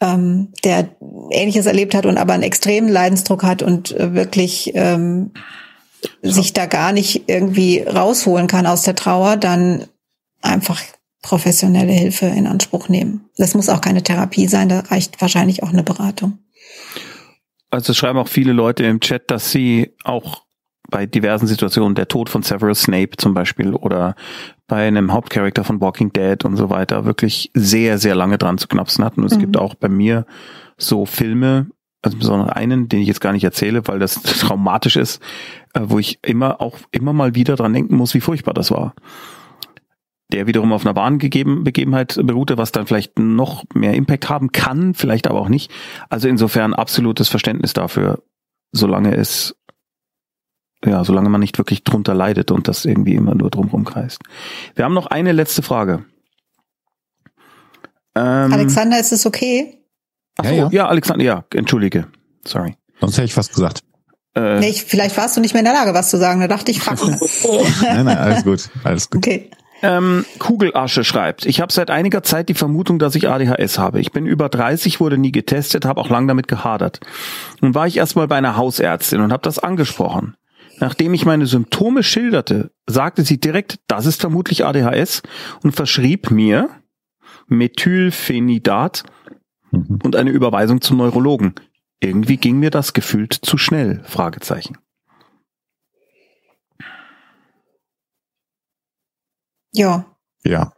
ähm, 0.00 0.52
der 0.62 0.88
Ähnliches 1.30 1.66
erlebt 1.66 1.94
hat 1.94 2.06
und 2.06 2.18
aber 2.18 2.34
einen 2.34 2.42
extremen 2.42 2.88
Leidensdruck 2.88 3.42
hat 3.42 3.62
und 3.62 3.92
äh, 3.92 4.14
wirklich 4.14 4.72
ähm, 4.74 5.32
sich 6.22 6.52
da 6.52 6.66
gar 6.66 6.92
nicht 6.92 7.28
irgendwie 7.28 7.80
rausholen 7.80 8.46
kann 8.46 8.66
aus 8.66 8.82
der 8.82 8.94
Trauer, 8.94 9.36
dann 9.36 9.86
einfach 10.42 10.80
professionelle 11.22 11.92
Hilfe 11.92 12.26
in 12.26 12.46
Anspruch 12.46 12.88
nehmen. 12.88 13.28
Das 13.36 13.54
muss 13.54 13.68
auch 13.68 13.80
keine 13.80 14.02
Therapie 14.02 14.46
sein, 14.46 14.68
da 14.68 14.80
reicht 14.80 15.20
wahrscheinlich 15.20 15.62
auch 15.62 15.70
eine 15.70 15.82
Beratung. 15.82 16.38
Also 17.70 17.94
schreiben 17.94 18.18
auch 18.18 18.28
viele 18.28 18.52
Leute 18.52 18.84
im 18.84 19.00
Chat, 19.00 19.30
dass 19.30 19.50
sie 19.50 19.94
auch 20.04 20.45
bei 20.90 21.06
diversen 21.06 21.46
Situationen, 21.46 21.94
der 21.94 22.08
Tod 22.08 22.28
von 22.28 22.42
Severus 22.42 22.82
Snape 22.82 23.16
zum 23.16 23.34
Beispiel 23.34 23.74
oder 23.74 24.14
bei 24.66 24.86
einem 24.86 25.12
Hauptcharakter 25.12 25.64
von 25.64 25.80
Walking 25.80 26.12
Dead 26.12 26.44
und 26.44 26.56
so 26.56 26.70
weiter, 26.70 27.04
wirklich 27.04 27.50
sehr, 27.54 27.98
sehr 27.98 28.14
lange 28.14 28.38
dran 28.38 28.58
zu 28.58 28.68
knapsen 28.68 29.04
hatten. 29.04 29.20
Und 29.20 29.26
es 29.26 29.36
mhm. 29.36 29.40
gibt 29.40 29.56
auch 29.56 29.74
bei 29.74 29.88
mir 29.88 30.26
so 30.76 31.06
Filme, 31.06 31.66
also 32.02 32.18
besonders 32.18 32.50
einen, 32.50 32.88
den 32.88 33.00
ich 33.00 33.08
jetzt 33.08 33.20
gar 33.20 33.32
nicht 33.32 33.44
erzähle, 33.44 33.86
weil 33.88 33.98
das 33.98 34.22
traumatisch 34.22 34.96
ist, 34.96 35.22
äh, 35.74 35.80
wo 35.84 35.98
ich 35.98 36.18
immer 36.22 36.60
auch 36.60 36.78
immer 36.90 37.12
mal 37.12 37.34
wieder 37.34 37.56
dran 37.56 37.72
denken 37.72 37.96
muss, 37.96 38.14
wie 38.14 38.20
furchtbar 38.20 38.54
das 38.54 38.70
war. 38.70 38.94
Der 40.32 40.48
wiederum 40.48 40.72
auf 40.72 40.84
einer 40.84 40.96
wahren 40.96 41.18
gegeben, 41.18 41.62
Begebenheit 41.62 42.18
beruhte, 42.20 42.58
was 42.58 42.72
dann 42.72 42.86
vielleicht 42.86 43.16
noch 43.16 43.64
mehr 43.74 43.94
Impact 43.94 44.28
haben 44.28 44.50
kann, 44.50 44.94
vielleicht 44.94 45.28
aber 45.28 45.40
auch 45.40 45.48
nicht. 45.48 45.70
Also 46.08 46.28
insofern 46.28 46.74
absolutes 46.74 47.28
Verständnis 47.28 47.74
dafür, 47.74 48.24
solange 48.72 49.14
es 49.14 49.56
ja, 50.86 51.04
solange 51.04 51.28
man 51.28 51.40
nicht 51.40 51.58
wirklich 51.58 51.84
drunter 51.84 52.14
leidet 52.14 52.50
und 52.50 52.68
das 52.68 52.84
irgendwie 52.84 53.14
immer 53.14 53.34
nur 53.34 53.50
drumherum 53.50 53.84
kreist. 53.84 54.20
Wir 54.74 54.84
haben 54.84 54.94
noch 54.94 55.06
eine 55.06 55.32
letzte 55.32 55.62
Frage. 55.62 56.04
Ähm, 58.14 58.52
Alexander, 58.52 58.98
ist 58.98 59.12
es 59.12 59.26
okay? 59.26 59.78
Ach 60.38 60.44
Ja, 60.44 60.50
so, 60.50 60.56
ja. 60.56 60.68
ja. 60.70 60.88
Alexander, 60.88 61.24
ja, 61.24 61.44
entschuldige. 61.52 62.06
Sorry. 62.44 62.76
Sonst 63.00 63.16
hätte 63.18 63.26
ich 63.26 63.36
was 63.36 63.50
gesagt. 63.50 63.82
Äh, 64.34 64.60
Nee, 64.60 64.68
ich, 64.68 64.84
vielleicht 64.84 65.16
warst 65.16 65.36
du 65.36 65.40
nicht 65.40 65.54
mehr 65.54 65.60
in 65.60 65.66
der 65.66 65.74
Lage, 65.74 65.94
was 65.94 66.10
zu 66.10 66.16
sagen. 66.16 66.40
Da 66.40 66.48
dachte 66.48 66.70
ich, 66.70 66.80
frag 66.80 67.02
mal. 67.02 67.18
Nein, 67.82 68.04
nein, 68.04 68.18
alles 68.18 68.44
gut. 68.44 68.68
Alles 68.84 69.10
gut. 69.10 69.18
Okay. 69.26 69.50
Ähm, 69.82 70.24
Kugelasche 70.38 71.04
schreibt, 71.04 71.44
ich 71.44 71.60
habe 71.60 71.70
seit 71.70 71.90
einiger 71.90 72.22
Zeit 72.22 72.48
die 72.48 72.54
Vermutung, 72.54 72.98
dass 72.98 73.14
ich 73.14 73.28
ADHS 73.28 73.78
habe. 73.78 74.00
Ich 74.00 74.10
bin 74.10 74.26
über 74.26 74.48
30, 74.48 75.00
wurde 75.00 75.18
nie 75.18 75.32
getestet, 75.32 75.84
habe 75.84 76.00
auch 76.00 76.08
lang 76.08 76.26
damit 76.26 76.48
gehadert. 76.48 77.00
Nun 77.60 77.74
war 77.74 77.86
ich 77.86 77.98
erstmal 77.98 78.26
bei 78.26 78.36
einer 78.36 78.56
Hausärztin 78.56 79.20
und 79.20 79.32
habe 79.32 79.42
das 79.42 79.58
angesprochen. 79.58 80.34
Nachdem 80.78 81.14
ich 81.14 81.24
meine 81.24 81.46
Symptome 81.46 82.02
schilderte, 82.02 82.70
sagte 82.86 83.22
sie 83.22 83.38
direkt, 83.40 83.78
das 83.86 84.06
ist 84.06 84.20
vermutlich 84.20 84.64
ADHS 84.64 85.22
und 85.62 85.72
verschrieb 85.74 86.30
mir 86.30 86.68
Methylphenidat 87.48 89.04
Mhm. 89.72 89.98
und 90.04 90.14
eine 90.16 90.30
Überweisung 90.30 90.80
zum 90.80 90.98
Neurologen. 90.98 91.54
Irgendwie 92.00 92.36
ging 92.36 92.58
mir 92.58 92.70
das 92.70 92.92
gefühlt 92.92 93.32
zu 93.32 93.58
schnell, 93.58 94.02
Fragezeichen. 94.04 94.78
Ja, 99.72 100.04
Ja. 100.44 100.72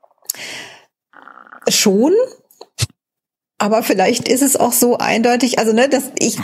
schon. 1.68 2.12
Aber 3.58 3.82
vielleicht 3.82 4.28
ist 4.28 4.42
es 4.42 4.56
auch 4.56 4.72
so 4.72 4.98
eindeutig, 4.98 5.58
also 5.58 5.72
ne, 5.72 5.88
dass 5.88 6.10
ich 6.18 6.38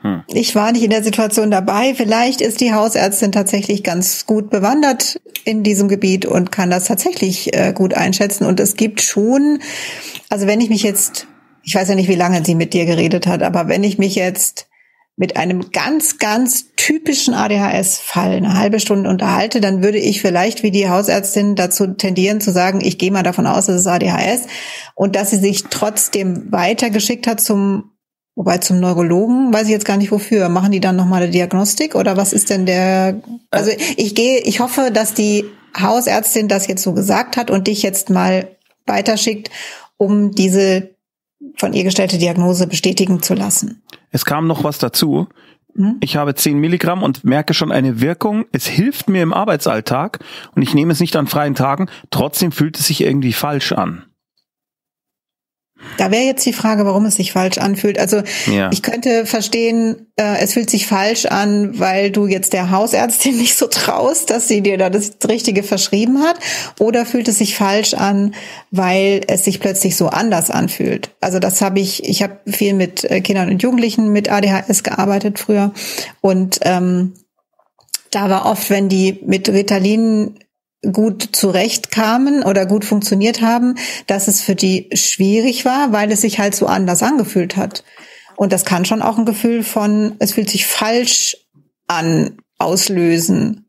Hm. 0.00 0.22
ich 0.28 0.54
war 0.54 0.70
nicht 0.70 0.84
in 0.84 0.90
der 0.90 1.02
Situation 1.02 1.50
dabei. 1.50 1.94
Vielleicht 1.94 2.40
ist 2.40 2.60
die 2.60 2.72
Hausärztin 2.72 3.32
tatsächlich 3.32 3.82
ganz 3.82 4.26
gut 4.26 4.48
bewandert 4.48 5.20
in 5.44 5.64
diesem 5.64 5.88
Gebiet 5.88 6.24
und 6.24 6.52
kann 6.52 6.70
das 6.70 6.84
tatsächlich 6.84 7.56
äh, 7.56 7.72
gut 7.72 7.94
einschätzen. 7.94 8.44
Und 8.44 8.60
es 8.60 8.76
gibt 8.76 9.00
schon, 9.00 9.60
also 10.28 10.46
wenn 10.46 10.60
ich 10.60 10.68
mich 10.68 10.82
jetzt, 10.82 11.26
ich 11.64 11.74
weiß 11.74 11.88
ja 11.88 11.94
nicht, 11.96 12.08
wie 12.08 12.14
lange 12.14 12.44
sie 12.44 12.54
mit 12.54 12.74
dir 12.74 12.86
geredet 12.86 13.26
hat, 13.26 13.42
aber 13.42 13.66
wenn 13.66 13.82
ich 13.82 13.98
mich 13.98 14.14
jetzt 14.14 14.68
mit 15.18 15.36
einem 15.36 15.72
ganz, 15.72 16.18
ganz 16.18 16.66
typischen 16.76 17.34
ADHS-Fall 17.34 18.36
eine 18.36 18.56
halbe 18.56 18.78
Stunde 18.78 19.10
unterhalte, 19.10 19.60
dann 19.60 19.82
würde 19.82 19.98
ich 19.98 20.22
vielleicht 20.22 20.62
wie 20.62 20.70
die 20.70 20.88
Hausärztin 20.88 21.56
dazu 21.56 21.88
tendieren 21.88 22.40
zu 22.40 22.52
sagen, 22.52 22.80
ich 22.80 22.98
gehe 22.98 23.10
mal 23.10 23.24
davon 23.24 23.48
aus, 23.48 23.68
es 23.68 23.80
ist 23.80 23.86
ADHS 23.88 24.46
und 24.94 25.16
dass 25.16 25.30
sie 25.30 25.38
sich 25.38 25.64
trotzdem 25.64 26.52
weitergeschickt 26.52 27.26
hat 27.26 27.40
zum, 27.40 27.90
wobei 28.38 28.58
zum 28.58 28.78
Neurologen, 28.78 29.52
weiß 29.52 29.64
ich 29.64 29.72
jetzt 29.72 29.84
gar 29.84 29.96
nicht 29.96 30.12
wofür. 30.12 30.48
Machen 30.48 30.70
die 30.70 30.78
dann 30.78 30.94
nochmal 30.94 31.22
eine 31.22 31.32
Diagnostik 31.32 31.96
oder 31.96 32.16
was 32.16 32.32
ist 32.32 32.50
denn 32.50 32.66
der, 32.66 33.20
also 33.50 33.72
ich 33.96 34.14
gehe, 34.14 34.38
ich 34.38 34.60
hoffe, 34.60 34.90
dass 34.94 35.12
die 35.12 35.44
Hausärztin 35.78 36.46
das 36.46 36.68
jetzt 36.68 36.84
so 36.84 36.94
gesagt 36.94 37.36
hat 37.36 37.50
und 37.50 37.66
dich 37.66 37.82
jetzt 37.82 38.10
mal 38.10 38.56
weiterschickt, 38.86 39.50
um 39.96 40.30
diese 40.30 40.90
von 41.56 41.72
ihr 41.72 41.82
gestellte 41.82 42.16
Diagnose 42.16 42.68
bestätigen 42.68 43.22
zu 43.22 43.34
lassen. 43.34 43.82
Es 44.12 44.24
kam 44.24 44.46
noch 44.46 44.62
was 44.62 44.78
dazu. 44.78 45.26
Hm? 45.74 45.96
Ich 46.00 46.14
habe 46.14 46.36
10 46.36 46.58
Milligramm 46.58 47.02
und 47.02 47.24
merke 47.24 47.54
schon 47.54 47.72
eine 47.72 48.00
Wirkung. 48.00 48.44
Es 48.52 48.68
hilft 48.68 49.08
mir 49.08 49.24
im 49.24 49.34
Arbeitsalltag 49.34 50.20
und 50.54 50.62
ich 50.62 50.74
nehme 50.74 50.92
es 50.92 51.00
nicht 51.00 51.16
an 51.16 51.26
freien 51.26 51.56
Tagen. 51.56 51.88
Trotzdem 52.10 52.52
fühlt 52.52 52.78
es 52.78 52.86
sich 52.86 53.00
irgendwie 53.00 53.32
falsch 53.32 53.72
an. 53.72 54.04
Da 55.96 56.10
wäre 56.10 56.24
jetzt 56.24 56.44
die 56.44 56.52
Frage, 56.52 56.84
warum 56.84 57.04
es 57.06 57.14
sich 57.16 57.32
falsch 57.32 57.58
anfühlt. 57.58 57.98
Also 57.98 58.22
Ja. 58.46 58.70
ich 58.72 58.82
könnte 58.82 59.26
verstehen, 59.26 60.08
äh, 60.16 60.38
es 60.40 60.54
fühlt 60.54 60.70
sich 60.70 60.86
falsch 60.86 61.26
an, 61.26 61.78
weil 61.78 62.10
du 62.10 62.26
jetzt 62.26 62.52
der 62.52 62.70
Hausärztin 62.70 63.36
nicht 63.38 63.56
so 63.56 63.66
traust, 63.66 64.30
dass 64.30 64.48
sie 64.48 64.60
dir 64.60 64.76
da 64.78 64.90
das 64.90 65.12
Richtige 65.28 65.62
verschrieben 65.62 66.20
hat. 66.22 66.36
Oder 66.78 67.06
fühlt 67.06 67.28
es 67.28 67.38
sich 67.38 67.54
falsch 67.56 67.94
an, 67.94 68.34
weil 68.70 69.22
es 69.28 69.44
sich 69.44 69.60
plötzlich 69.60 69.96
so 69.96 70.08
anders 70.08 70.50
anfühlt. 70.50 71.10
Also 71.20 71.38
das 71.38 71.60
habe 71.60 71.80
ich, 71.80 72.04
ich 72.04 72.22
habe 72.22 72.38
viel 72.46 72.74
mit 72.74 73.04
äh, 73.04 73.20
Kindern 73.20 73.50
und 73.50 73.62
Jugendlichen 73.62 74.08
mit 74.12 74.30
ADHS 74.30 74.82
gearbeitet 74.82 75.38
früher. 75.38 75.72
Und 76.20 76.58
ähm, 76.62 77.14
da 78.10 78.30
war 78.30 78.46
oft, 78.46 78.70
wenn 78.70 78.88
die 78.88 79.20
mit 79.24 79.48
Ritalin 79.48 80.38
gut 80.92 81.30
zurechtkamen 81.32 82.42
oder 82.44 82.66
gut 82.66 82.84
funktioniert 82.84 83.42
haben, 83.42 83.74
dass 84.06 84.28
es 84.28 84.40
für 84.40 84.54
die 84.54 84.88
schwierig 84.94 85.64
war, 85.64 85.92
weil 85.92 86.10
es 86.12 86.20
sich 86.20 86.38
halt 86.38 86.54
so 86.54 86.66
anders 86.66 87.02
angefühlt 87.02 87.56
hat. 87.56 87.82
Und 88.36 88.52
das 88.52 88.64
kann 88.64 88.84
schon 88.84 89.02
auch 89.02 89.18
ein 89.18 89.24
Gefühl 89.26 89.64
von, 89.64 90.14
es 90.20 90.32
fühlt 90.34 90.48
sich 90.48 90.66
falsch 90.66 91.36
an, 91.88 92.38
auslösen. 92.58 93.68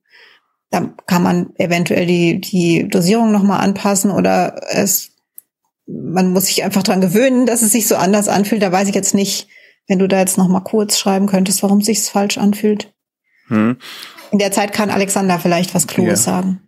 Da 0.70 0.94
kann 1.08 1.24
man 1.24 1.50
eventuell 1.56 2.06
die, 2.06 2.40
die 2.40 2.88
Dosierung 2.88 3.32
nochmal 3.32 3.62
anpassen 3.62 4.12
oder 4.12 4.62
es, 4.70 5.10
man 5.88 6.32
muss 6.32 6.46
sich 6.46 6.64
einfach 6.64 6.84
dran 6.84 7.02
gewöhnen, 7.02 7.48
dass 7.48 7.64
es 7.64 7.72
sich 7.72 7.88
so 7.88 7.96
anders 7.96 8.28
anfühlt. 8.28 8.62
Da 8.62 8.72
weiß 8.72 8.88
ich 8.88 8.94
jetzt 8.94 9.16
nicht, 9.16 9.48
wenn 9.88 9.98
du 9.98 10.08
da 10.08 10.20
jetzt 10.20 10.38
nochmal 10.38 10.64
kurz 10.64 11.00
schreiben 11.00 11.26
könntest, 11.26 11.64
warum 11.64 11.80
es 11.80 11.88
sich 11.88 12.02
falsch 12.04 12.38
anfühlt. 12.38 12.94
Hm. 13.48 13.78
In 14.30 14.38
der 14.38 14.52
Zeit 14.52 14.74
kann 14.74 14.92
Alexander 14.92 15.40
vielleicht 15.40 15.74
was 15.74 15.88
Kluges 15.88 16.26
Ja. 16.26 16.34
sagen. 16.34 16.62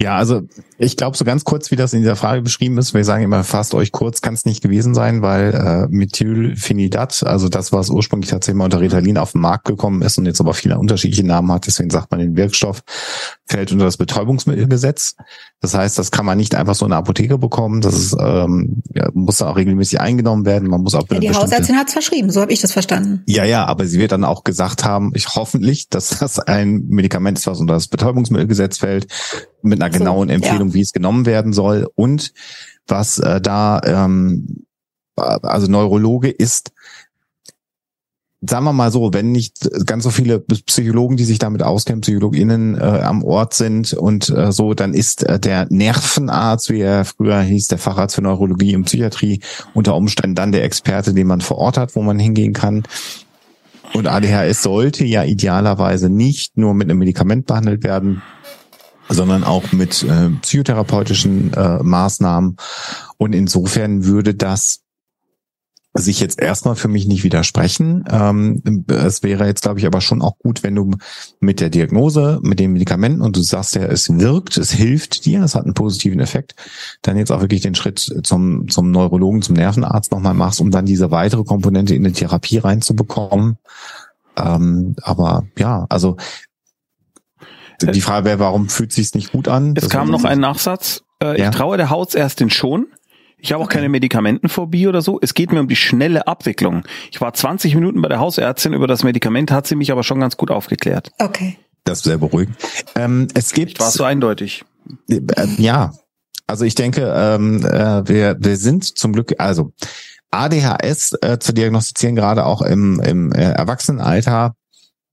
Ja, 0.00 0.16
also 0.16 0.42
ich 0.82 0.96
glaube 0.96 1.14
so 1.14 1.26
ganz 1.26 1.44
kurz, 1.44 1.70
wie 1.70 1.76
das 1.76 1.92
in 1.92 2.00
dieser 2.00 2.16
Frage 2.16 2.40
beschrieben 2.40 2.78
ist, 2.78 2.94
wir 2.94 3.04
sagen 3.04 3.22
immer, 3.22 3.44
fasst 3.44 3.74
euch 3.74 3.92
kurz, 3.92 4.22
kann 4.22 4.32
es 4.32 4.46
nicht 4.46 4.62
gewesen 4.62 4.94
sein, 4.94 5.20
weil 5.20 5.52
äh, 5.52 5.86
Methylphenidat, 5.94 7.22
also 7.22 7.50
das, 7.50 7.70
was 7.70 7.90
ursprünglich 7.90 8.30
tatsächlich 8.30 8.56
mal 8.56 8.64
unter 8.64 8.80
Ritalin 8.80 9.18
auf 9.18 9.32
den 9.32 9.42
Markt 9.42 9.66
gekommen 9.66 10.00
ist 10.00 10.16
und 10.16 10.24
jetzt 10.24 10.40
aber 10.40 10.54
viele 10.54 10.78
unterschiedliche 10.78 11.24
Namen 11.24 11.52
hat, 11.52 11.66
deswegen 11.66 11.90
sagt 11.90 12.10
man 12.10 12.20
den 12.20 12.34
Wirkstoff, 12.34 12.82
fällt 13.46 13.72
unter 13.72 13.84
das 13.84 13.98
Betäubungsmittelgesetz. 13.98 15.16
Das 15.60 15.74
heißt, 15.74 15.98
das 15.98 16.10
kann 16.10 16.24
man 16.24 16.38
nicht 16.38 16.54
einfach 16.54 16.74
so 16.74 16.86
in 16.86 16.90
der 16.90 16.98
Apotheke 16.98 17.36
bekommen, 17.36 17.82
das 17.82 17.94
ist, 17.94 18.16
ähm, 18.18 18.82
ja, 18.94 19.10
muss 19.12 19.42
auch 19.42 19.56
regelmäßig 19.56 20.00
eingenommen 20.00 20.46
werden, 20.46 20.66
man 20.66 20.80
muss 20.80 20.94
auch 20.94 21.04
Ja, 21.10 21.18
die 21.18 21.30
Hausärztin 21.30 21.76
hat 21.76 21.88
es 21.88 21.92
verschrieben, 21.92 22.30
so 22.30 22.40
habe 22.40 22.52
ich 22.52 22.60
das 22.62 22.72
verstanden. 22.72 23.22
ja, 23.26 23.44
ja, 23.44 23.66
aber 23.66 23.86
sie 23.86 23.98
wird 23.98 24.12
dann 24.12 24.24
auch 24.24 24.44
gesagt 24.44 24.84
haben, 24.84 25.12
ich 25.14 25.34
hoffentlich, 25.34 25.90
dass 25.90 26.20
das 26.20 26.38
ein 26.38 26.86
Medikament 26.88 27.36
ist, 27.36 27.46
was 27.46 27.60
unter 27.60 27.74
das 27.74 27.88
Betäubungsmittelgesetz 27.88 28.78
fällt, 28.78 29.08
mit 29.62 29.82
einer 29.82 29.92
So, 29.92 29.98
genauen 29.98 30.30
Empfehlung, 30.30 30.68
ja. 30.68 30.69
Wie 30.74 30.80
es 30.80 30.92
genommen 30.92 31.26
werden 31.26 31.52
soll. 31.52 31.88
Und 31.94 32.32
was 32.86 33.18
äh, 33.18 33.40
da, 33.40 33.80
ähm, 33.84 34.64
also 35.16 35.70
Neurologe 35.70 36.30
ist, 36.30 36.72
sagen 38.42 38.64
wir 38.64 38.72
mal 38.72 38.90
so, 38.90 39.12
wenn 39.12 39.32
nicht 39.32 39.68
ganz 39.84 40.04
so 40.04 40.10
viele 40.10 40.40
Psychologen, 40.40 41.16
die 41.16 41.24
sich 41.24 41.38
damit 41.38 41.62
auskennen, 41.62 42.00
PsychologInnen 42.00 42.78
äh, 42.78 42.80
am 42.80 43.22
Ort 43.22 43.54
sind 43.54 43.92
und 43.92 44.30
äh, 44.30 44.50
so, 44.50 44.72
dann 44.72 44.94
ist 44.94 45.24
äh, 45.24 45.38
der 45.38 45.66
Nervenarzt, 45.68 46.70
wie 46.70 46.80
er 46.80 47.04
früher 47.04 47.40
hieß, 47.40 47.68
der 47.68 47.78
Facharzt 47.78 48.14
für 48.14 48.22
Neurologie 48.22 48.76
und 48.76 48.84
Psychiatrie, 48.84 49.40
unter 49.74 49.94
Umständen 49.94 50.34
dann 50.34 50.52
der 50.52 50.64
Experte, 50.64 51.12
den 51.12 51.26
man 51.26 51.42
vor 51.42 51.58
Ort 51.58 51.76
hat, 51.76 51.94
wo 51.96 52.02
man 52.02 52.18
hingehen 52.18 52.54
kann. 52.54 52.82
Und 53.92 54.06
ADHS 54.06 54.62
sollte 54.62 55.04
ja 55.04 55.24
idealerweise 55.24 56.08
nicht 56.08 56.56
nur 56.56 56.74
mit 56.74 56.88
einem 56.88 56.98
Medikament 56.98 57.46
behandelt 57.46 57.82
werden, 57.82 58.22
sondern 59.10 59.44
auch 59.44 59.72
mit 59.72 60.02
äh, 60.04 60.30
psychotherapeutischen 60.42 61.52
äh, 61.52 61.82
Maßnahmen. 61.82 62.56
Und 63.18 63.34
insofern 63.34 64.04
würde 64.04 64.34
das 64.34 64.80
sich 65.92 66.20
jetzt 66.20 66.40
erstmal 66.40 66.76
für 66.76 66.86
mich 66.86 67.06
nicht 67.06 67.24
widersprechen. 67.24 68.04
Ähm, 68.08 68.84
es 68.86 69.24
wäre 69.24 69.46
jetzt, 69.46 69.62
glaube 69.62 69.80
ich, 69.80 69.86
aber 69.86 70.00
schon 70.00 70.22
auch 70.22 70.38
gut, 70.38 70.62
wenn 70.62 70.76
du 70.76 70.92
mit 71.40 71.60
der 71.60 71.68
Diagnose, 71.68 72.38
mit 72.42 72.60
den 72.60 72.72
Medikamenten 72.72 73.22
und 73.22 73.36
du 73.36 73.42
sagst 73.42 73.74
ja, 73.74 73.82
es 73.82 74.08
wirkt, 74.08 74.56
es 74.56 74.70
hilft 74.70 75.24
dir, 75.24 75.42
es 75.42 75.56
hat 75.56 75.64
einen 75.64 75.74
positiven 75.74 76.20
Effekt, 76.20 76.54
dann 77.02 77.18
jetzt 77.18 77.32
auch 77.32 77.40
wirklich 77.40 77.62
den 77.62 77.74
Schritt 77.74 77.98
zum, 78.22 78.68
zum 78.68 78.92
Neurologen, 78.92 79.42
zum 79.42 79.56
Nervenarzt 79.56 80.12
nochmal 80.12 80.34
machst, 80.34 80.60
um 80.60 80.70
dann 80.70 80.86
diese 80.86 81.10
weitere 81.10 81.42
Komponente 81.42 81.96
in 81.96 82.04
die 82.04 82.12
Therapie 82.12 82.58
reinzubekommen. 82.58 83.58
Ähm, 84.36 84.94
aber 85.02 85.44
ja, 85.58 85.86
also 85.88 86.16
die 87.82 88.00
Frage 88.00 88.26
wäre, 88.26 88.38
warum 88.38 88.68
fühlt 88.68 88.92
sich's 88.92 89.14
nicht 89.14 89.32
gut 89.32 89.48
an? 89.48 89.74
Es 89.76 89.82
Das 89.84 89.90
kam 89.90 90.10
noch 90.10 90.24
ein 90.24 90.40
Nachsatz. 90.40 91.02
Äh, 91.22 91.38
Ja. 91.40 91.50
Ich 91.50 91.56
traue 91.56 91.76
der 91.76 91.90
Hausärztin 91.90 92.50
schon. 92.50 92.86
Ich 93.38 93.52
habe 93.52 93.62
auch 93.64 93.68
keine 93.68 93.88
Medikamentenphobie 93.88 94.86
oder 94.86 95.00
so. 95.00 95.18
Es 95.22 95.32
geht 95.34 95.52
mir 95.52 95.60
um 95.60 95.68
die 95.68 95.76
schnelle 95.76 96.26
Abwicklung. 96.26 96.82
Ich 97.10 97.20
war 97.20 97.32
20 97.32 97.74
Minuten 97.74 98.02
bei 98.02 98.08
der 98.08 98.20
Hausärztin. 98.20 98.74
Über 98.74 98.86
das 98.86 99.02
Medikament 99.02 99.50
hat 99.50 99.66
sie 99.66 99.76
mich 99.76 99.90
aber 99.92 100.02
schon 100.02 100.20
ganz 100.20 100.36
gut 100.36 100.50
aufgeklärt. 100.50 101.10
Okay. 101.18 101.56
Das 101.84 101.98
ist 101.98 102.04
sehr 102.04 102.18
beruhigend. 102.18 102.56
Ähm, 102.96 103.28
es 103.34 103.52
gibt 103.52 103.80
War 103.80 103.90
so 103.90 104.04
eindeutig. 104.04 104.64
Äh, 105.08 105.20
ja, 105.56 105.92
also 106.46 106.64
ich 106.64 106.74
denke, 106.74 107.12
ähm, 107.16 107.64
äh, 107.64 108.06
wir, 108.06 108.36
wir 108.38 108.56
sind 108.56 108.84
zum 108.98 109.12
Glück, 109.12 109.34
also 109.38 109.72
ADHS 110.30 111.14
äh, 111.22 111.38
zu 111.38 111.52
diagnostizieren, 111.52 112.16
gerade 112.16 112.44
auch 112.44 112.62
im, 112.62 113.00
im 113.00 113.32
äh, 113.32 113.52
Erwachsenenalter, 113.52 114.54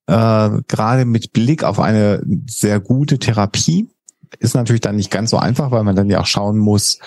äh, 0.08 0.50
gerade 0.68 1.06
mit 1.06 1.34
Blick 1.34 1.64
auf 1.64 1.80
eine 1.80 2.24
sehr 2.48 2.80
gute 2.80 3.20
Therapie, 3.20 3.90
ist 4.40 4.56
natürlich 4.56 4.82
dann 4.82 4.96
nicht 4.96 5.12
ganz 5.12 5.30
so 5.30 5.38
einfach, 5.38 5.72
weil 5.72 5.84
man 5.84 5.96
dann 5.96 6.10
ja 6.10 6.22
auch 6.22 6.26
schauen 6.26 6.58
muss, 6.58 7.00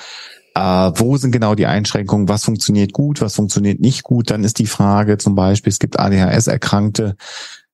äh, 0.55 0.61
wo 0.61 1.17
sind 1.17 1.33
genau 1.33 1.55
die 1.55 1.67
Einschränkungen, 1.67 2.29
was 2.29 2.45
funktioniert 2.45 2.93
gut, 2.93 3.21
was 3.21 3.35
funktioniert 3.35 3.81
nicht 3.81 4.03
gut. 4.03 4.31
Dann 4.31 4.45
ist 4.45 4.59
die 4.59 4.67
Frage 4.67 5.19
zum 5.19 5.35
Beispiel, 5.35 5.71
es 5.71 5.79
gibt 5.79 5.99
ADHS-Erkrankte, 5.99 7.17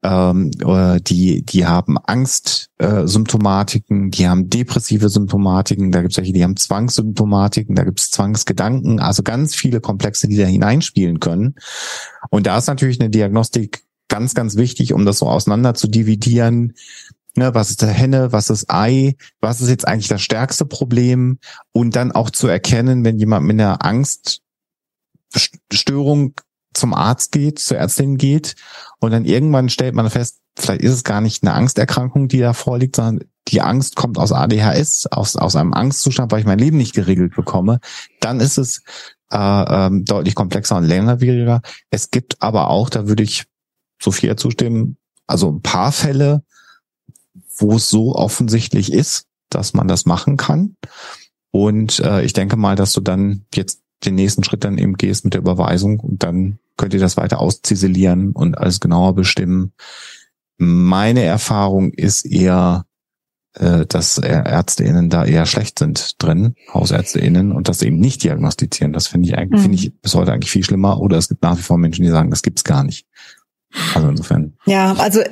ähm, 0.03 0.51
äh, 0.65 1.01
die, 1.01 1.43
die 1.43 1.67
haben 1.67 1.97
Angstsymptomatiken, 1.99 4.09
äh, 4.09 4.11
die 4.11 4.29
haben 4.29 4.51
depressive 4.51 5.09
Symptomatiken, 5.09 5.91
da 5.91 6.03
gibt 6.03 6.13
es 6.13 6.19
welche, 6.19 6.33
die 6.33 6.45
haben 6.45 6.57
Zwangssymptomatiken, 6.57 7.75
da 7.75 7.85
gibt 7.85 8.01
es 8.01 8.11
Zwangsgedanken, 8.11 9.01
also 9.01 9.23
ganz 9.23 9.55
viele 9.55 9.81
Komplexe, 9.81 10.29
die 10.29 10.37
da 10.37 10.45
hineinspielen 10.45 11.19
können. 11.19 11.55
Und 12.31 12.47
da 12.47 12.59
ist 12.59 12.67
natürlich 12.67 13.01
eine 13.01 13.11
Diagnostik 13.11 13.86
ganz, 14.09 14.35
ganz 14.35 14.57
wichtig, 14.57 14.93
um 14.93 15.05
das 15.05 15.19
so 15.19 15.29
auseinander 15.29 15.75
zu 15.75 15.89
dividieren. 15.89 16.75
Ne, 17.35 17.53
was 17.55 17.71
ist 17.71 17.83
der 17.83 17.91
Henne, 17.91 18.31
was 18.33 18.49
ist 18.49 18.71
Ei, 18.71 19.17
was 19.41 19.61
ist 19.61 19.69
jetzt 19.69 19.87
eigentlich 19.87 20.09
das 20.09 20.23
stärkste 20.23 20.65
Problem 20.65 21.39
und 21.73 21.95
dann 21.95 22.13
auch 22.13 22.31
zu 22.31 22.49
erkennen, 22.49 23.05
wenn 23.05 23.19
jemand 23.19 23.45
mit 23.47 23.61
einer 23.61 23.85
Angststörung 23.85 26.33
zum 26.73 26.95
Arzt 26.95 27.33
geht, 27.33 27.59
zur 27.59 27.77
Ärztin 27.77 28.17
geht 28.17 28.55
und 29.01 29.11
dann 29.11 29.27
irgendwann 29.27 29.69
stellt 29.69 29.95
man 29.95 30.09
fest, 30.09 30.39
vielleicht 30.59 30.81
ist 30.81 30.93
es 30.93 31.05
gar 31.05 31.21
nicht 31.21 31.43
eine 31.43 31.53
Angsterkrankung, 31.53 32.29
die 32.29 32.39
da 32.39 32.55
vorliegt, 32.55 32.97
sondern 32.97 33.29
die 33.49 33.61
Angst 33.61 33.97
kommt 33.97 34.19
aus 34.19 34.33
ADHS, 34.33 35.07
aus, 35.11 35.37
aus 35.37 35.57
einem 35.57 35.73
Angstzustand, 35.73 36.33
weil 36.33 36.41
ich 36.41 36.47
mein 36.47 36.59
Leben 36.59 36.79
nicht 36.79 36.95
geregelt 36.95 37.37
bekomme, 37.37 37.81
dann 38.21 38.41
ist 38.41 38.59
es 38.59 38.83
äh, 39.31 39.39
ähm, 39.39 40.05
deutlich 40.05 40.35
komplexer 40.35 40.77
und 40.77 40.85
längerwieriger. 40.85 41.63
Es 41.91 42.11
gibt 42.11 42.43
aber 42.43 42.71
auch, 42.71 42.91
da 42.91 43.09
würde 43.09 43.23
ich 43.23 43.45
Sophia 44.01 44.37
zustimmen, 44.37 44.97
also 45.27 45.51
ein 45.51 45.63
paar 45.63 45.93
Fälle, 45.93 46.43
wo 47.57 47.77
es 47.77 47.89
so 47.89 48.15
offensichtlich 48.15 48.93
ist, 48.93 49.27
dass 49.51 49.75
man 49.75 49.89
das 49.89 50.07
machen 50.07 50.37
kann. 50.37 50.77
Und 51.51 52.01
äh, 52.01 52.23
ich 52.23 52.33
denke 52.33 52.57
mal, 52.57 52.77
dass 52.77 52.93
du 52.93 53.01
dann 53.01 53.47
jetzt 53.55 53.83
den 54.05 54.15
nächsten 54.15 54.45
Schritt 54.45 54.65
dann 54.65 54.79
eben 54.79 54.95
gehst 54.95 55.25
mit 55.25 55.35
der 55.35 55.41
Überweisung 55.41 56.01
und 56.01 56.23
dann 56.23 56.59
könnt 56.77 56.93
ihr 56.93 57.01
das 57.01 57.17
weiter 57.17 57.41
ausziselieren 57.41 58.33
und 58.33 58.59
alles 58.59 58.81
genauer 58.81 59.15
bestimmen. 59.15 59.73
Meine 60.59 61.23
Erfahrung 61.23 61.93
ist 61.93 62.27
eher, 62.27 62.85
äh, 63.55 63.87
dass 63.87 64.19
ÄrzteInnen 64.19 65.09
da 65.09 65.25
eher 65.25 65.47
schlecht 65.47 65.79
sind 65.79 66.23
drin, 66.23 66.55
HausärzteInnen, 66.73 67.53
und 67.53 67.69
das 67.69 67.83
eben 67.83 67.99
nicht 67.99 68.23
diagnostizieren. 68.23 68.93
Das 68.93 69.07
finde 69.07 69.29
ich 69.29 69.39
eigentlich, 69.39 69.61
mhm. 69.61 69.63
finde 69.63 69.79
ich 69.79 70.01
bis 70.01 70.15
heute 70.15 70.33
eigentlich 70.33 70.51
viel 70.51 70.65
schlimmer. 70.65 71.01
Oder 71.01 71.17
es 71.17 71.29
gibt 71.29 71.43
nach 71.43 71.57
wie 71.57 71.63
vor 71.63 71.79
Menschen, 71.79 72.05
die 72.05 72.11
sagen, 72.11 72.31
das 72.31 72.43
gibt's 72.43 72.65
gar 72.65 72.85
nicht. 72.85 73.07
Also 73.95 74.09
insofern. 74.09 74.55
Ja, 74.67 74.95
also 74.95 75.23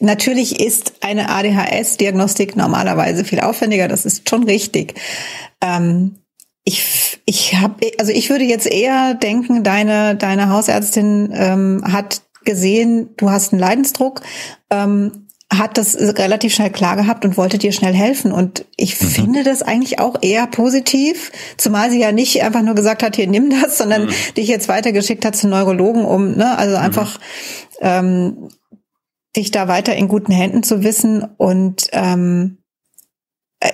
natürlich 0.00 0.60
ist 0.60 0.94
eine 1.00 1.28
ADHS-Diagnostik 1.30 2.56
normalerweise 2.56 3.24
viel 3.24 3.40
aufwendiger. 3.40 3.88
Das 3.88 4.04
ist 4.04 4.28
schon 4.28 4.44
richtig. 4.44 4.94
Ähm, 5.60 6.16
ich, 6.64 7.20
ich 7.24 7.54
habe, 7.56 7.90
also 7.98 8.12
ich 8.12 8.30
würde 8.30 8.44
jetzt 8.44 8.66
eher 8.66 9.14
denken, 9.14 9.62
deine, 9.64 10.16
deine 10.16 10.50
Hausärztin 10.50 11.30
ähm, 11.34 11.82
hat 11.84 12.22
gesehen, 12.44 13.10
du 13.16 13.30
hast 13.30 13.52
einen 13.52 13.60
Leidensdruck, 13.60 14.22
ähm, 14.70 15.26
hat 15.52 15.78
das 15.78 15.96
relativ 15.96 16.54
schnell 16.54 16.70
klar 16.70 16.96
gehabt 16.96 17.24
und 17.24 17.36
wollte 17.36 17.58
dir 17.58 17.72
schnell 17.72 17.92
helfen. 17.92 18.30
Und 18.30 18.64
ich 18.76 19.00
mhm. 19.00 19.06
finde 19.06 19.42
das 19.42 19.62
eigentlich 19.62 19.98
auch 19.98 20.16
eher 20.22 20.46
positiv, 20.46 21.32
zumal 21.56 21.90
sie 21.90 22.00
ja 22.00 22.12
nicht 22.12 22.42
einfach 22.42 22.62
nur 22.62 22.76
gesagt 22.76 23.02
hat, 23.02 23.16
hier 23.16 23.26
nimm 23.26 23.50
das, 23.50 23.78
sondern 23.78 24.06
mhm. 24.06 24.12
dich 24.36 24.48
jetzt 24.48 24.68
weitergeschickt 24.68 25.24
hat 25.24 25.34
zu 25.34 25.48
Neurologen, 25.48 26.04
um, 26.04 26.36
ne, 26.36 26.56
also 26.56 26.76
mhm. 26.76 26.82
einfach 26.82 27.18
ähm, 27.80 28.48
dich 29.36 29.50
da 29.50 29.66
weiter 29.66 29.94
in 29.96 30.08
guten 30.08 30.32
Händen 30.32 30.62
zu 30.62 30.84
wissen. 30.84 31.24
Und 31.36 31.88
ähm, 31.92 32.58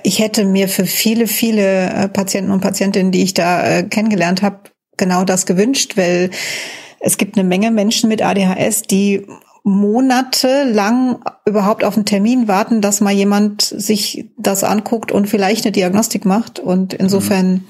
ich 0.02 0.18
hätte 0.18 0.44
mir 0.44 0.68
für 0.68 0.86
viele, 0.86 1.26
viele 1.26 1.90
äh, 1.90 2.08
Patienten 2.08 2.52
und 2.52 2.60
Patientinnen, 2.60 3.12
die 3.12 3.22
ich 3.22 3.34
da 3.34 3.66
äh, 3.66 3.82
kennengelernt 3.82 4.40
habe, 4.40 4.60
genau 4.96 5.24
das 5.24 5.44
gewünscht, 5.44 5.96
weil 5.96 6.30
es 7.00 7.18
gibt 7.18 7.36
eine 7.36 7.46
Menge 7.46 7.70
Menschen 7.70 8.08
mit 8.08 8.22
ADHS, 8.22 8.82
die 8.82 9.26
monatelang 9.66 11.18
überhaupt 11.44 11.82
auf 11.82 11.96
einen 11.96 12.06
Termin 12.06 12.46
warten, 12.46 12.80
dass 12.80 13.00
mal 13.00 13.12
jemand 13.12 13.62
sich 13.62 14.26
das 14.38 14.62
anguckt 14.62 15.10
und 15.10 15.28
vielleicht 15.28 15.64
eine 15.64 15.72
Diagnostik 15.72 16.24
macht. 16.24 16.58
Und 16.60 16.94
insofern 16.94 17.52
mhm 17.52 17.64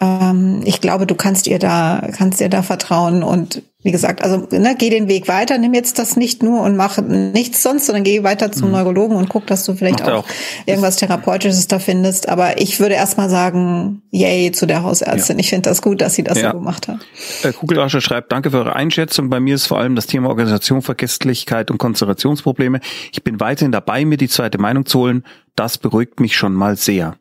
ähm, 0.00 0.62
ich 0.64 0.80
glaube, 0.80 1.06
du 1.06 1.14
kannst 1.14 1.46
ihr 1.46 1.58
da, 1.58 2.08
kannst 2.12 2.40
ihr 2.40 2.48
da 2.48 2.62
vertrauen 2.62 3.22
und 3.22 3.62
wie 3.86 3.92
gesagt, 3.92 4.20
also 4.20 4.48
ne, 4.50 4.74
geh 4.76 4.90
den 4.90 5.06
Weg 5.06 5.28
weiter, 5.28 5.58
nimm 5.58 5.72
jetzt 5.72 6.00
das 6.00 6.16
nicht 6.16 6.42
nur 6.42 6.62
und 6.62 6.76
mach 6.76 6.98
nichts 6.98 7.62
sonst, 7.62 7.86
sondern 7.86 8.02
geh 8.02 8.24
weiter 8.24 8.50
zum 8.50 8.66
mhm. 8.66 8.74
Neurologen 8.74 9.16
und 9.16 9.28
guck, 9.28 9.46
dass 9.46 9.64
du 9.64 9.76
vielleicht 9.76 10.02
auch, 10.02 10.24
auch, 10.24 10.28
irgendwas 10.66 10.96
Therapeutisches 10.96 11.68
da 11.68 11.78
findest. 11.78 12.28
Aber 12.28 12.60
ich 12.60 12.80
würde 12.80 12.96
erstmal 12.96 13.30
sagen, 13.30 14.02
yay 14.10 14.50
zu 14.50 14.66
der 14.66 14.82
Hausärztin. 14.82 15.36
Ja. 15.36 15.40
Ich 15.40 15.50
finde 15.50 15.70
das 15.70 15.82
gut, 15.82 16.00
dass 16.00 16.14
sie 16.14 16.24
das 16.24 16.40
ja. 16.40 16.50
so 16.50 16.58
gemacht 16.58 16.88
hat. 16.88 16.98
Äh, 17.44 17.52
Kugelasche 17.52 18.00
schreibt, 18.00 18.32
danke 18.32 18.50
für 18.50 18.56
eure 18.56 18.74
Einschätzung. 18.74 19.30
Bei 19.30 19.38
mir 19.38 19.54
ist 19.54 19.66
vor 19.66 19.78
allem 19.78 19.94
das 19.94 20.08
Thema 20.08 20.30
Organisation, 20.30 20.82
Vergesslichkeit 20.82 21.70
und 21.70 21.78
Konzentrationsprobleme. 21.78 22.80
Ich 23.12 23.22
bin 23.22 23.38
weiterhin 23.38 23.70
dabei, 23.70 24.04
mir 24.04 24.16
die 24.16 24.28
zweite 24.28 24.58
Meinung 24.58 24.84
zu 24.84 24.98
holen. 24.98 25.24
Das 25.54 25.78
beruhigt 25.78 26.18
mich 26.18 26.36
schon 26.36 26.54
mal 26.54 26.74
sehr. 26.74 27.14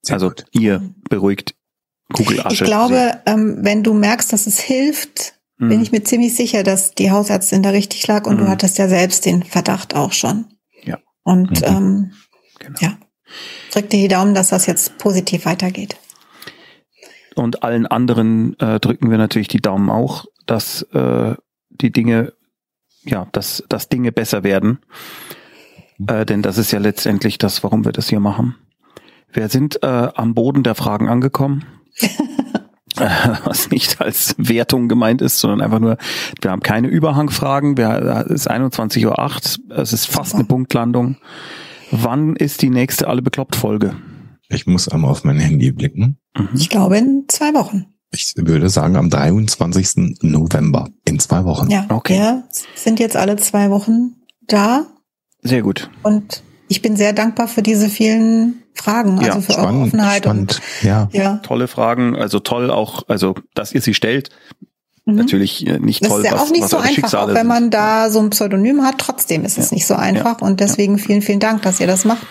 Sehr 0.00 0.14
also 0.14 0.28
gut. 0.28 0.46
ihr 0.52 0.80
beruhigt 1.10 1.54
Kugelasche. 2.12 2.54
Ich 2.54 2.64
glaube, 2.64 3.20
ähm, 3.26 3.58
wenn 3.60 3.82
du 3.82 3.94
merkst, 3.94 4.32
dass 4.32 4.46
es 4.46 4.60
hilft, 4.60 5.34
mhm. 5.58 5.68
bin 5.70 5.82
ich 5.82 5.92
mir 5.92 6.04
ziemlich 6.04 6.36
sicher, 6.36 6.62
dass 6.62 6.94
die 6.94 7.10
Hausärztin 7.10 7.62
da 7.62 7.70
richtig 7.70 8.06
lag 8.06 8.26
und 8.26 8.36
mhm. 8.36 8.44
du 8.44 8.48
hattest 8.48 8.78
ja 8.78 8.88
selbst 8.88 9.24
den 9.24 9.42
Verdacht 9.42 9.94
auch 9.94 10.12
schon. 10.12 10.46
Ja. 10.82 10.98
Und 11.22 11.60
mhm. 11.60 11.66
ähm, 11.66 12.12
genau. 12.58 12.78
ja, 12.80 12.98
drück 13.72 13.90
dir 13.90 14.00
die 14.00 14.08
Daumen, 14.08 14.34
dass 14.34 14.48
das 14.48 14.66
jetzt 14.66 14.98
positiv 14.98 15.46
weitergeht. 15.46 15.96
Und 17.34 17.62
allen 17.62 17.86
anderen 17.86 18.58
äh, 18.60 18.78
drücken 18.78 19.10
wir 19.10 19.18
natürlich 19.18 19.48
die 19.48 19.60
Daumen 19.60 19.90
auch, 19.90 20.26
dass 20.46 20.82
äh, 20.92 21.34
die 21.70 21.90
Dinge, 21.90 22.32
ja, 23.02 23.26
dass, 23.32 23.64
dass 23.68 23.88
Dinge 23.88 24.12
besser 24.12 24.44
werden. 24.44 24.78
Äh, 26.06 26.26
denn 26.26 26.42
das 26.42 26.58
ist 26.58 26.70
ja 26.70 26.78
letztendlich 26.78 27.38
das, 27.38 27.64
warum 27.64 27.84
wir 27.84 27.92
das 27.92 28.08
hier 28.08 28.20
machen. 28.20 28.56
Wir 29.34 29.48
sind 29.48 29.82
äh, 29.82 29.86
am 30.14 30.34
Boden 30.34 30.62
der 30.62 30.74
Fragen 30.74 31.08
angekommen. 31.08 31.64
was 32.96 33.70
nicht 33.70 34.00
als 34.00 34.36
Wertung 34.38 34.88
gemeint 34.88 35.20
ist, 35.20 35.40
sondern 35.40 35.60
einfach 35.60 35.80
nur, 35.80 35.96
wir 36.40 36.50
haben 36.52 36.62
keine 36.62 36.86
Überhangfragen. 36.88 37.76
Wir, 37.76 38.26
es 38.28 38.46
ist 38.46 38.50
21.08 38.50 39.58
Uhr. 39.68 39.78
Es 39.78 39.92
ist 39.92 40.06
fast 40.06 40.36
eine 40.36 40.44
Punktlandung. 40.44 41.16
Wann 41.90 42.36
ist 42.36 42.62
die 42.62 42.70
nächste 42.70 43.08
Alle 43.08 43.22
bekloppt 43.22 43.56
Folge? 43.56 43.96
Ich 44.48 44.66
muss 44.66 44.88
einmal 44.88 45.10
auf 45.10 45.24
mein 45.24 45.38
Handy 45.38 45.72
blicken. 45.72 46.18
Mhm. 46.36 46.50
Ich 46.54 46.68
glaube 46.68 46.98
in 46.98 47.24
zwei 47.28 47.52
Wochen. 47.54 47.86
Ich 48.12 48.34
würde 48.36 48.68
sagen 48.68 48.94
am 48.94 49.10
23. 49.10 50.20
November. 50.22 50.88
In 51.04 51.18
zwei 51.18 51.44
Wochen. 51.44 51.68
Ja, 51.70 51.86
okay. 51.88 52.14
Wir 52.14 52.44
sind 52.76 53.00
jetzt 53.00 53.16
alle 53.16 53.34
zwei 53.36 53.70
Wochen 53.70 54.14
da. 54.46 54.86
Sehr 55.42 55.62
gut. 55.62 55.90
Und 56.04 56.44
ich 56.68 56.80
bin 56.80 56.96
sehr 56.96 57.12
dankbar 57.12 57.48
für 57.48 57.62
diese 57.62 57.88
vielen 57.88 58.63
Fragen, 58.74 59.18
also 59.18 59.30
ja, 59.30 59.40
für 59.40 59.52
spannend, 59.52 59.72
eure 59.72 59.86
Offenheit. 59.86 60.24
Spannend, 60.24 60.60
und, 60.82 60.86
ja. 60.86 61.08
ja. 61.12 61.36
Tolle 61.38 61.68
Fragen, 61.68 62.16
also 62.16 62.40
toll 62.40 62.70
auch, 62.70 63.04
also 63.08 63.34
dass 63.54 63.72
ihr 63.72 63.80
sie 63.80 63.94
stellt. 63.94 64.30
Mhm. 65.04 65.16
Natürlich 65.16 65.66
äh, 65.66 65.78
nicht 65.78 66.04
toll. 66.04 66.22
Das 66.22 66.32
ist 66.32 66.38
ja 66.38 66.44
auch 66.44 66.50
nicht 66.50 66.68
so 66.68 66.76
einfach, 66.78 66.90
Schicksale 66.90 67.32
auch 67.32 67.36
wenn 67.36 67.46
man 67.46 67.70
da 67.70 68.10
so 68.10 68.20
ein 68.20 68.30
Pseudonym 68.30 68.82
hat. 68.82 68.98
Trotzdem 68.98 69.44
ist 69.44 69.58
es 69.58 69.70
ja. 69.70 69.74
nicht 69.74 69.86
so 69.86 69.94
einfach 69.94 70.40
und 70.40 70.60
deswegen 70.60 70.98
vielen, 70.98 71.22
vielen 71.22 71.40
Dank, 71.40 71.62
dass 71.62 71.80
ihr 71.80 71.86
das 71.86 72.04
macht 72.04 72.26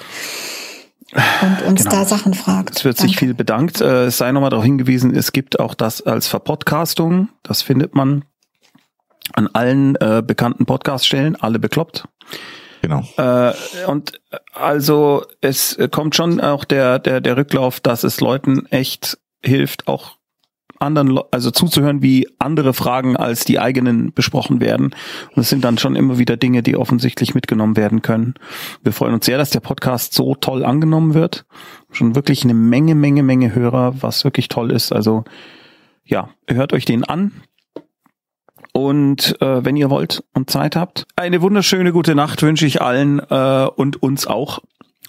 und 1.14 1.68
uns 1.68 1.84
genau. 1.84 1.98
da 1.98 2.06
Sachen 2.06 2.34
fragt. 2.34 2.78
Es 2.78 2.86
wird 2.86 3.00
Danke. 3.00 3.10
sich 3.10 3.20
viel 3.20 3.34
bedankt. 3.34 3.82
Äh, 3.82 4.06
es 4.06 4.18
sei 4.18 4.32
nochmal 4.32 4.50
darauf 4.50 4.66
hingewiesen, 4.66 5.16
es 5.16 5.32
gibt 5.32 5.60
auch 5.60 5.76
das 5.76 6.02
als 6.02 6.28
Verpodcastung. 6.28 7.30
Das 7.44 7.62
findet 7.62 7.96
man 7.96 8.26
an 9.34 9.48
allen 9.54 9.96
äh, 9.98 10.22
bekannten 10.26 10.66
Podcaststellen, 10.66 11.36
alle 11.36 11.60
bekloppt. 11.60 12.06
Genau. 12.84 13.02
Äh, 13.16 13.54
und 13.88 14.20
also 14.54 15.24
es 15.40 15.78
kommt 15.92 16.16
schon 16.16 16.42
auch 16.42 16.66
der, 16.66 17.00
der, 17.00 17.22
der 17.22 17.38
Rücklauf, 17.38 17.80
dass 17.80 18.04
es 18.04 18.20
Leuten 18.20 18.66
echt 18.66 19.18
hilft, 19.42 19.88
auch 19.88 20.18
anderen, 20.80 21.18
also 21.32 21.50
zuzuhören, 21.50 22.02
wie 22.02 22.28
andere 22.40 22.74
Fragen 22.74 23.16
als 23.16 23.46
die 23.46 23.58
eigenen 23.58 24.12
besprochen 24.12 24.60
werden. 24.60 24.94
Und 25.34 25.42
es 25.42 25.50
sind 25.50 25.64
dann 25.64 25.78
schon 25.78 25.96
immer 25.96 26.18
wieder 26.18 26.36
Dinge, 26.36 26.62
die 26.62 26.76
offensichtlich 26.76 27.34
mitgenommen 27.34 27.78
werden 27.78 28.02
können. 28.02 28.34
Wir 28.84 28.92
freuen 28.92 29.14
uns 29.14 29.26
sehr, 29.26 29.38
dass 29.38 29.50
der 29.50 29.62
Podcast 29.62 30.14
so 30.14 30.36
toll 30.36 30.66
angenommen 30.66 31.14
wird. 31.14 31.46
Schon 31.90 32.16
wirklich 32.16 32.44
eine 32.44 32.54
Menge, 32.54 32.96
Menge, 32.96 33.24
Menge 33.24 33.56
Hörer, 33.56 34.02
was 34.02 34.26
wirklich 34.26 34.50
toll 34.50 34.72
ist. 34.72 34.92
Also 34.92 35.24
ja, 36.04 36.32
hört 36.50 36.74
euch 36.74 36.84
den 36.84 37.06
an. 37.06 37.32
Und 38.74 39.40
äh, 39.40 39.64
wenn 39.64 39.78
ihr 39.78 39.90
wollt 39.90 40.24
und 40.34 40.50
Zeit 40.50 40.76
habt, 40.76 41.06
eine 41.16 41.42
wunderschöne 41.42 41.92
gute 41.94 42.16
Nacht 42.16 42.42
wünsche 42.42 42.66
ich 42.66 42.82
allen 42.82 43.20
äh, 43.20 43.68
und 43.76 44.02
uns 44.02 44.26
auch. 44.28 44.60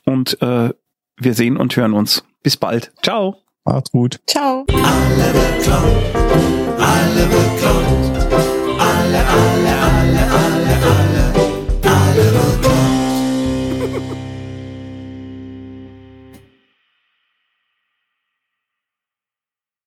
Und 0.04 0.40
äh, 0.42 0.70
wir 1.16 1.34
sehen 1.34 1.56
und 1.56 1.74
hören 1.76 1.94
uns. 1.94 2.24
Bis 2.42 2.58
bald. 2.58 2.92
Ciao. 3.02 3.36
Macht's 3.64 3.90
gut. 3.90 4.20
Ciao. 4.26 4.66
Alle 4.68 5.32
bekloppt, 5.32 6.78
alle 6.78 7.26
alle, 8.78 9.18
alle, 9.18 9.70
alle. 9.70 9.83